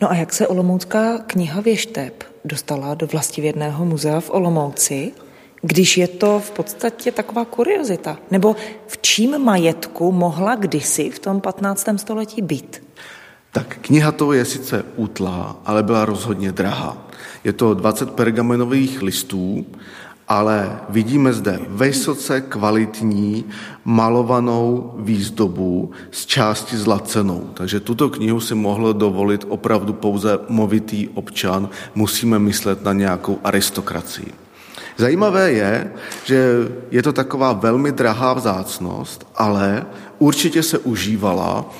No 0.00 0.10
a 0.10 0.14
jak 0.14 0.32
se 0.32 0.48
Olomoucká 0.48 1.18
kniha 1.18 1.60
věšteb 1.60 2.24
dostala 2.44 2.94
do 2.94 3.06
vlastivědného 3.06 3.84
muzea 3.84 4.20
v 4.20 4.30
Olomouci? 4.30 5.12
Když 5.62 5.98
je 5.98 6.08
to 6.08 6.40
v 6.40 6.50
podstatě 6.50 7.12
taková 7.12 7.44
kuriozita? 7.44 8.18
Nebo 8.30 8.56
v 8.86 8.98
čím 9.02 9.38
majetku 9.38 10.12
mohla 10.12 10.54
kdysi 10.54 11.10
v 11.10 11.18
tom 11.18 11.40
15. 11.40 11.88
století 11.96 12.42
být? 12.42 12.82
Tak 13.52 13.78
kniha 13.80 14.12
to 14.12 14.32
je 14.32 14.44
sice 14.44 14.84
útlá, 14.96 15.56
ale 15.64 15.82
byla 15.82 16.04
rozhodně 16.04 16.52
drahá. 16.52 16.96
Je 17.44 17.52
to 17.52 17.74
20 17.74 18.10
pergamenových 18.10 19.02
listů, 19.02 19.66
ale 20.28 20.80
vidíme 20.88 21.32
zde 21.32 21.58
vysoce 21.68 22.40
kvalitní 22.40 23.44
malovanou 23.84 24.94
výzdobu 24.98 25.90
z 26.10 26.26
části 26.26 26.76
zlacenou. 26.76 27.50
Takže 27.54 27.80
tuto 27.80 28.08
knihu 28.08 28.40
si 28.40 28.54
mohl 28.54 28.94
dovolit 28.94 29.44
opravdu 29.48 29.92
pouze 29.92 30.38
movitý 30.48 31.08
občan. 31.08 31.68
Musíme 31.94 32.38
myslet 32.38 32.84
na 32.84 32.92
nějakou 32.92 33.38
aristokracii. 33.44 34.32
Zajímavé 34.96 35.52
je, 35.52 35.92
že 36.24 36.54
je 36.90 37.02
to 37.02 37.12
taková 37.12 37.52
velmi 37.52 37.92
drahá 37.92 38.32
vzácnost, 38.32 39.26
ale 39.36 39.86
určitě 40.18 40.62
se 40.62 40.78
užívala 40.78 41.70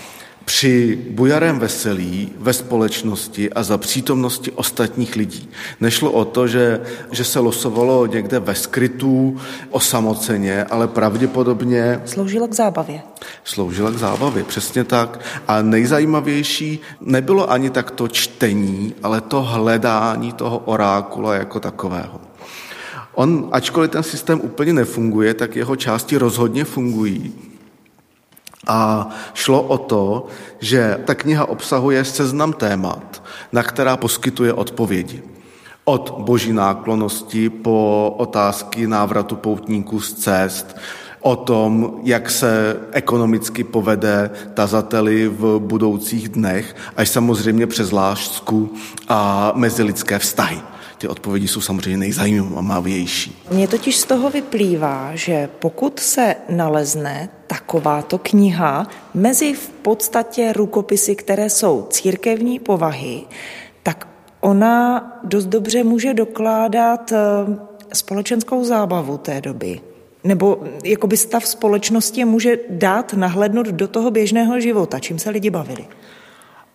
při 0.51 0.99
bujarém 1.11 1.59
veselí 1.59 2.33
ve 2.39 2.53
společnosti 2.53 3.53
a 3.53 3.63
za 3.63 3.79
přítomnosti 3.79 4.51
ostatních 4.51 5.17
lidí. 5.17 5.49
Nešlo 5.81 6.11
o 6.11 6.25
to, 6.25 6.47
že, 6.47 6.81
že 7.11 7.25
se 7.25 7.39
losovalo 7.39 8.07
někde 8.07 8.39
ve 8.39 8.55
skrytu, 8.55 9.37
osamoceně, 9.71 10.65
ale 10.65 10.89
pravděpodobně... 10.89 12.01
Sloužilo 12.05 12.49
k 12.49 12.55
zábavě. 12.55 13.03
Sloužila 13.45 13.91
k 13.91 13.99
zábavě, 13.99 14.45
přesně 14.45 14.85
tak. 14.85 15.21
A 15.49 15.63
nejzajímavější 15.63 16.81
nebylo 17.01 17.51
ani 17.51 17.71
tak 17.71 17.91
to 17.91 18.09
čtení, 18.09 18.95
ale 19.03 19.21
to 19.21 19.43
hledání 19.43 20.33
toho 20.33 20.59
orákula 20.59 21.35
jako 21.35 21.61
takového. 21.61 22.30
On, 23.15 23.49
ačkoliv 23.53 23.91
ten 23.91 24.03
systém 24.03 24.41
úplně 24.41 24.73
nefunguje, 24.73 25.35
tak 25.35 25.57
jeho 25.57 25.77
části 25.77 26.17
rozhodně 26.17 26.65
fungují. 26.65 27.35
A 28.67 29.09
šlo 29.35 29.63
o 29.63 29.79
to, 29.79 30.27
že 30.59 31.01
ta 31.05 31.15
kniha 31.15 31.49
obsahuje 31.49 32.05
seznam 32.05 32.53
témat, 32.53 33.23
na 33.53 33.63
která 33.63 33.97
poskytuje 33.97 34.53
odpovědi. 34.53 35.23
Od 35.85 36.15
boží 36.19 36.53
náklonosti 36.53 37.51
po 37.51 38.15
otázky 38.19 38.87
návratu 38.87 39.37
poutníků 39.37 40.01
z 40.01 40.13
cest, 40.13 40.77
o 41.21 41.37
tom, 41.37 42.01
jak 42.03 42.31
se 42.31 42.81
ekonomicky 42.93 43.65
povede 43.65 44.31
tazateli 44.55 45.29
v 45.29 45.59
budoucích 45.59 46.29
dnech, 46.29 46.77
až 46.97 47.09
samozřejmě 47.09 47.67
přes 47.67 47.93
lásku 47.93 48.75
a 49.09 49.53
mezilidské 49.55 50.19
vztahy 50.19 50.61
ty 51.01 51.09
odpovědi 51.09 51.49
jsou 51.49 51.61
samozřejmě 51.61 51.97
nejzajímavější. 51.97 53.43
Mně 53.51 53.69
totiž 53.69 53.97
z 53.97 54.05
toho 54.05 54.31
vyplývá, 54.31 55.11
že 55.15 55.49
pokud 55.59 56.01
se 56.01 56.37
nalezne 56.49 57.29
takováto 57.47 58.19
kniha 58.19 58.87
mezi 59.15 59.55
v 59.55 59.69
podstatě 59.69 60.53
rukopisy, 60.53 61.17
které 61.17 61.51
jsou 61.51 61.87
církevní 61.91 62.59
povahy, 62.59 63.23
tak 63.83 64.09
ona 64.41 65.05
dost 65.25 65.47
dobře 65.47 65.85
může 65.85 66.15
dokládat 66.15 67.13
eh, 67.13 67.17
společenskou 67.93 68.65
zábavu 68.65 69.19
té 69.19 69.41
doby. 69.41 69.81
Nebo 70.25 70.63
jakoby 70.85 71.17
stav 71.17 71.47
společnosti 71.47 72.25
může 72.25 72.59
dát 72.71 73.13
nahlednout 73.13 73.67
do 73.67 73.89
toho 73.89 74.11
běžného 74.11 74.61
života, 74.61 74.99
čím 74.99 75.19
se 75.19 75.31
lidi 75.31 75.51
bavili. 75.51 75.87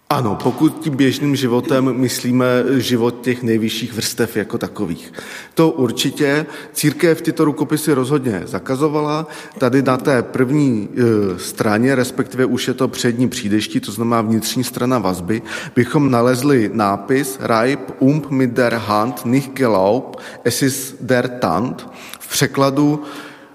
Ano, 0.09 0.37
pokud 0.43 0.79
tím 0.79 0.95
běžným 0.95 1.35
životem 1.35 1.93
myslíme 1.93 2.45
život 2.77 3.21
těch 3.21 3.43
nejvyšších 3.43 3.93
vrstev 3.93 4.37
jako 4.37 4.57
takových. 4.57 5.13
To 5.53 5.71
určitě 5.71 6.45
církev 6.73 7.21
tyto 7.21 7.45
rukopisy 7.45 7.93
rozhodně 7.93 8.41
zakazovala. 8.45 9.27
Tady 9.57 9.81
na 9.81 9.97
té 9.97 10.23
první 10.23 10.89
e, 10.89 11.39
straně, 11.39 11.95
respektive 11.95 12.45
už 12.45 12.67
je 12.67 12.73
to 12.73 12.87
přední 12.87 13.29
přídeští, 13.29 13.79
to 13.79 13.91
znamená 13.91 14.21
vnitřní 14.21 14.63
strana 14.63 14.99
vazby, 14.99 15.41
bychom 15.75 16.11
nalezli 16.11 16.71
nápis 16.73 17.37
Reib 17.41 17.79
um 17.99 18.21
mit 18.29 18.51
der 18.51 18.73
Hand 18.73 19.25
nicht 19.25 19.51
gelaubt, 19.53 20.19
es 20.43 20.61
ist 20.61 20.95
der 21.01 21.29
Tand. 21.29 21.89
V 22.19 22.29
překladu 22.29 23.03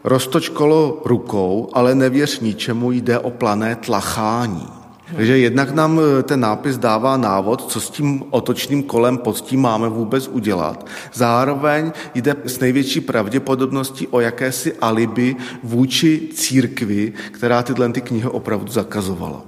roztoč 0.04 0.48
kolo 0.48 1.02
rukou, 1.04 1.70
ale 1.72 1.94
nevěř 1.94 2.40
ničemu, 2.40 2.92
jde 2.92 3.18
o 3.18 3.30
plané 3.30 3.76
tlachání. 3.76 4.79
Takže 5.16 5.38
jednak 5.38 5.70
nám 5.70 6.00
e, 6.00 6.22
ten 6.22 6.40
nápis 6.40 6.78
dává 6.78 7.16
návod, 7.16 7.70
co 7.70 7.80
s 7.80 7.90
tím 7.90 8.24
otočným 8.30 8.82
kolem 8.82 9.18
pod 9.18 9.40
tím 9.40 9.60
máme 9.60 9.88
vůbec 9.88 10.28
udělat. 10.28 10.86
Zároveň 11.12 11.92
jde 12.14 12.36
s 12.44 12.60
největší 12.60 13.00
pravděpodobností 13.00 14.06
o 14.06 14.20
jakési 14.20 14.74
alibi 14.80 15.36
vůči 15.62 16.28
církvi, 16.34 17.12
která 17.30 17.62
tyhle 17.62 17.88
ty 17.88 18.00
knihy 18.00 18.28
opravdu 18.28 18.72
zakazovala. 18.72 19.42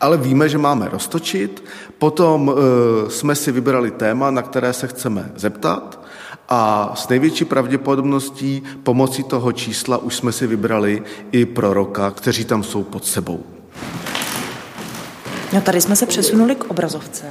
Ale 0.00 0.16
víme, 0.16 0.48
že 0.48 0.58
máme 0.58 0.88
roztočit, 0.88 1.64
potom 1.98 2.52
e, 2.52 3.10
jsme 3.10 3.34
si 3.34 3.52
vybrali 3.52 3.90
téma, 3.90 4.30
na 4.30 4.42
které 4.42 4.72
se 4.72 4.88
chceme 4.88 5.32
zeptat 5.36 6.02
a 6.48 6.92
s 6.96 7.08
největší 7.08 7.44
pravděpodobností 7.44 8.62
pomocí 8.82 9.22
toho 9.22 9.52
čísla 9.52 9.98
už 9.98 10.16
jsme 10.16 10.32
si 10.32 10.46
vybrali 10.46 11.02
i 11.32 11.46
proroka, 11.46 12.10
kteří 12.10 12.44
tam 12.44 12.62
jsou 12.62 12.82
pod 12.82 13.04
sebou. 13.04 13.51
No 15.52 15.60
tady 15.60 15.80
jsme 15.80 15.96
se 15.96 16.06
přesunuli 16.06 16.54
k 16.54 16.64
obrazovce. 16.64 17.24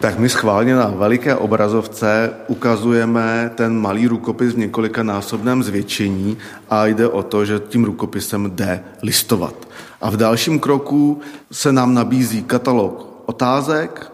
Tak 0.00 0.18
my 0.18 0.28
schválně 0.28 0.74
na 0.74 0.86
veliké 0.86 1.36
obrazovce 1.36 2.30
ukazujeme 2.48 3.50
ten 3.54 3.80
malý 3.80 4.06
rukopis 4.06 4.54
v 4.54 4.58
několika 4.58 5.02
násobném 5.02 5.62
zvětšení 5.62 6.38
a 6.70 6.86
jde 6.86 7.08
o 7.08 7.22
to, 7.22 7.44
že 7.44 7.60
tím 7.68 7.84
rukopisem 7.84 8.50
jde 8.50 8.84
listovat. 9.02 9.68
A 10.00 10.10
v 10.10 10.16
dalším 10.16 10.60
kroku 10.60 11.20
se 11.52 11.72
nám 11.72 11.94
nabízí 11.94 12.42
katalog 12.42 13.22
otázek, 13.26 14.12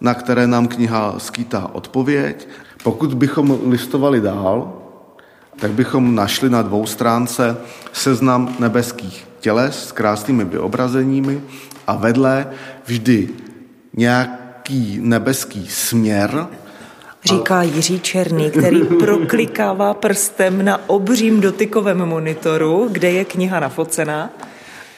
na 0.00 0.14
které 0.14 0.46
nám 0.46 0.68
kniha 0.68 1.14
skýtá 1.18 1.70
odpověď. 1.72 2.48
Pokud 2.82 3.14
bychom 3.14 3.58
listovali 3.66 4.20
dál, 4.20 4.72
tak 5.60 5.72
bychom 5.72 6.14
našli 6.14 6.50
na 6.50 6.62
dvou 6.62 6.86
stránce 6.86 7.56
seznam 7.92 8.54
nebeských 8.58 9.28
těles 9.40 9.88
s 9.88 9.92
krásnými 9.92 10.44
vyobrazeními 10.44 11.42
a 11.86 11.96
vedle 11.96 12.46
vždy 12.86 13.28
nějaký 13.96 14.98
nebeský 15.02 15.66
směr. 15.68 16.46
Říká 17.24 17.62
Jiří 17.62 18.00
Černý, 18.00 18.50
který 18.50 18.84
proklikává 18.98 19.94
prstem 19.94 20.64
na 20.64 20.88
obřím 20.88 21.40
dotykovém 21.40 21.98
monitoru, 21.98 22.88
kde 22.92 23.10
je 23.10 23.24
kniha 23.24 23.60
nafocená. 23.60 24.30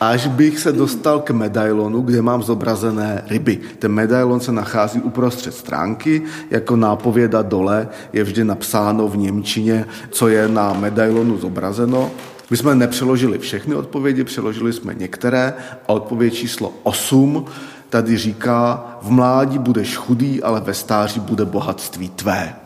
Až 0.01 0.27
bych 0.27 0.59
se 0.59 0.73
dostal 0.73 1.21
k 1.21 1.31
medailonu, 1.31 2.01
kde 2.01 2.23
mám 2.23 2.43
zobrazené 2.43 3.25
ryby. 3.29 3.59
Ten 3.79 3.93
medailon 3.93 4.41
se 4.41 4.53
nachází 4.53 5.01
uprostřed 5.01 5.55
stránky, 5.55 6.23
jako 6.51 6.77
nápověda 6.77 7.43
dole 7.43 7.89
je 8.13 8.25
vždy 8.25 8.45
napsáno 8.45 9.09
v 9.09 9.17
Němčině, 9.17 9.85
co 10.11 10.29
je 10.29 10.49
na 10.49 10.73
medailonu 10.73 11.39
zobrazeno. 11.39 12.11
My 12.51 12.57
jsme 12.57 12.75
nepřeložili 12.75 13.39
všechny 13.39 13.75
odpovědi, 13.75 14.25
přeložili 14.25 14.73
jsme 14.73 14.95
některé 14.95 15.55
a 15.89 15.93
odpověď 15.93 16.35
číslo 16.35 16.73
8 16.83 17.45
tady 17.91 18.17
říká, 18.17 18.85
v 19.03 19.11
mládí 19.11 19.59
budeš 19.59 19.97
chudý, 19.97 20.43
ale 20.43 20.61
ve 20.61 20.75
stáří 20.75 21.21
bude 21.21 21.45
bohatství 21.45 22.09
tvé. 22.09 22.66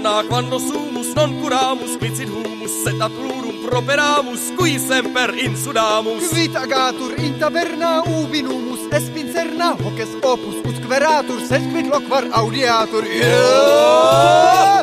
Taverna 0.00 0.28
quando 0.28 0.58
sumus 0.58 1.14
non 1.14 1.40
curamus 1.40 1.96
quicit 1.98 2.28
humus 2.28 2.86
atlurum 2.86 3.68
properamus 3.68 4.52
qui 4.56 4.78
semper 4.78 5.34
insudamus 5.34 6.32
Vitagatur 6.32 7.18
in 7.18 7.38
taverna 7.38 8.02
ubi 8.06 8.42
numus 8.42 8.80
espincerna 8.92 9.76
hoces 9.76 10.12
opus 10.22 10.56
usqueratur 10.64 11.40
sesquid 11.46 11.86
loquar 11.86 12.24
audiatur 12.32 13.04
yeah! 13.04 14.79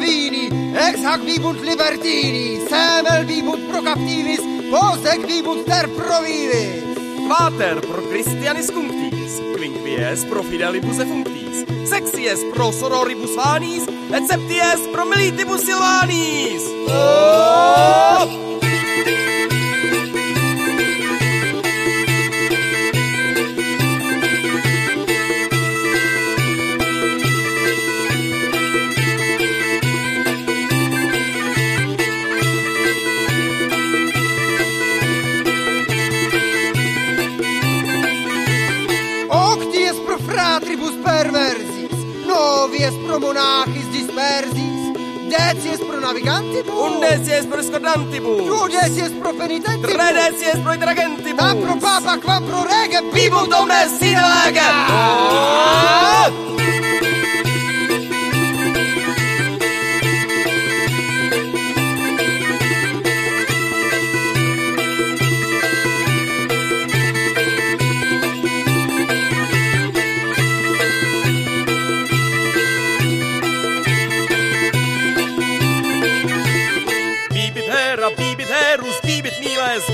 Savini, 0.00 0.48
ex 0.72 1.02
hac 1.04 1.20
vibunt 1.20 1.60
libertini, 1.60 2.64
semel 2.70 3.26
vibunt 3.28 3.66
pro 3.68 3.82
captivis, 3.84 4.40
pos 4.70 5.04
ec 5.12 5.26
vibunt 5.28 5.66
ter 5.68 5.90
provivis. 5.92 6.96
Pater 7.28 7.82
pro 7.84 8.00
Christianis 8.08 8.72
cunctis, 8.72 9.36
quinquies 9.58 10.24
pro 10.30 10.42
fidelibus 10.42 11.04
effunctis, 11.04 11.66
sexies 11.92 12.40
pro 12.54 12.70
sororibus 12.72 13.36
anis, 13.52 13.84
et 14.08 14.24
septies 14.24 14.88
pro 14.94 15.04
militibus 15.04 15.68
silvanis. 15.68 16.64
Oh! 16.88 18.29
tribus 40.60 40.94
perversis, 41.04 41.92
novies 42.26 42.94
pro 43.06 43.18
monachis 43.18 43.88
dispersis, 43.94 44.80
decies 45.32 45.80
pro 45.80 46.00
navigantibus, 46.00 46.74
undecies 46.86 47.46
pro 47.46 47.62
scornantibus, 47.62 48.46
dudecies 48.46 49.12
pro 49.20 49.32
penitentibus, 49.32 49.92
tredecies 49.92 50.58
pro 50.62 50.74
intragentibus, 50.74 51.36
tam 51.40 51.60
pro 51.60 51.76
papa, 51.76 52.18
quam 52.18 52.44
pro 52.44 52.64
rege, 52.64 53.00
bibum 53.12 53.48
domestina 53.48 54.22
lege! 54.44 54.68
Oh! 54.90 56.59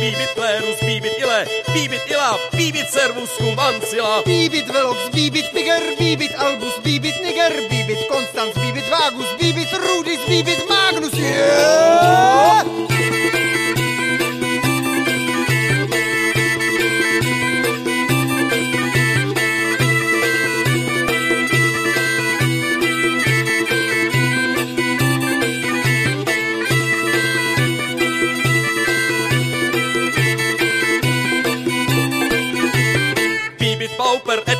Miles, 0.07 0.19
bibit 0.19 0.35
plerus, 0.35 0.81
bibit 0.81 1.19
ile, 1.19 1.47
bibit 1.75 2.11
illa, 2.11 2.39
bibit 2.53 2.89
servus 2.91 3.31
cum 3.39 3.59
ansila. 3.59 4.23
Bibit 4.25 4.67
velox, 4.67 5.11
bibit 5.13 5.51
piger, 5.53 5.97
bibit 5.99 6.33
albus, 6.35 6.79
bibit 6.85 7.15
niger, 7.23 7.69
bibit 7.69 8.09
constans, 8.09 8.55
bibit 8.55 8.89
vagus, 8.91 9.31
bibit 9.39 9.71
rudis, 9.73 10.21
bibit 10.29 10.63
magnus. 10.69 11.15
Yeah! 11.15 12.96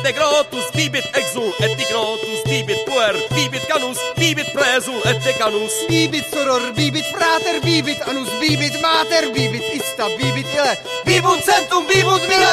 de 0.07 0.13
grotus 0.13 0.71
bibit 0.73 1.05
exul 1.15 1.51
et 1.59 1.75
de 1.75 1.83
grotus 1.91 2.41
bibit 2.49 2.79
puer 2.85 3.15
bibit 3.35 3.65
canus 3.67 3.99
bibit 4.15 4.49
presul 4.53 5.01
et 5.09 5.19
de 5.25 5.33
canus 5.39 5.75
bibit 5.89 6.25
soror 6.31 6.63
bibit 6.77 7.05
frater 7.11 7.59
bibit 7.61 7.99
anus 8.07 8.29
bibit 8.39 8.75
mater 8.81 9.25
bibit 9.35 9.63
ista 9.73 10.07
bibit 10.17 10.47
ile 10.53 10.71
eh. 10.71 10.77
Vivunt 11.05 11.43
centum 11.43 11.83
bibunt 11.87 12.23
mille! 12.29 12.47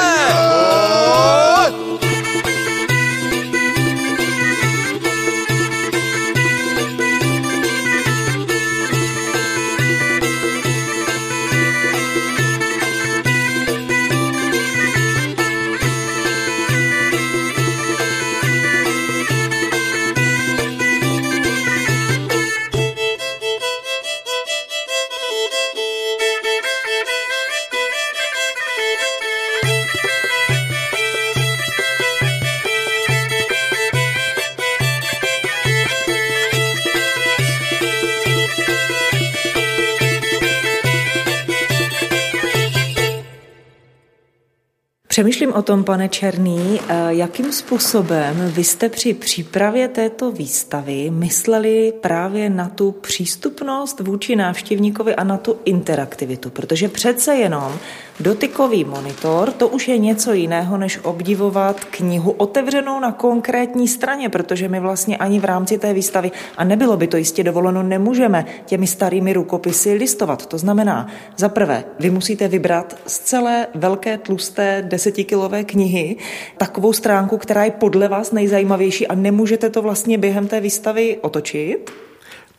O 45.55 45.63
tom, 45.63 45.85
pane 45.85 46.09
Černý, 46.09 46.81
eh, 46.81 46.95
jakým 47.09 47.53
způsobem 47.53 48.53
vy 48.55 48.65
jste 48.65 48.89
při 48.89 49.15
přípravě 49.15 49.89
této 49.89 50.33
výstavy 50.33 51.11
mysleli 51.11 51.93
právě 52.01 52.51
na 52.51 52.69
tu 52.69 52.93
přístupnost 52.93 54.01
vůči 54.01 54.37
návštěvníkovi 54.37 55.15
a 55.15 55.25
na 55.25 55.37
tu 55.37 55.57
interaktivitu, 55.65 56.51
protože 56.51 56.89
přece 56.89 57.35
jenom 57.35 57.79
dotykový 58.21 58.85
monitor, 58.85 59.53
to 59.53 59.69
už 59.69 59.89
je 59.89 59.99
něco 59.99 60.33
jiného, 60.33 60.79
než 60.79 60.99
obdivovat 61.03 61.85
knihu 61.85 62.31
otevřenou 62.31 63.01
na 63.01 63.13
konkrétní 63.13 63.89
straně, 63.89 64.29
protože 64.29 64.69
my 64.69 64.81
vlastně 64.81 65.17
ani 65.17 65.41
v 65.41 65.45
rámci 65.45 65.79
té 65.79 65.93
výstavy, 65.93 66.31
a 66.57 66.65
nebylo 66.65 66.97
by 66.97 67.07
to 67.07 67.17
jistě 67.17 67.45
dovoleno, 67.45 67.83
nemůžeme 67.83 68.45
těmi 68.67 68.87
starými 68.87 69.33
rukopisy 69.33 69.93
listovat. 69.93 70.47
To 70.47 70.59
znamená, 70.59 71.07
za 71.37 71.49
prvé, 71.49 71.85
vy 72.01 72.11
musíte 72.11 72.49
vybrat 72.49 72.97
z 73.07 73.19
celé 73.19 73.67
velké 73.75 74.19
tlusté 74.19 74.85
desetikilové 74.89 75.65
knihy 75.65 76.17
takovou 76.59 76.93
stránku, 76.93 77.39
která 77.39 77.65
je 77.65 77.71
podle 77.71 78.09
vás 78.09 78.33
nejzajímavější 78.33 79.07
a 79.07 79.15
nemůžete 79.15 79.71
to 79.71 79.83
vlastně 79.83 80.19
během 80.19 80.49
té 80.49 80.61
výstavy 80.61 81.19
otočit? 81.21 81.91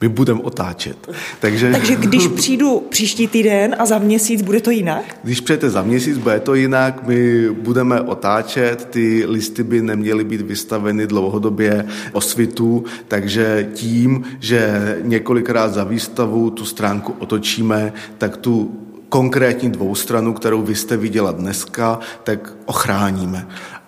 My 0.01 0.09
budeme 0.09 0.39
otáčet. 0.39 1.09
Takže, 1.39 1.71
Takže 1.71 1.95
když 1.95 2.27
přijdu 2.27 2.79
příští 2.89 3.27
týden 3.27 3.75
a 3.79 3.85
za 3.85 3.99
měsíc, 3.99 4.41
bude 4.41 4.61
to 4.61 4.69
jinak? 4.69 5.19
Když 5.23 5.41
přijete 5.41 5.69
za 5.69 5.81
měsíc, 5.81 6.17
bude 6.17 6.39
to 6.39 6.55
jinak, 6.55 7.07
my 7.07 7.49
budeme 7.49 8.01
otáčet, 8.01 8.87
ty 8.89 9.25
listy 9.25 9.63
by 9.63 9.81
neměly 9.81 10.23
být 10.23 10.41
vystaveny 10.41 11.07
dlouhodobě 11.07 11.85
osvitu, 12.11 12.83
takže 13.07 13.69
tím, 13.73 14.23
že 14.39 14.97
několikrát 15.01 15.73
za 15.73 15.83
výstavu 15.83 16.49
tu 16.49 16.65
stránku 16.65 17.15
otočíme, 17.19 17.93
tak 18.17 18.37
tu 18.37 18.81
konkrétní 19.09 19.69
dvoustranu, 19.71 20.33
kterou 20.33 20.61
vy 20.61 20.75
jste 20.75 20.97
viděla 20.97 21.31
dneska, 21.31 21.99
tak 22.23 22.53
ochráníme. 22.65 23.47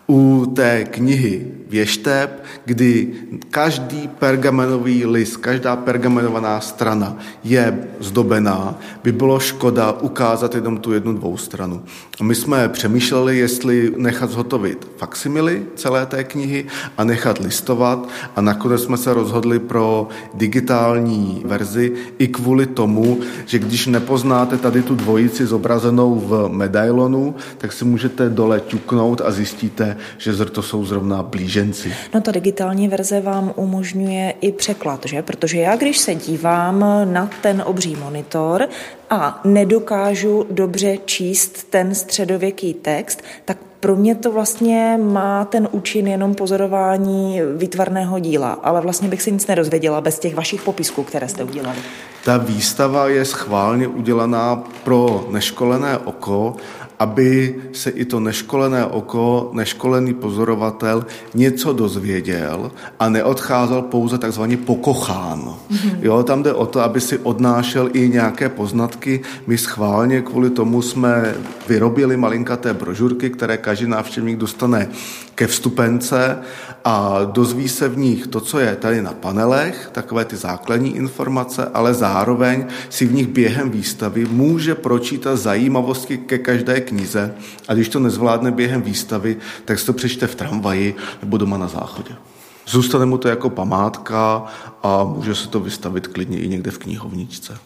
U 0.10 0.46
té 0.56 0.86
knihy 0.86 1.52
Věšteb, 1.70 2.44
kdy 2.66 3.14
každý 3.52 4.08
pergamenový 4.08 5.06
list, 5.06 5.38
každá 5.38 5.76
pergamenovaná 5.76 6.62
strana 6.62 7.18
je 7.44 7.88
zdobená, 8.00 8.80
by 9.04 9.12
bylo 9.12 9.40
škoda 9.40 9.92
ukázat 9.92 10.56
jenom 10.56 10.78
tu 10.78 10.94
jednu 10.94 11.14
dvoustranu. 11.14 11.84
My 12.22 12.36
jsme 12.36 12.70
přemýšleli, 12.70 13.38
jestli 13.38 13.94
nechat 13.98 14.30
zhotovit 14.30 14.88
faksimily 14.98 15.66
celé 15.76 16.06
té 16.06 16.24
knihy 16.24 16.66
a 16.98 17.04
nechat 17.04 17.40
listovat 17.40 18.10
a 18.36 18.42
nakonec 18.42 18.84
jsme 18.84 18.98
se 18.98 19.14
rozhodli 19.14 19.60
pro 19.60 20.08
digitální 20.34 21.42
verzi 21.46 21.94
i 22.18 22.28
kvůli 22.28 22.66
tomu, 22.66 23.20
že 23.46 23.60
když 23.60 23.88
nepoznáte 23.88 24.58
tady 24.58 24.84
tu 24.84 24.96
dvojici 24.96 25.46
zobrazenou 25.46 26.16
v 26.16 26.50
medailonu, 26.52 27.36
tak 27.58 27.74
si 27.74 27.86
můžete 27.86 28.30
dole 28.30 28.60
ťuknout 28.60 29.22
a 29.22 29.32
zjistíte, 29.32 29.98
že 30.18 30.34
to 30.46 30.62
jsou 30.62 30.86
zrovna 30.86 31.24
blíženci. 31.64 31.94
No 32.14 32.22
ta 32.22 32.32
digitální 32.32 32.88
verze 32.88 33.22
vám 33.22 33.54
umožňuje 33.56 34.34
i 34.42 34.52
překlad, 34.52 35.06
že? 35.06 35.22
Protože 35.22 35.58
já, 35.58 35.76
když 35.76 35.98
se 35.98 36.16
dívám 36.16 36.86
na 37.06 37.30
ten 37.42 37.64
obří 37.66 37.96
monitor 37.96 38.68
a 39.10 39.42
nedokážu 39.44 40.46
dobře 40.52 40.98
číst 41.06 41.70
ten 41.70 41.96
středověký 41.96 42.74
text, 42.74 43.24
tak 43.46 43.58
pro 43.80 43.96
mě 43.96 44.16
to 44.16 44.32
vlastně 44.32 45.00
má 45.02 45.46
ten 45.46 45.68
účin 45.72 46.08
jenom 46.08 46.36
pozorování 46.36 47.42
výtvarného 47.58 48.20
díla, 48.20 48.52
ale 48.64 48.82
vlastně 48.82 49.08
bych 49.08 49.22
si 49.22 49.32
nic 49.32 49.48
nedozvěděla 49.48 50.02
bez 50.02 50.20
těch 50.20 50.36
vašich 50.36 50.62
popisků, 50.62 51.04
které 51.04 51.28
jste 51.28 51.44
udělali. 51.44 51.78
Ta 52.26 52.38
výstava 52.38 53.08
je 53.08 53.26
schválně 53.26 53.88
udělaná 53.88 54.64
pro 54.84 55.28
neškolené 55.32 55.98
oko 55.98 56.56
aby 57.00 57.56
se 57.72 57.90
i 57.90 58.06
to 58.06 58.20
neškolené 58.20 58.86
oko, 58.86 59.50
neškolený 59.54 60.14
pozorovatel 60.14 61.06
něco 61.34 61.74
dozvěděl 61.74 62.72
a 63.00 63.10
neodcházel 63.10 63.82
pouze 63.82 64.18
takzvaně 64.18 64.58
pokochán. 64.58 65.40
Mm-hmm. 65.40 65.98
Jo, 66.02 66.24
tam 66.24 66.44
jde 66.44 66.54
o 66.54 66.66
to, 66.66 66.82
aby 66.82 67.02
si 67.02 67.18
odnášel 67.18 67.90
i 67.94 68.10
nějaké 68.10 68.50
poznatky. 68.50 69.22
My 69.48 69.58
schválně 69.58 70.22
kvůli 70.22 70.50
tomu 70.50 70.82
jsme 70.82 71.36
vyrobili 71.68 72.18
malinkaté 72.18 72.74
brožurky, 72.74 73.30
které 73.30 73.58
každý 73.58 73.88
návštěvník 73.88 74.38
dostane 74.38 74.90
ke 75.36 75.48
vstupence 75.48 76.38
a 76.86 77.24
dozví 77.24 77.70
se 77.70 77.90
v 77.90 77.98
nich 77.98 78.28
to, 78.28 78.40
co 78.40 78.60
je 78.60 78.76
tady 78.76 79.02
na 79.02 79.14
panelech, 79.14 79.90
takové 79.92 80.26
ty 80.26 80.36
základní 80.36 80.96
informace, 80.96 81.70
ale 81.74 81.94
zároveň 81.94 82.66
si 82.90 83.06
v 83.06 83.14
nich 83.14 83.28
během 83.28 83.70
výstavy 83.70 84.26
může 84.26 84.76
pročítat 84.76 85.36
zajímavosti 85.36 86.18
ke 86.18 86.38
každé 86.38 86.82
knize 86.88 87.36
a 87.68 87.74
když 87.74 87.90
to 87.90 88.00
nezvládne 88.00 88.52
během 88.52 88.82
výstavy, 88.82 89.38
tak 89.66 89.80
si 89.80 89.86
to 89.86 89.94
přečte 89.94 90.28
v 90.28 90.36
tramvaji 90.36 90.96
nebo 91.22 91.38
doma 91.38 91.58
na 91.58 91.68
záchodě. 91.68 92.16
Zůstane 92.68 93.06
mu 93.06 93.18
to 93.18 93.28
jako 93.28 93.50
památka 93.50 94.46
a 94.84 95.04
může 95.04 95.36
se 95.36 95.48
to 95.48 95.60
vystavit 95.60 96.08
klidně 96.08 96.40
i 96.40 96.48
někde 96.48 96.72
v 96.72 96.78
knihovničce. 96.78 97.58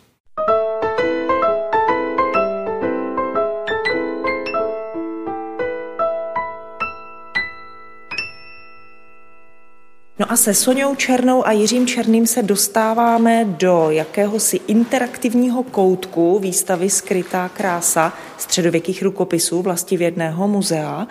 No 10.22 10.32
a 10.32 10.36
se 10.36 10.54
Soňou 10.54 10.96
Černou 10.96 11.48
a 11.48 11.52
Jiřím 11.52 11.88
Černým 11.88 12.28
se 12.28 12.44
dostáváme 12.44 13.46
do 13.46 13.88
jakéhosi 13.90 14.60
interaktivního 14.68 15.64
koutku 15.64 16.40
výstavy 16.40 16.90
Skrytá 16.90 17.50
krása 17.50 18.14
středověkých 18.38 19.04
rukopisů 19.04 19.62
vlastivědného 19.62 20.48
muzea. 20.48 21.08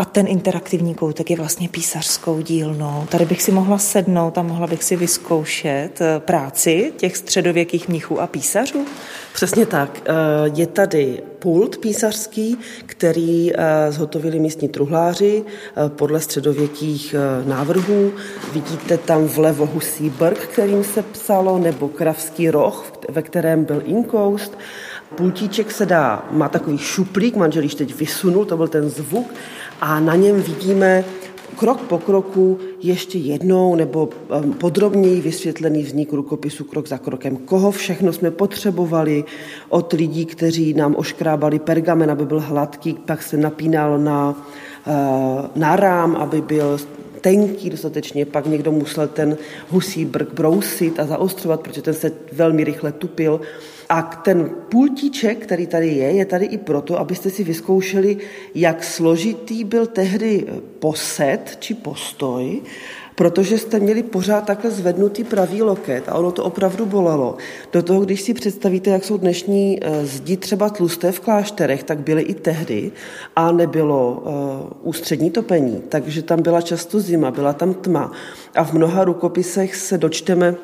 A 0.00 0.04
ten 0.04 0.26
interaktivní 0.28 0.94
koutek 0.94 1.30
je 1.30 1.36
vlastně 1.36 1.68
písařskou 1.68 2.40
dílnou. 2.40 3.06
Tady 3.08 3.24
bych 3.24 3.42
si 3.42 3.52
mohla 3.52 3.78
sednout 3.78 4.38
a 4.38 4.42
mohla 4.42 4.66
bych 4.66 4.84
si 4.84 4.96
vyzkoušet 4.96 6.00
eh, 6.00 6.20
práci 6.20 6.92
těch 6.96 7.16
středověkých 7.16 7.88
mnichů 7.88 8.20
a 8.20 8.26
písařů. 8.26 8.86
Přesně 9.32 9.66
tak. 9.66 10.02
Eh, 10.04 10.12
je 10.54 10.66
tady 10.66 11.22
pult 11.38 11.78
písařský, 11.78 12.58
který 12.86 13.52
eh, 13.52 13.92
zhotovili 13.92 14.40
místní 14.40 14.68
truhláři 14.68 15.44
podle 15.88 16.20
středověkých 16.20 17.14
návrhů. 17.44 18.12
Vidíte 18.52 18.98
tam 18.98 19.24
vlevo 19.24 19.66
husí 19.66 20.10
brk, 20.10 20.38
kterým 20.38 20.84
se 20.84 21.02
psalo, 21.02 21.58
nebo 21.58 21.88
kravský 21.88 22.50
roh, 22.50 22.92
ve 23.08 23.22
kterém 23.22 23.64
byl 23.64 23.82
inkoust. 23.84 24.58
Pultíček 25.14 25.70
se 25.70 25.86
dá, 25.86 26.28
má 26.30 26.48
takový 26.48 26.78
šuplík, 26.78 27.36
manžel 27.36 27.62
již 27.62 27.74
teď 27.74 27.94
vysunul, 27.94 28.44
to 28.44 28.56
byl 28.56 28.68
ten 28.68 28.90
zvuk, 28.90 29.34
a 29.80 30.00
na 30.00 30.16
něm 30.16 30.42
vidíme 30.42 31.04
krok 31.56 31.80
po 31.80 31.98
kroku 31.98 32.58
ještě 32.82 33.18
jednou 33.18 33.74
nebo 33.74 34.08
podrobněji 34.58 35.20
vysvětlený 35.20 35.82
vznik 35.82 36.12
rukopisu 36.12 36.64
krok 36.64 36.88
za 36.88 36.98
krokem. 36.98 37.36
Koho 37.36 37.70
všechno 37.70 38.12
jsme 38.12 38.30
potřebovali 38.30 39.24
od 39.68 39.92
lidí, 39.92 40.26
kteří 40.26 40.74
nám 40.74 40.94
oškrábali 40.96 41.58
pergamen, 41.58 42.10
aby 42.10 42.24
byl 42.24 42.40
hladký, 42.40 42.94
pak 42.94 43.22
se 43.22 43.36
napínal 43.36 43.98
na, 43.98 44.46
uh, 44.86 45.46
na 45.56 45.76
rám, 45.76 46.16
aby 46.16 46.40
byl 46.40 46.78
tenký 47.20 47.70
dostatečně, 47.70 48.26
pak 48.26 48.46
někdo 48.46 48.72
musel 48.72 49.08
ten 49.08 49.36
husí 49.68 50.04
brk 50.04 50.34
brousit 50.34 51.00
a 51.00 51.06
zaostřovat, 51.06 51.60
protože 51.60 51.82
ten 51.82 51.94
se 51.94 52.12
velmi 52.32 52.64
rychle 52.64 52.92
tupil. 52.92 53.40
A 53.90 54.02
ten 54.02 54.50
pultíček, 54.68 55.38
který 55.38 55.66
tady 55.66 55.88
je, 55.88 56.10
je 56.12 56.24
tady 56.24 56.44
i 56.44 56.58
proto, 56.58 56.98
abyste 56.98 57.30
si 57.30 57.44
vyzkoušeli, 57.44 58.16
jak 58.54 58.84
složitý 58.84 59.64
byl 59.64 59.86
tehdy 59.86 60.46
poset 60.78 61.56
či 61.58 61.74
postoj, 61.74 62.60
protože 63.14 63.58
jste 63.58 63.80
měli 63.80 64.02
pořád 64.02 64.46
takhle 64.46 64.70
zvednutý 64.70 65.24
pravý 65.24 65.62
loket 65.62 66.08
a 66.08 66.14
ono 66.14 66.32
to 66.32 66.44
opravdu 66.44 66.86
bolelo. 66.86 67.36
Do 67.72 67.82
toho, 67.82 68.00
když 68.00 68.20
si 68.20 68.34
představíte, 68.34 68.90
jak 68.90 69.04
jsou 69.04 69.16
dnešní 69.16 69.78
eh, 69.82 70.06
zdi 70.06 70.36
třeba 70.36 70.68
tlusté 70.68 71.12
v 71.12 71.20
klášterech, 71.20 71.82
tak 71.82 71.98
byly 71.98 72.22
i 72.22 72.34
tehdy 72.34 72.92
a 73.36 73.52
nebylo 73.52 74.22
uh, 74.24 74.88
ústřední 74.88 75.30
topení, 75.30 75.82
takže 75.88 76.22
tam 76.22 76.42
byla 76.42 76.60
často 76.60 77.00
zima, 77.00 77.30
byla 77.30 77.52
tam 77.52 77.74
tma 77.74 78.12
a 78.54 78.64
v 78.64 78.72
mnoha 78.72 79.04
rukopisech 79.04 79.76
se 79.76 79.98
dočteme 79.98 80.54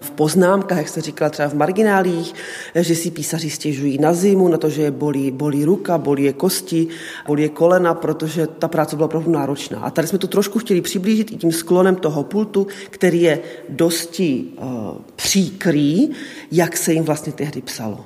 v 0.00 0.10
poznámkách, 0.10 0.78
jak 0.78 0.88
se 0.88 1.00
říkala 1.00 1.30
třeba 1.30 1.48
v 1.48 1.54
marginálích, 1.54 2.34
že 2.74 2.94
si 2.94 3.10
písaři 3.10 3.50
stěžují 3.50 3.98
na 3.98 4.12
zimu, 4.14 4.48
na 4.48 4.58
to, 4.58 4.70
že 4.70 4.82
je 4.82 4.90
bolí, 4.90 5.30
bolí 5.30 5.64
ruka, 5.64 5.98
bolí 5.98 6.24
je 6.24 6.32
kosti, 6.32 6.88
bolí 7.26 7.42
je 7.42 7.48
kolena, 7.48 7.94
protože 7.94 8.46
ta 8.46 8.68
práce 8.68 8.96
byla 8.96 9.06
opravdu 9.06 9.30
náročná. 9.30 9.80
A 9.80 9.90
tady 9.90 10.08
jsme 10.08 10.18
to 10.18 10.26
trošku 10.26 10.58
chtěli 10.58 10.80
přiblížit 10.80 11.32
i 11.32 11.36
tím 11.36 11.52
sklonem 11.52 11.96
toho 11.96 12.24
pultu, 12.24 12.66
který 12.90 13.22
je 13.22 13.40
dosti 13.68 14.44
uh, 14.56 14.66
příkrý, 15.16 16.10
jak 16.52 16.76
se 16.76 16.92
jim 16.92 17.04
vlastně 17.04 17.32
tehdy 17.32 17.62
psalo. 17.62 18.04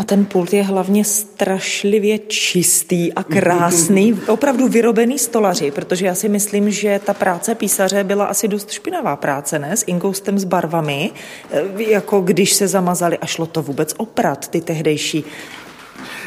A 0.00 0.04
ten 0.04 0.24
pult 0.24 0.52
je 0.52 0.62
hlavně 0.62 1.04
strašlivě 1.04 2.18
čistý 2.18 3.12
a 3.12 3.22
krásný, 3.22 4.20
opravdu 4.28 4.68
vyrobený 4.68 5.18
stolaři, 5.18 5.70
protože 5.70 6.06
já 6.06 6.14
si 6.14 6.28
myslím, 6.28 6.70
že 6.70 7.00
ta 7.04 7.14
práce 7.14 7.54
písaře 7.54 8.04
byla 8.04 8.24
asi 8.24 8.48
dost 8.48 8.70
špinavá 8.70 9.16
práce, 9.16 9.58
ne? 9.58 9.76
S 9.76 9.84
inkoustem, 9.86 10.38
s 10.38 10.44
barvami, 10.44 11.10
e, 11.50 11.82
jako 11.82 12.20
když 12.20 12.52
se 12.52 12.68
zamazali 12.68 13.18
a 13.18 13.26
šlo 13.26 13.46
to 13.46 13.62
vůbec 13.62 13.94
oprat, 13.96 14.48
ty 14.48 14.60
tehdejší 14.60 15.24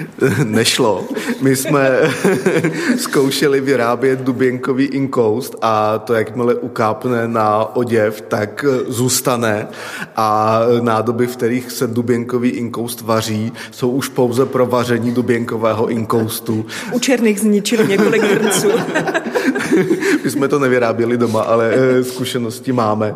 Nešlo. 0.44 1.06
My 1.42 1.56
jsme 1.56 2.00
zkoušeli 2.98 3.62
vyrábět 3.62 4.20
duběnkový 4.20 4.86
inkoust 4.86 5.56
a 5.62 6.00
to, 6.00 6.14
jakmile 6.14 6.56
ukápne 6.56 7.28
na 7.28 7.76
oděv, 7.76 8.22
tak 8.22 8.66
zůstane 8.88 9.68
a 10.16 10.60
nádoby, 10.82 11.28
v 11.28 11.38
kterých 11.38 11.72
se 11.72 11.88
duběnkový 11.88 12.50
inkoust 12.50 13.02
vaří, 13.02 13.52
jsou 13.72 13.90
už 13.90 14.08
pouze 14.08 14.46
pro 14.46 14.66
vaření 14.66 15.12
duběnkového 15.12 15.88
inkoustu. 15.88 16.66
U 16.92 17.00
černých 17.00 17.40
zničili 17.40 17.88
několik 17.88 18.24
hrnců. 18.24 18.72
My 20.24 20.32
jsme 20.32 20.48
to 20.48 20.60
nevyráběli 20.60 21.18
doma, 21.18 21.42
ale 21.42 21.74
eh, 21.74 22.04
zkušenosti 22.04 22.72
máme. 22.72 23.16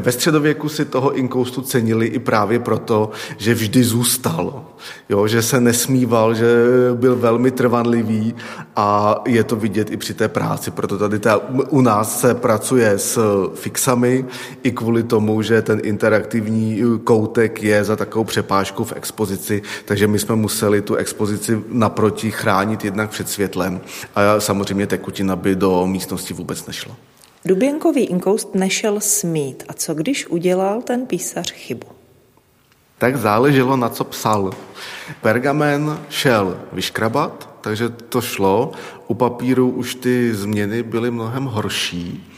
Ve 0.00 0.12
středověku 0.12 0.68
si 0.68 0.84
toho 0.84 1.12
inkoustu 1.12 1.62
cenili 1.62 2.06
i 2.06 2.18
právě 2.18 2.58
proto, 2.58 3.10
že 3.36 3.54
vždy 3.54 3.84
zůstal. 3.84 4.64
Jo, 5.08 5.26
že 5.26 5.42
se 5.42 5.60
nesmíval, 6.12 6.34
že 6.34 6.46
byl 6.94 7.16
velmi 7.16 7.50
trvanlivý 7.50 8.34
a 8.76 9.16
je 9.26 9.44
to 9.44 9.56
vidět 9.56 9.90
i 9.90 9.96
při 9.96 10.14
té 10.14 10.28
práci. 10.28 10.70
Proto 10.70 10.98
tady 10.98 11.18
ta, 11.18 11.40
u 11.70 11.80
nás 11.80 12.20
se 12.20 12.34
pracuje 12.34 12.98
s 12.98 13.18
fixami 13.54 14.24
i 14.62 14.72
kvůli 14.72 15.02
tomu, 15.02 15.42
že 15.42 15.62
ten 15.62 15.80
interaktivní 15.82 16.82
koutek 17.04 17.62
je 17.62 17.84
za 17.84 17.96
takovou 17.96 18.24
přepážku 18.24 18.84
v 18.84 18.92
expozici, 18.92 19.62
takže 19.84 20.06
my 20.06 20.18
jsme 20.18 20.36
museli 20.36 20.82
tu 20.82 20.94
expozici 20.94 21.62
naproti 21.68 22.30
chránit 22.30 22.84
jednak 22.84 23.10
před 23.10 23.28
světlem 23.28 23.80
a 24.14 24.40
samozřejmě 24.40 24.86
tekutina 24.86 25.36
by 25.36 25.56
do 25.56 25.86
místnosti 25.86 26.34
vůbec 26.34 26.66
nešla. 26.66 26.96
Duběnkový 27.44 28.04
inkoust 28.04 28.54
nešel 28.54 29.00
smít. 29.00 29.64
A 29.68 29.72
co 29.72 29.94
když 29.94 30.26
udělal 30.26 30.82
ten 30.82 31.06
písař 31.06 31.52
chybu? 31.52 31.91
Tak 33.02 33.16
záleželo, 33.16 33.76
na 33.76 33.88
co 33.88 34.04
psal. 34.04 34.50
Pergamen 35.20 35.98
šel 36.10 36.56
vyškrabat, 36.72 37.48
takže 37.60 37.88
to 37.88 38.20
šlo. 38.20 38.72
U 39.06 39.14
papíru 39.14 39.70
už 39.70 39.94
ty 39.94 40.34
změny 40.34 40.82
byly 40.82 41.10
mnohem 41.10 41.44
horší. 41.44 42.30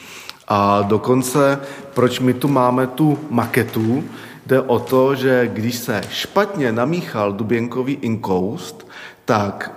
A 0.49 0.83
dokonce, 0.83 1.61
proč 1.95 2.21
my 2.21 2.35
tu 2.35 2.49
máme 2.49 2.87
tu 2.87 3.19
maketu, 3.31 4.05
jde 4.47 4.61
o 4.61 4.79
to, 4.79 5.15
že 5.15 5.51
když 5.53 5.75
se 5.75 6.01
špatně 6.11 6.73
namíchal 6.73 7.33
duběnkový 7.33 7.93
inkoust, 7.93 8.89
tak 9.25 9.71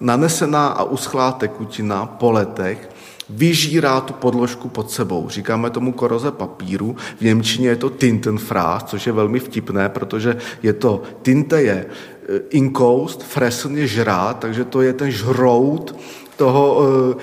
nanesená 0.00 0.66
a 0.66 0.82
uschlá 0.82 1.32
tekutina 1.32 2.06
po 2.06 2.30
letech 2.30 2.90
vyžírá 3.30 4.00
tu 4.00 4.12
podložku 4.12 4.68
pod 4.68 4.90
sebou. 4.90 5.28
Říkáme 5.28 5.70
tomu 5.70 5.92
koroze 5.92 6.30
papíru. 6.30 6.96
V 7.18 7.20
Němčině 7.20 7.68
je 7.68 7.76
to 7.76 7.90
Tintenfraß, 7.90 8.84
což 8.84 9.06
je 9.06 9.12
velmi 9.12 9.38
vtipné, 9.40 9.88
protože 9.88 10.36
je 10.62 10.72
to, 10.72 11.02
tinte 11.22 11.62
je 11.62 11.86
eh, 11.86 12.40
inkoust, 12.50 13.22
fresen 13.22 13.78
je 13.78 13.86
žrát, 13.86 14.38
takže 14.38 14.64
to 14.64 14.82
je 14.82 14.92
ten 14.92 15.10
žrout 15.10 15.96
toho 16.36 16.82
eh, 16.82 17.22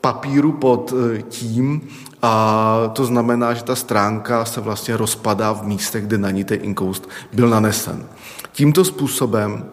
papíru 0.00 0.52
pod 0.52 0.94
eh, 0.96 1.22
tím 1.22 1.88
a 2.22 2.90
to 2.92 3.04
znamená, 3.04 3.54
že 3.54 3.62
ta 3.62 3.76
stránka 3.76 4.44
se 4.44 4.60
vlastně 4.60 4.96
rozpadá 4.96 5.52
v 5.52 5.66
místech, 5.66 6.06
kde 6.06 6.18
na 6.18 6.30
ní 6.30 6.44
ten 6.44 6.58
inkoust 6.62 7.08
byl 7.32 7.48
nanesen. 7.48 8.06
Tímto 8.52 8.84
způsobem 8.84 9.64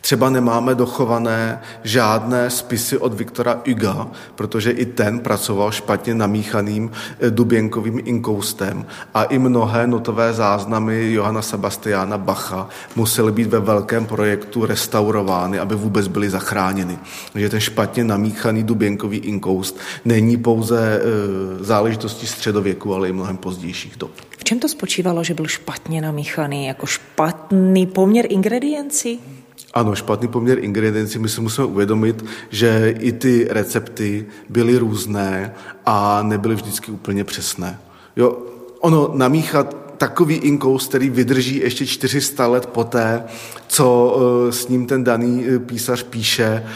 Třeba 0.00 0.30
nemáme 0.30 0.74
dochované 0.74 1.60
žádné 1.84 2.50
spisy 2.50 2.98
od 2.98 3.14
Viktora 3.14 3.60
Uga, 3.72 4.08
protože 4.34 4.70
i 4.70 4.86
ten 4.86 5.20
pracoval 5.20 5.72
špatně 5.72 6.14
namíchaným 6.14 6.90
eh, 7.20 7.30
duběnkovým 7.30 8.00
inkoustem 8.04 8.86
a 9.14 9.24
i 9.24 9.38
mnohé 9.38 9.86
notové 9.86 10.32
záznamy 10.32 11.12
Johana 11.12 11.42
Sebastiana 11.42 12.18
Bacha 12.18 12.68
musely 12.96 13.32
být 13.32 13.48
ve 13.48 13.60
velkém 13.60 14.06
projektu 14.06 14.66
restaurovány, 14.66 15.58
aby 15.58 15.74
vůbec 15.74 16.08
byly 16.08 16.30
zachráněny. 16.30 16.98
Takže 17.32 17.48
ten 17.48 17.60
špatně 17.60 18.04
namíchaný 18.04 18.62
duběnkový 18.62 19.18
inkoust 19.18 19.78
není 20.04 20.36
pouze 20.36 21.00
eh, 21.00 21.64
záležitostí 21.64 22.26
středověku, 22.26 22.94
ale 22.94 23.08
i 23.08 23.12
mnohem 23.12 23.36
pozdějších 23.36 23.96
dob. 23.96 24.10
V 24.38 24.44
čem 24.44 24.58
to 24.58 24.68
spočívalo, 24.68 25.24
že 25.24 25.34
byl 25.34 25.46
špatně 25.46 26.00
namíchaný? 26.00 26.66
Jako 26.66 26.86
špatný 26.86 27.86
poměr 27.86 28.26
ingrediencí? 28.28 29.35
Ano, 29.76 29.94
špatný 29.94 30.28
poměr 30.28 30.58
ingrediencí, 30.58 31.18
my 31.18 31.28
si 31.28 31.40
musíme 31.40 31.66
uvědomit, 31.66 32.24
že 32.50 32.94
i 32.98 33.12
ty 33.12 33.48
recepty 33.50 34.26
byly 34.48 34.78
různé 34.78 35.54
a 35.86 36.22
nebyly 36.22 36.54
vždycky 36.54 36.90
úplně 36.90 37.24
přesné. 37.24 37.78
Jo, 38.16 38.38
ono 38.80 39.10
namíchat 39.14 39.76
takový 39.96 40.34
inkous, 40.34 40.88
který 40.88 41.10
vydrží 41.10 41.56
ještě 41.56 41.86
400 41.86 42.46
let 42.46 42.66
poté, 42.66 43.24
co 43.66 44.16
eh, 44.48 44.52
s 44.52 44.68
ním 44.68 44.86
ten 44.86 45.04
daný 45.04 45.46
eh, 45.48 45.58
písař 45.58 46.02
píše, 46.02 46.66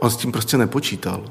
On 0.00 0.10
s 0.10 0.16
tím 0.16 0.32
prostě 0.32 0.56
nepočítal. 0.56 1.24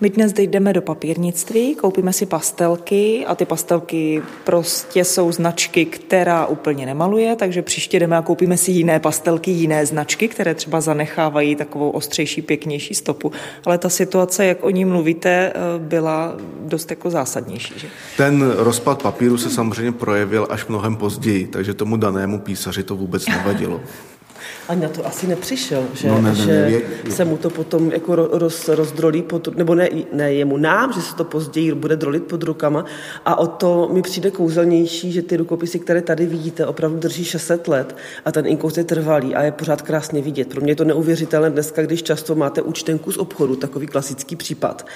My 0.00 0.10
dnes 0.10 0.32
jdeme 0.32 0.72
do 0.72 0.82
papírnictví, 0.82 1.74
koupíme 1.74 2.12
si 2.12 2.26
pastelky 2.26 3.26
a 3.26 3.34
ty 3.34 3.44
pastelky 3.44 4.22
prostě 4.44 5.04
jsou 5.04 5.32
značky, 5.32 5.84
která 5.84 6.46
úplně 6.46 6.86
nemaluje, 6.86 7.36
takže 7.36 7.62
příště 7.62 7.98
jdeme 7.98 8.16
a 8.16 8.22
koupíme 8.22 8.56
si 8.56 8.70
jiné 8.70 9.00
pastelky, 9.00 9.50
jiné 9.50 9.86
značky, 9.86 10.28
které 10.28 10.54
třeba 10.54 10.80
zanechávají 10.80 11.56
takovou 11.56 11.90
ostřejší, 11.90 12.42
pěknější 12.42 12.94
stopu. 12.94 13.32
Ale 13.66 13.78
ta 13.78 13.88
situace, 13.88 14.46
jak 14.46 14.64
o 14.64 14.70
ní 14.70 14.84
mluvíte, 14.84 15.30
eh, 15.30 15.52
byla 15.78 16.36
dost 16.60 16.90
jako 16.90 17.10
zásadnější. 17.10 17.74
Že? 17.76 17.88
Ten 18.16 18.50
rozpad 18.56 19.02
papíru 19.02 19.38
se 19.38 19.50
samozřejmě 19.50 19.92
projevil 19.92 20.46
až 20.50 20.66
mnohem 20.66 20.96
později, 20.96 21.46
takže 21.46 21.74
tomu 21.74 21.96
danému 21.96 22.38
písaři 22.38 22.82
to 22.82 22.96
vůbec 22.96 23.26
nevadilo. 23.26 23.80
Ani 24.70 24.82
na 24.82 24.88
to 24.88 25.06
asi 25.06 25.26
nepřišel, 25.26 25.84
že, 25.94 26.08
No, 26.08 26.20
ne, 26.22 26.28
ne, 26.28 26.34
že 26.34 26.46
ne, 26.46 26.70
je- 26.70 26.82
se 27.10 27.24
mu 27.24 27.36
to 27.36 27.50
potom 27.50 27.92
jako 27.92 28.12
ro- 28.12 28.28
roz, 28.32 28.68
rozdrolí, 28.68 29.22
pod, 29.22 29.56
nebo 29.56 29.74
ne, 29.74 29.88
ne 30.12 30.32
jemu, 30.34 30.56
nám, 30.56 30.92
že 30.92 31.00
se 31.02 31.14
to 31.16 31.24
později 31.24 31.74
bude 31.74 31.96
drolit 31.96 32.22
pod 32.24 32.42
rukama 32.42 32.84
a 33.24 33.38
o 33.38 33.46
to 33.46 33.88
mi 33.92 34.02
přijde 34.02 34.30
kouzelnější, 34.30 35.12
že 35.12 35.22
ty 35.22 35.36
rukopisy, 35.36 35.78
které 35.78 36.02
tady 36.02 36.26
vidíte, 36.26 36.66
opravdu 36.66 36.98
drží 36.98 37.24
600 37.24 37.68
let 37.68 37.96
a 38.24 38.32
ten 38.32 38.46
inkoust 38.46 38.78
je 38.78 38.84
trvalý 38.84 39.34
a 39.34 39.42
je 39.42 39.52
pořád 39.52 39.82
krásně 39.82 40.22
vidět. 40.22 40.48
Pro 40.48 40.60
mě 40.60 40.72
je 40.72 40.76
to 40.76 40.84
neuvěřitelné 40.84 41.50
dneska, 41.50 41.82
když 41.82 42.02
často 42.02 42.34
máte 42.34 42.62
účtenku 42.62 43.12
z 43.12 43.16
obchodu, 43.18 43.56
takový 43.56 43.86
klasický 43.86 44.36
případ, 44.36 44.86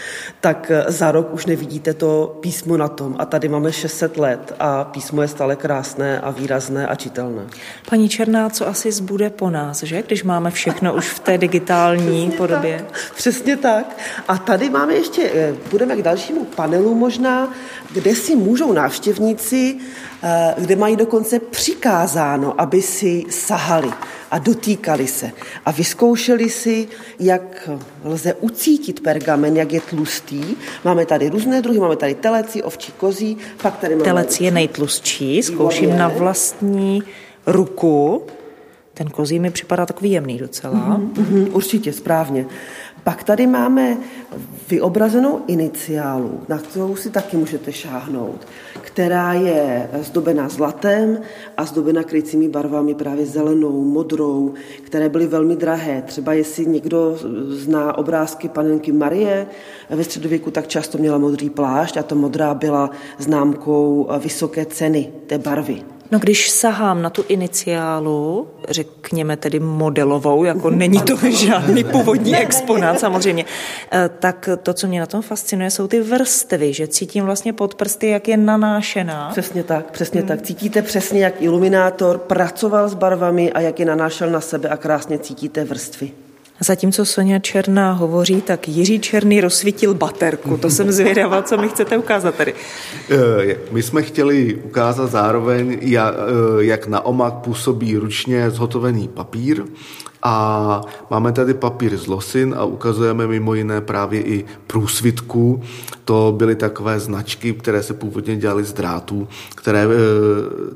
tak 0.41 0.71
eh, 0.71 0.85
za 0.93 1.13
rok 1.13 1.35
už 1.35 1.47
nevidíte 1.47 1.95
to 1.95 2.39
písmo 2.41 2.77
na 2.77 2.89
tom 2.89 3.17
a 3.19 3.25
tady 3.25 3.49
máme 3.49 3.73
600 3.73 4.17
let 4.17 4.53
a 4.59 4.85
písmo 4.85 5.23
je 5.23 5.29
stále 5.29 5.57
krásné 5.57 6.21
a 6.21 6.31
výrazné 6.31 6.87
a 6.87 6.95
čitelné. 6.95 7.43
Paní 7.91 8.09
Černá, 8.09 8.51
co 8.51 8.69
asi 8.69 8.93
zbude 8.93 9.31
po 9.31 9.51
nás, 9.51 9.64
že? 9.73 10.03
Když 10.03 10.23
máme 10.23 10.51
všechno 10.51 10.95
už 10.95 11.09
v 11.09 11.19
té 11.19 11.39
digitální 11.39 12.31
podobě. 12.31 12.87
Přesně 13.15 13.57
tak. 13.57 13.97
A 14.29 14.39
tady 14.39 14.71
máme 14.71 14.95
ještě, 14.95 15.31
eh, 15.35 15.53
půjdeme 15.71 15.97
k 15.97 16.03
dalšímu 16.03 16.45
panelu 16.45 16.95
možná, 16.95 17.53
kde 17.93 18.15
si 18.15 18.37
můžou 18.37 18.73
návštěvníci, 18.73 19.77
eh, 20.23 20.55
kde 20.59 20.77
mají 20.77 20.97
dokonce 20.97 21.39
přikázáno, 21.39 22.61
aby 22.61 22.83
si 22.83 23.25
sahali 23.31 23.91
a 24.31 24.39
dotýkali 24.39 25.07
se 25.07 25.31
a 25.67 25.71
vyzkoušeli 25.71 26.51
si, 26.51 26.89
jak 27.21 27.69
lze 28.05 28.35
ucítit 28.35 29.01
pergamen, 29.01 29.57
jak 29.57 29.73
je 29.73 29.81
tlustý. 29.81 30.57
Máme 30.85 31.07
tady 31.07 31.29
různé 31.29 31.63
druhy, 31.63 31.79
máme 31.79 31.97
tady 31.97 32.15
teleci, 32.15 32.63
ovčí, 32.63 32.93
kozí, 32.93 33.37
pak 33.63 33.79
tady 33.79 33.95
máme... 33.95 34.05
Telec 34.05 34.41
je 34.41 34.51
nejtlustší, 34.51 35.43
zkouším 35.43 35.99
na 35.99 36.09
vlastní 36.09 37.03
ruku. 37.47 38.23
Ten 38.95 39.11
kozí 39.11 39.39
mi 39.39 39.51
připadá 39.51 39.87
takový 39.87 40.11
jemný 40.11 40.39
docela. 40.39 40.97
Mhm, 40.97 41.49
určitě, 41.53 41.93
správně. 41.93 42.47
Pak 43.05 43.25
tady 43.25 43.47
máme 43.47 43.97
vyobrazenou 44.69 45.41
iniciálu, 45.47 46.41
na 46.49 46.59
kterou 46.59 46.97
si 46.97 47.11
taky 47.11 47.37
můžete 47.37 47.73
šáhnout, 47.73 48.47
která 48.81 49.33
je 49.33 49.91
zdobená 50.01 50.49
zlatem 50.49 51.19
a 51.57 51.65
zdobena 51.65 52.03
krycími 52.03 52.49
barvami 52.49 52.95
právě 52.95 53.27
zelenou, 53.27 53.85
modrou, 53.85 54.55
které 54.83 55.09
byly 55.09 55.27
velmi 55.27 55.57
drahé. 55.57 56.03
Třeba 56.03 56.33
jestli 56.33 56.67
někdo 56.67 57.19
zná 57.49 57.99
obrázky 57.99 58.49
panenky 58.49 58.93
Marie 58.93 59.47
ve 59.91 60.05
středověku, 60.05 60.51
tak 60.51 60.69
často 60.69 60.99
měla 60.99 61.19
modrý 61.19 61.51
plášť 61.51 61.97
a 61.97 62.03
ta 62.03 62.15
modrá 62.15 62.55
byla 62.55 62.91
známkou 63.19 64.09
vysoké 64.19 64.67
ceny 64.67 65.13
té 65.27 65.39
barvy. 65.39 65.94
No 66.11 66.19
když 66.19 66.51
sahám 66.51 67.03
na 67.03 67.11
tu 67.11 67.25
iniciálu, 67.29 68.49
řekněme 68.69 69.37
tedy 69.37 69.61
modelovou, 69.61 70.45
jako 70.45 70.71
není 70.71 71.01
to 71.01 71.17
žádný 71.31 71.85
původní 71.85 72.37
exponát 72.37 73.01
samozřejmě, 73.01 73.45
eh, 73.93 74.11
tak 74.19 74.49
to, 74.63 74.75
co 74.75 74.87
mě 74.87 75.01
na 75.01 75.07
tom 75.07 75.23
fascinuje, 75.23 75.71
jsou 75.71 75.87
ty 75.87 76.01
vrstvy, 76.01 76.73
že 76.73 76.87
cítím 76.87 77.25
vlastně 77.25 77.53
pod 77.53 77.75
prsty, 77.75 78.09
jak 78.09 78.29
je 78.29 78.37
nanášená. 78.37 79.29
Přesně 79.33 79.63
tak, 79.63 79.91
přesně 79.91 80.23
tak. 80.23 80.43
Cítíte 80.43 80.83
přesně, 80.83 81.25
jak 81.25 81.43
iluminátor 81.43 82.19
pracoval 82.19 82.89
s 82.89 82.95
barvami 82.95 83.53
a 83.53 83.61
jak 83.61 83.81
je 83.81 83.87
nanášel 83.87 84.31
na 84.31 84.41
sebe 84.41 84.69
a 84.69 84.77
krásně 84.77 85.19
cítíte 85.19 85.65
vrstvy. 85.65 86.24
Zatímco 86.65 87.05
Sonja 87.05 87.39
Černá 87.39 87.93
hovoří, 87.93 88.41
tak 88.41 88.69
Jiří 88.69 89.01
Černý 89.01 89.41
rozsvítil 89.41 89.95
baterku. 89.95 90.57
To 90.57 90.71
jsem 90.71 90.93
zvědavá, 90.93 91.43
co 91.43 91.57
mi 91.57 91.69
chcete 91.69 91.97
ukázat 91.97 92.35
tady. 92.35 92.55
Eh, 93.11 93.57
My 93.71 93.83
jsme 93.83 94.03
chtěli 94.03 94.55
ukázat 94.55 95.11
zároveň, 95.11 95.79
eh, 95.83 95.99
jak 96.59 96.87
na 96.87 97.01
omak 97.05 97.35
působí 97.35 97.97
ručně 97.97 98.51
zhotovený 98.51 99.09
papír 99.09 99.65
a 100.23 100.81
máme 101.11 101.33
tady 101.33 101.55
papír 101.55 101.97
z 101.97 102.07
losin 102.07 102.55
a 102.59 102.65
ukazujeme 102.65 103.27
mimo 103.27 103.55
jiné 103.55 103.81
právě 103.81 104.23
i 104.23 104.45
průsvitku. 104.67 105.63
To 106.05 106.35
byly 106.37 106.57
takové 106.57 107.01
značky, 107.01 107.53
které 107.53 107.83
se 107.83 107.95
původně 107.95 108.37
dělaly 108.37 108.65
z 108.65 108.73
drátů, 108.73 109.29
které 109.55 109.85
eh, 109.85 109.89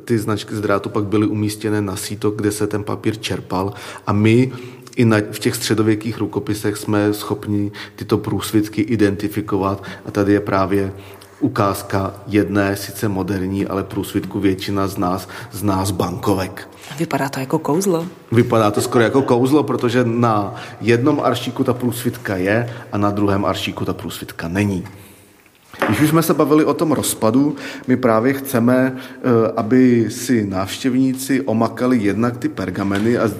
ty 0.04 0.18
značky 0.18 0.54
z 0.54 0.60
drátu 0.60 0.88
pak 0.88 1.04
byly 1.04 1.26
umístěné 1.26 1.80
na 1.80 1.96
síto, 1.96 2.30
kde 2.30 2.52
se 2.52 2.66
ten 2.66 2.84
papír 2.84 3.16
čerpal 3.20 3.72
a 4.06 4.12
my 4.12 4.52
i 4.98 5.04
na, 5.04 5.16
v 5.32 5.38
těch 5.38 5.54
středověkých 5.54 6.18
rukopisech 6.18 6.76
jsme 6.76 7.14
schopni 7.14 7.72
tyto 7.96 8.18
průsvitky 8.18 8.82
identifikovat 8.82 9.82
a 10.06 10.10
tady 10.10 10.32
je 10.32 10.40
právě 10.40 10.92
ukázka 11.40 12.14
jedné, 12.26 12.76
sice 12.76 13.08
moderní, 13.08 13.66
ale 13.66 13.84
průsvitku 13.84 14.40
většina 14.40 14.86
z 14.86 14.96
nás 14.96 15.28
zná 15.50 15.84
z 15.84 15.90
bankovek. 15.90 16.68
Vypadá 16.98 17.28
to 17.28 17.40
jako 17.40 17.58
kouzlo. 17.58 18.06
Vypadá 18.32 18.70
to 18.70 18.80
skoro 18.80 19.04
jako 19.04 19.22
kouzlo, 19.22 19.62
protože 19.62 20.04
na 20.04 20.54
jednom 20.80 21.20
aršíku 21.20 21.64
ta 21.64 21.74
průsvitka 21.74 22.36
je 22.36 22.74
a 22.92 22.98
na 22.98 23.10
druhém 23.10 23.44
aršíku 23.44 23.84
ta 23.84 23.92
průsvitka 23.92 24.48
není. 24.48 24.84
Když 25.86 26.00
už 26.00 26.08
jsme 26.08 26.22
se 26.22 26.34
bavili 26.34 26.64
o 26.64 26.74
tom 26.74 26.92
rozpadu, 26.92 27.56
my 27.86 27.96
právě 27.96 28.32
chceme, 28.32 28.96
eh, 28.96 29.20
aby 29.56 30.06
si 30.10 30.46
návštěvníci 30.46 31.40
omakali 31.40 31.98
jednak 31.98 32.36
ty 32.36 32.48
pergameny 32.48 33.18
a 33.18 33.30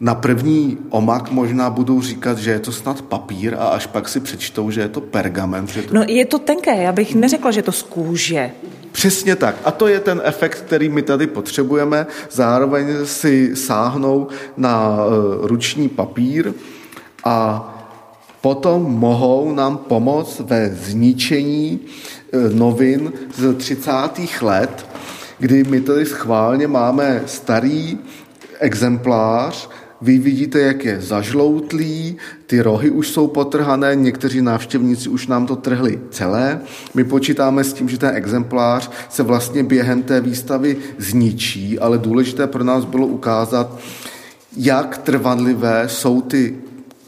na 0.00 0.14
první 0.14 0.78
omak 0.90 1.30
možná 1.30 1.70
budou 1.70 2.02
říkat, 2.02 2.38
že 2.38 2.50
je 2.50 2.60
to 2.60 2.72
snad 2.72 3.02
papír 3.02 3.54
a 3.54 3.68
až 3.68 3.86
pak 3.86 4.08
si 4.08 4.20
přečtou, 4.20 4.70
že 4.70 4.80
je 4.80 4.88
to 4.88 5.00
pergamen. 5.00 5.66
Že 5.66 5.82
to... 5.82 5.94
No 5.94 6.04
je 6.08 6.26
to 6.26 6.38
tenké, 6.38 6.82
já 6.82 6.92
bych 6.92 7.14
neřekla, 7.14 7.50
že 7.50 7.62
to 7.62 7.72
z 7.72 7.82
kůže. 7.82 8.50
Přesně 8.92 9.36
tak. 9.36 9.56
A 9.64 9.70
to 9.70 9.86
je 9.86 10.00
ten 10.00 10.20
efekt, 10.24 10.58
který 10.58 10.88
my 10.88 11.02
tady 11.02 11.26
potřebujeme. 11.26 12.06
Zároveň 12.30 12.86
si 13.04 13.56
sáhnou 13.56 14.28
na 14.56 14.98
eh, 14.98 15.10
ruční 15.46 15.88
papír 15.88 16.52
a 17.24 17.64
potom 18.40 18.82
mohou 18.82 19.54
nám 19.54 19.76
pomoct 19.76 20.40
ve 20.40 20.74
zničení 20.74 21.80
eh, 21.80 22.38
novin 22.54 23.12
z 23.36 23.54
30. 23.54 23.92
let, 24.40 24.86
kdy 25.38 25.64
my 25.64 25.80
tady 25.80 26.06
schválně 26.06 26.66
máme 26.66 27.22
starý 27.26 27.98
exemplář, 28.60 29.68
vy 30.00 30.18
vidíte, 30.18 30.60
jak 30.60 30.84
je 30.84 31.00
zažloutlý, 31.00 32.16
ty 32.46 32.60
rohy 32.60 32.90
už 32.90 33.08
jsou 33.08 33.26
potrhané, 33.26 33.96
někteří 33.96 34.42
návštěvníci 34.42 35.08
už 35.08 35.26
nám 35.26 35.46
to 35.46 35.56
trhli 35.56 36.00
celé. 36.10 36.60
My 36.94 37.04
počítáme 37.04 37.64
s 37.64 37.72
tím, 37.72 37.88
že 37.88 37.98
ten 37.98 38.16
exemplář 38.16 38.90
se 39.08 39.22
vlastně 39.22 39.64
během 39.64 40.02
té 40.02 40.20
výstavy 40.20 40.76
zničí, 40.98 41.78
ale 41.78 41.98
důležité 41.98 42.46
pro 42.46 42.64
nás 42.64 42.84
bylo 42.84 43.06
ukázat, 43.06 43.78
jak 44.56 44.98
trvanlivé 44.98 45.88
jsou 45.88 46.20
ty 46.20 46.56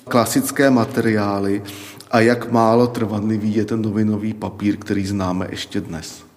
klasické 0.05 0.71
materiály 0.71 1.63
a 2.11 2.21
jak 2.21 2.51
málo 2.53 2.87
trvanlivý 2.87 3.55
je 3.55 3.65
ten 3.65 3.83
novinový 3.83 4.35
papír, 4.35 4.77
který 4.77 5.07
známe 5.07 5.47
ještě 5.51 5.81
dnes. 5.81 6.31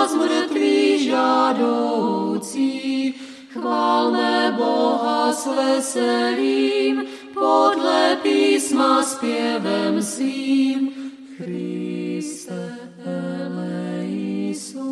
z 0.07 0.15
mrtvých 0.15 1.03
žádoucí. 1.03 3.13
Chválme 3.49 4.55
Boha 4.57 5.33
s 5.33 5.45
veselým, 5.45 7.03
podle 7.33 8.17
písma 8.23 9.03
zpěvem 9.03 10.01
svým. 10.01 10.91
Christe 11.37 12.77
eleison. 13.05 14.83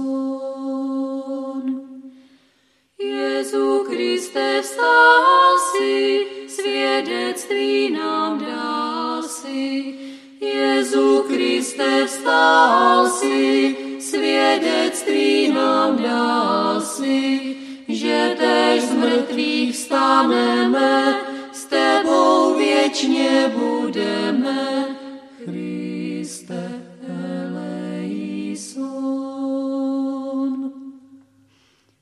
Jezu 3.00 3.84
Kriste, 3.90 4.62
vstal 4.62 5.51
svědectví 6.92 7.90
nám 7.92 8.46
dal 8.46 9.24
si. 9.24 9.96
Jezu 10.42 11.26
Kriste, 11.28 12.06
vstal 12.06 13.10
si, 13.10 13.76
svědectví 14.00 15.48
nám 15.54 16.04
dal 16.04 16.82
si, 16.82 17.56
že 17.88 18.36
tež 18.38 18.84
z 18.84 18.94
mrtvých 18.94 19.76
staneme, 19.76 21.16
s 21.52 21.66
tebou 21.66 22.58
věčně 22.58 23.52
budeme. 23.56 24.86
Kriste, 25.46 25.71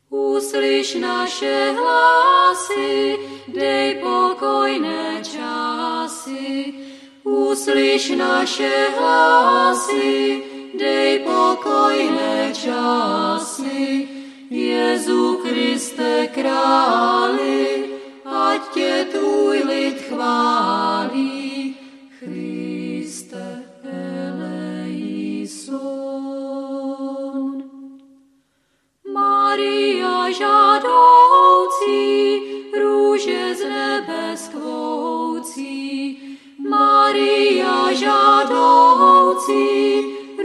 Uslyš 0.09 0.95
naše 0.95 1.77
hlasy, 1.77 3.17
dej 3.47 4.01
pokojné 4.01 5.21
časy. 5.21 6.73
Uslyš 7.21 8.17
naše 8.17 8.89
hlasy, 8.97 10.41
dej 10.73 11.19
pokojné 11.21 12.57
časy. 12.57 14.09
Jezu 14.49 15.45
Kriste 15.45 16.27
králi, 16.33 17.93
ať 18.25 18.61
tě 18.73 19.07
tvůj 19.13 19.57
lid 19.63 20.01
chválí. 20.09 21.77
Kriste 22.19 23.63
eleison. 23.85 25.19
Maria 29.13 29.88
žádoucí, 30.33 31.99
růže 32.81 33.55
z 33.55 33.63
nebe 33.63 34.37
skvoucí. 34.37 36.17
Maria 36.69 37.93
žádoucí, 37.93 38.95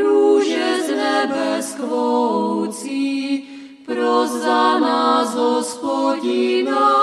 růže 0.01 0.83
z 0.87 0.89
nebe 0.89 1.63
skvoucí. 1.63 3.49
Pros 3.87 4.31
za 4.31 4.79
nás, 4.79 5.35
hospodina, 5.35 6.94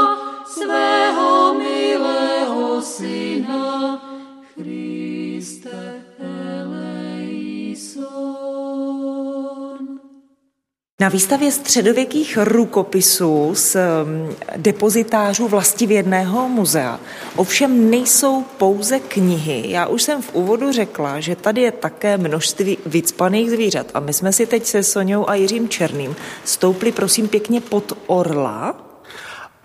Na 11.02 11.10
výstavě 11.10 11.52
středověkých 11.52 12.38
rukopisů 12.42 13.52
z 13.56 13.76
mm, 13.76 14.36
depozitářů 14.58 15.48
vlastivědného 15.48 16.50
muzea 16.50 17.00
ovšem 17.36 17.90
nejsou 17.90 18.44
pouze 18.58 19.00
knihy. 19.00 19.64
Já 19.72 19.86
už 19.86 20.04
jsem 20.04 20.22
v 20.22 20.34
úvodu 20.34 20.72
řekla, 20.72 21.20
že 21.20 21.36
tady 21.36 21.62
je 21.62 21.72
také 21.72 22.18
množství 22.18 22.78
vycpaných 22.86 23.52
zvířat 23.52 23.88
a 23.94 24.00
my 24.00 24.14
jsme 24.14 24.34
si 24.34 24.46
teď 24.46 24.66
se 24.66 24.84
Soňou 24.84 25.30
a 25.30 25.36
Jiřím 25.36 25.70
Černým 25.70 26.16
stoupli 26.44 26.92
prosím 26.92 27.28
pěkně 27.28 27.62
pod 27.62 27.94
orla. 28.08 28.76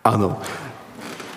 Ano, 0.04 0.40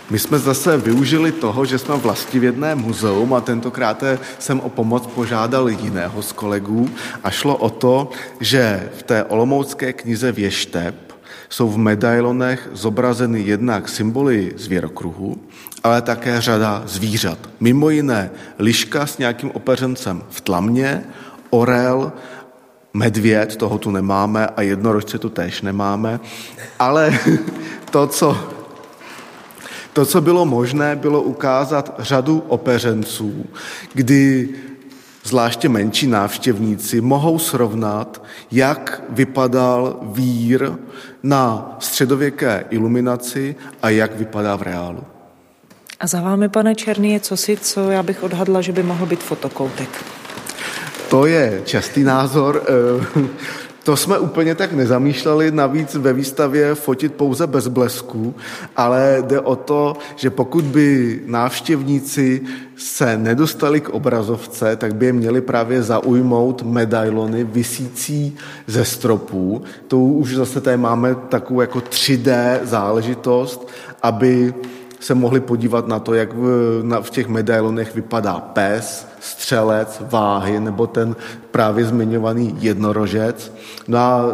my 0.09 0.19
jsme 0.19 0.39
zase 0.39 0.77
využili 0.77 1.31
toho, 1.31 1.65
že 1.65 1.77
jsme 1.77 1.95
vlastivědné 1.95 2.75
muzeum 2.75 3.33
a 3.33 3.41
tentokrát 3.41 4.03
jsem 4.39 4.59
o 4.59 4.69
pomoc 4.69 5.07
požádal 5.07 5.69
jiného 5.69 6.21
z 6.21 6.31
kolegů 6.31 6.89
a 7.23 7.29
šlo 7.29 7.55
o 7.55 7.69
to, 7.69 8.09
že 8.39 8.89
v 8.97 9.03
té 9.03 9.23
olomoucké 9.23 9.93
knize 9.93 10.31
Věštep 10.31 10.95
jsou 11.49 11.69
v 11.69 11.77
medailonech 11.77 12.69
zobrazeny 12.73 13.41
jednak 13.41 13.89
symboly 13.89 14.53
zvěrokruhu, 14.57 15.37
ale 15.83 16.01
také 16.01 16.41
řada 16.41 16.83
zvířat. 16.85 17.37
Mimo 17.59 17.89
jiné 17.89 18.31
liška 18.59 19.05
s 19.05 19.17
nějakým 19.17 19.51
opeřencem 19.51 20.23
v 20.29 20.41
tlamě, 20.41 21.03
orel, 21.49 22.11
medvěd, 22.93 23.55
toho 23.55 23.77
tu 23.77 23.91
nemáme 23.91 24.47
a 24.47 24.61
jednorožce 24.61 25.17
tu 25.17 25.29
též 25.29 25.61
nemáme, 25.61 26.19
ale 26.79 27.19
to, 27.91 28.07
co 28.07 28.58
to, 29.93 30.05
co 30.05 30.21
bylo 30.21 30.45
možné, 30.45 30.95
bylo 30.95 31.21
ukázat 31.21 31.95
řadu 31.99 32.43
opeřenců, 32.47 33.45
kdy 33.93 34.49
zvláště 35.23 35.69
menší 35.69 36.07
návštěvníci 36.07 37.01
mohou 37.01 37.39
srovnat, 37.39 38.23
jak 38.51 39.03
vypadal 39.09 39.99
vír 40.01 40.71
na 41.23 41.75
středověké 41.79 42.65
iluminaci 42.69 43.55
a 43.81 43.89
jak 43.89 44.15
vypadá 44.15 44.55
v 44.55 44.61
reálu. 44.61 45.03
A 45.99 46.07
za 46.07 46.21
vámi, 46.21 46.49
pane 46.49 46.75
Černý, 46.75 47.13
je 47.13 47.19
cosi, 47.19 47.57
co 47.61 47.89
já 47.89 48.03
bych 48.03 48.23
odhadla, 48.23 48.61
že 48.61 48.71
by 48.71 48.83
mohl 48.83 49.05
být 49.05 49.23
fotokoutek. 49.23 49.89
To 51.09 51.25
je 51.25 51.61
častý 51.65 52.03
názor. 52.03 52.63
To 53.83 53.97
jsme 53.97 54.19
úplně 54.19 54.55
tak 54.55 54.73
nezamýšleli, 54.73 55.51
navíc 55.51 55.95
ve 55.95 56.13
výstavě 56.13 56.75
fotit 56.75 57.13
pouze 57.13 57.47
bez 57.47 57.67
blesku, 57.67 58.35
ale 58.75 59.23
jde 59.27 59.39
o 59.39 59.55
to, 59.55 59.97
že 60.15 60.29
pokud 60.29 60.65
by 60.65 61.19
návštěvníci 61.25 62.41
se 62.75 63.17
nedostali 63.17 63.81
k 63.81 63.89
obrazovce, 63.89 64.75
tak 64.75 64.95
by 64.95 65.05
je 65.05 65.13
měli 65.13 65.41
právě 65.41 65.83
zaujmout 65.83 66.63
medailony 66.63 67.43
visící 67.43 68.35
ze 68.67 68.85
stropů. 68.85 69.63
To 69.87 69.99
už 69.99 70.35
zase 70.35 70.61
tady 70.61 70.77
máme 70.77 71.15
takovou 71.15 71.61
jako 71.61 71.79
3D 71.79 72.59
záležitost, 72.63 73.67
aby 74.01 74.53
se 74.99 75.15
mohli 75.15 75.39
podívat 75.39 75.87
na 75.87 75.99
to, 75.99 76.13
jak 76.13 76.33
v, 76.33 76.79
na, 76.83 77.01
v 77.01 77.09
těch 77.09 77.27
medailonech 77.27 77.95
vypadá 77.95 78.39
pes, 78.39 79.07
střelec, 79.19 80.01
váhy 80.09 80.59
nebo 80.59 80.87
ten 80.87 81.15
právě 81.51 81.85
zmiňovaný 81.85 82.55
jednorožec. 82.59 83.53
No 83.87 83.97
a 83.97 84.25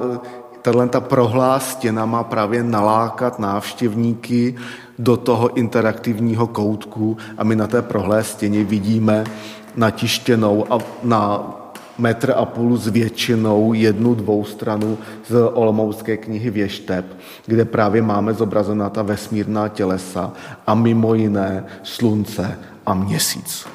tahle 0.61 0.89
ta 0.89 0.99
prohlá 0.99 1.59
stěna 1.59 2.05
má 2.05 2.23
právě 2.23 2.63
nalákat 2.63 3.39
návštěvníky 3.39 4.55
do 4.99 5.17
toho 5.17 5.57
interaktivního 5.57 6.47
koutku 6.47 7.17
a 7.37 7.43
my 7.43 7.55
na 7.55 7.67
té 7.67 7.81
prohlé 7.81 8.23
stěně 8.23 8.63
vidíme 8.63 9.23
natištěnou 9.75 10.73
a 10.73 10.77
na 11.03 11.55
metr 11.97 12.33
a 12.35 12.45
půl 12.45 12.77
s 12.77 12.87
většinou 12.87 13.73
jednu, 13.73 14.15
dvou 14.15 14.43
stranu 14.43 14.97
z 15.27 15.49
Olomoucké 15.53 16.17
knihy 16.17 16.49
Věštep, 16.49 17.05
kde 17.45 17.65
právě 17.65 18.01
máme 18.01 18.33
zobrazená 18.33 18.89
ta 18.89 19.01
vesmírná 19.01 19.67
tělesa 19.67 20.33
a 20.67 20.75
mimo 20.75 21.13
jiné 21.13 21.65
slunce 21.83 22.59
a 22.85 22.93
měsíc. 22.93 23.65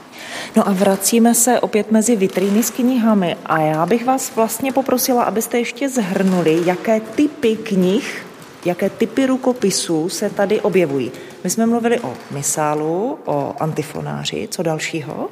No 0.57 0.68
a 0.68 0.73
vracíme 0.73 1.35
se 1.35 1.61
opět 1.61 1.91
mezi 1.91 2.16
vitríny 2.16 2.62
s 2.62 2.71
knihami 2.71 3.37
a 3.47 3.59
já 3.61 3.87
bych 3.87 4.05
vás 4.05 4.37
vlastně 4.37 4.73
poprosila, 4.73 5.23
abyste 5.23 5.59
ještě 5.59 5.89
zhrnuli, 5.89 6.62
jaké 6.64 7.01
typy 7.01 7.57
knih, 7.57 8.27
jaké 8.64 8.91
typy 8.91 9.27
rukopisů 9.27 10.09
se 10.09 10.31
tady 10.31 10.61
objevují. 10.61 11.12
My 11.45 11.51
jsme 11.51 11.66
mluvili 11.66 12.01
o 12.01 12.14
misálu, 12.31 13.18
o 13.25 13.55
antifonáři, 13.61 14.49
co 14.51 14.62
dalšího? 14.62 15.29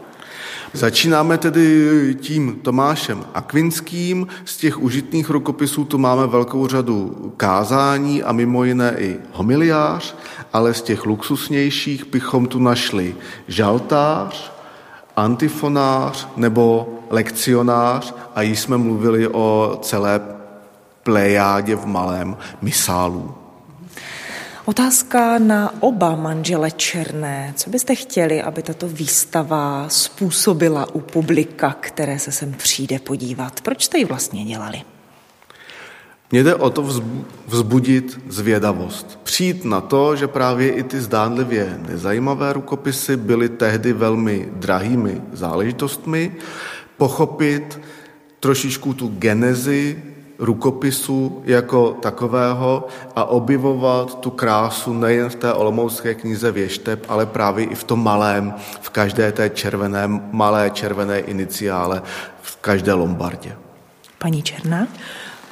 Začínáme 0.73 1.39
tedy 1.39 2.17
tím 2.21 2.55
Tomášem 2.63 3.25
Akvinským. 3.35 4.27
Z 4.45 4.57
těch 4.57 4.79
užitných 4.79 5.31
rukopisů 5.31 5.85
tu 5.85 5.99
máme 5.99 6.27
velkou 6.27 6.67
řadu 6.67 7.33
kázání 7.37 8.23
a 8.23 8.33
mimo 8.33 8.65
jiné 8.65 8.95
i 8.99 9.17
homiliář, 9.33 10.15
ale 10.53 10.75
z 10.75 10.83
těch 10.83 11.07
luxusnějších 11.07 12.07
bychom 12.07 12.47
tu 12.47 12.59
našli 12.59 13.15
žaltář, 13.49 14.53
antifonář 15.17 16.29
nebo 16.37 16.89
lekcionář 17.11 18.15
a 18.35 18.43
již 18.43 18.61
jsme 18.61 18.79
mluvili 18.79 19.29
o 19.29 19.79
celé 19.83 20.21
plejádě 21.03 21.77
v 21.77 21.87
malém 21.87 22.37
misálu. 22.63 23.38
Otázka 24.69 25.39
na 25.39 25.83
oba 25.83 26.17
manžele 26.17 26.71
Černé. 26.71 27.53
Co 27.57 27.71
byste 27.71 27.95
chtěli, 27.95 28.43
aby 28.43 28.63
tato 28.63 28.89
výstava 28.89 29.89
způsobila 29.89 30.95
u 30.95 31.01
publika, 31.01 31.77
které 31.81 32.19
se 32.19 32.33
sem 32.33 32.53
přijde 32.53 32.99
podívat? 32.99 33.61
Proč 33.61 33.85
jste 33.85 33.99
ji 33.99 34.05
vlastně 34.05 34.45
dělali? 34.45 34.83
Mně 36.33 36.45
jde 36.45 36.55
o 36.55 36.71
to 36.71 37.03
vzbudit 37.47 38.21
zvědavost. 38.29 39.19
Přijít 39.23 39.65
na 39.65 39.81
to, 39.81 40.17
že 40.17 40.29
právě 40.29 40.73
i 40.73 40.83
ty 40.83 41.01
zdánlivě 41.01 41.81
nezajímavé 41.89 42.53
rukopisy 42.53 43.17
byly 43.17 43.49
tehdy 43.49 43.93
velmi 43.93 44.49
drahými 44.53 45.23
záležitostmi, 45.33 46.33
pochopit 46.97 47.81
trošičku 48.41 48.95
tu 48.95 49.09
genezi 49.09 50.03
rukopisu 50.39 51.43
jako 51.45 51.97
takového 52.03 52.87
a 53.17 53.25
objevovat 53.25 54.21
tu 54.21 54.31
krásu 54.31 54.93
nejen 54.93 55.31
v 55.31 55.35
té 55.35 55.53
olomoucké 55.53 56.15
knize 56.15 56.53
Věštep, 56.53 57.07
ale 57.09 57.27
právě 57.27 57.65
i 57.65 57.75
v 57.75 57.85
tom 57.85 58.03
malém, 58.05 58.55
v 58.81 58.91
každé 58.91 59.33
té 59.33 59.51
červené, 59.51 60.03
malé 60.33 60.71
červené 60.71 61.19
iniciále, 61.19 62.03
v 62.43 62.57
každé 62.57 62.93
lombardě. 62.93 63.57
Paní 64.19 64.43
Černá? 64.43 64.87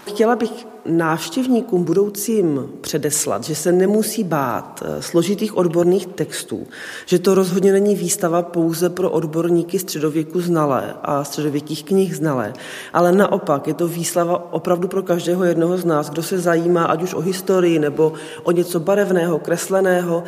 Chtěla 0.08 0.36
bych 0.36 0.65
návštěvníkům 0.88 1.84
budoucím 1.84 2.68
předeslat, 2.80 3.44
že 3.44 3.54
se 3.54 3.72
nemusí 3.72 4.24
bát 4.24 4.82
eh, 4.84 5.02
složitých 5.02 5.56
odborných 5.56 6.06
textů, 6.06 6.66
že 7.06 7.18
to 7.18 7.34
rozhodně 7.34 7.72
není 7.72 7.96
výstava 7.96 8.42
pouze 8.42 8.90
pro 8.90 9.10
odborníky 9.10 9.78
středověku 9.78 10.40
znalé 10.40 10.94
a 11.02 11.24
středověkých 11.24 11.84
knih 11.84 12.16
znalé, 12.16 12.52
ale 12.92 13.12
naopak 13.12 13.66
je 13.66 13.74
to 13.74 13.88
výstava 13.88 14.52
opravdu 14.52 14.88
pro 14.88 15.02
každého 15.02 15.44
jednoho 15.44 15.78
z 15.78 15.84
nás, 15.84 16.10
kdo 16.10 16.22
se 16.22 16.38
zajímá 16.38 16.84
ať 16.84 17.02
už 17.02 17.14
o 17.14 17.20
historii 17.20 17.78
nebo 17.78 18.12
o 18.42 18.52
něco 18.52 18.80
barevného, 18.80 19.38
kresleného 19.38 20.24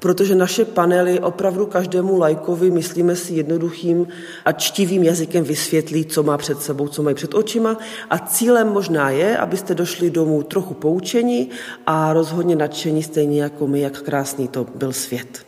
protože 0.00 0.34
naše 0.34 0.64
panely 0.64 1.20
opravdu 1.20 1.66
každému 1.66 2.18
lajkovi, 2.18 2.70
myslíme 2.70 3.16
si 3.16 3.34
jednoduchým 3.34 4.06
a 4.44 4.52
čtivým 4.52 5.02
jazykem 5.02 5.44
vysvětlí, 5.44 6.04
co 6.04 6.22
má 6.22 6.38
před 6.38 6.62
sebou, 6.62 6.88
co 6.88 7.02
mají 7.02 7.14
před 7.14 7.34
očima 7.34 7.76
a 8.10 8.18
cílem 8.18 8.68
možná 8.68 9.10
je, 9.10 9.38
abyste 9.38 9.74
došli 9.74 10.10
domů 10.10 10.42
trochu 10.42 10.74
poučení 10.74 11.50
a 11.86 12.12
rozhodně 12.12 12.56
nadšení 12.56 13.02
stejně 13.02 13.42
jako 13.42 13.66
my, 13.66 13.80
jak 13.80 14.02
krásný 14.02 14.48
to 14.48 14.66
byl 14.74 14.92
svět. 14.92 15.46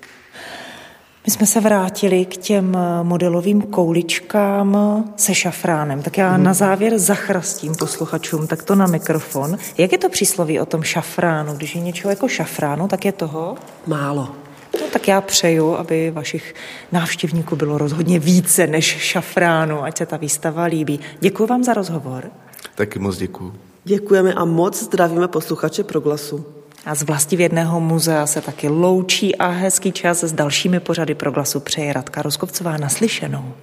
My 1.27 1.33
jsme 1.33 1.47
se 1.47 1.61
vrátili 1.61 2.25
k 2.25 2.37
těm 2.37 2.77
modelovým 3.03 3.63
kouličkám 3.63 4.77
se 5.17 5.35
šafránem. 5.35 6.03
Tak 6.03 6.19
já 6.19 6.37
na 6.37 6.55
závěr 6.55 6.99
zachrastím 6.99 7.75
posluchačům 7.75 8.47
takto 8.47 8.75
na 8.75 8.87
mikrofon. 8.87 9.59
Jak 9.79 9.93
je 9.93 9.99
to 9.99 10.09
přísloví 10.09 10.61
o 10.61 10.67
tom 10.67 10.83
šafránu? 10.83 11.55
Když 11.55 11.75
je 11.75 11.81
něčeho 11.81 12.11
jako 12.11 12.29
šafránu, 12.29 12.89
tak 12.89 13.05
je 13.05 13.13
toho? 13.13 13.57
Málo. 13.87 14.42
No, 14.81 14.87
tak 14.93 15.09
já 15.09 15.21
přeju, 15.21 15.75
aby 15.75 16.11
vašich 16.11 16.55
návštěvníků 16.93 17.57
bylo 17.57 17.79
rozhodně 17.79 18.19
více 18.19 18.67
než 18.67 18.85
šafránu, 18.87 19.83
ať 19.83 19.99
se 19.99 20.07
ta 20.07 20.17
výstava 20.17 20.65
líbí. 20.65 21.01
Děkuji 21.21 21.47
vám 21.47 21.65
za 21.65 21.75
rozhovor. 21.75 22.31
Taky 22.75 22.99
moc 22.99 23.17
děkuji. 23.17 23.53
Děkujeme 23.85 24.35
a 24.35 24.45
moc 24.45 24.83
zdravíme 24.83 25.29
posluchače 25.29 25.85
Proglasu. 25.85 26.47
A 26.87 26.95
z 26.95 27.03
vlastivědného 27.03 27.81
muzea 27.81 28.27
se 28.27 28.41
taky 28.41 28.69
loučí 28.69 29.37
a 29.37 29.49
hezký 29.49 29.93
čas 29.93 30.25
s 30.25 30.33
dalšími 30.33 30.81
pořady 30.81 31.15
Proglasu 31.15 31.61
přeje 31.61 31.93
Radka 31.93 32.23
Roskovcová 32.23 32.77
naslyšenou. 32.77 33.55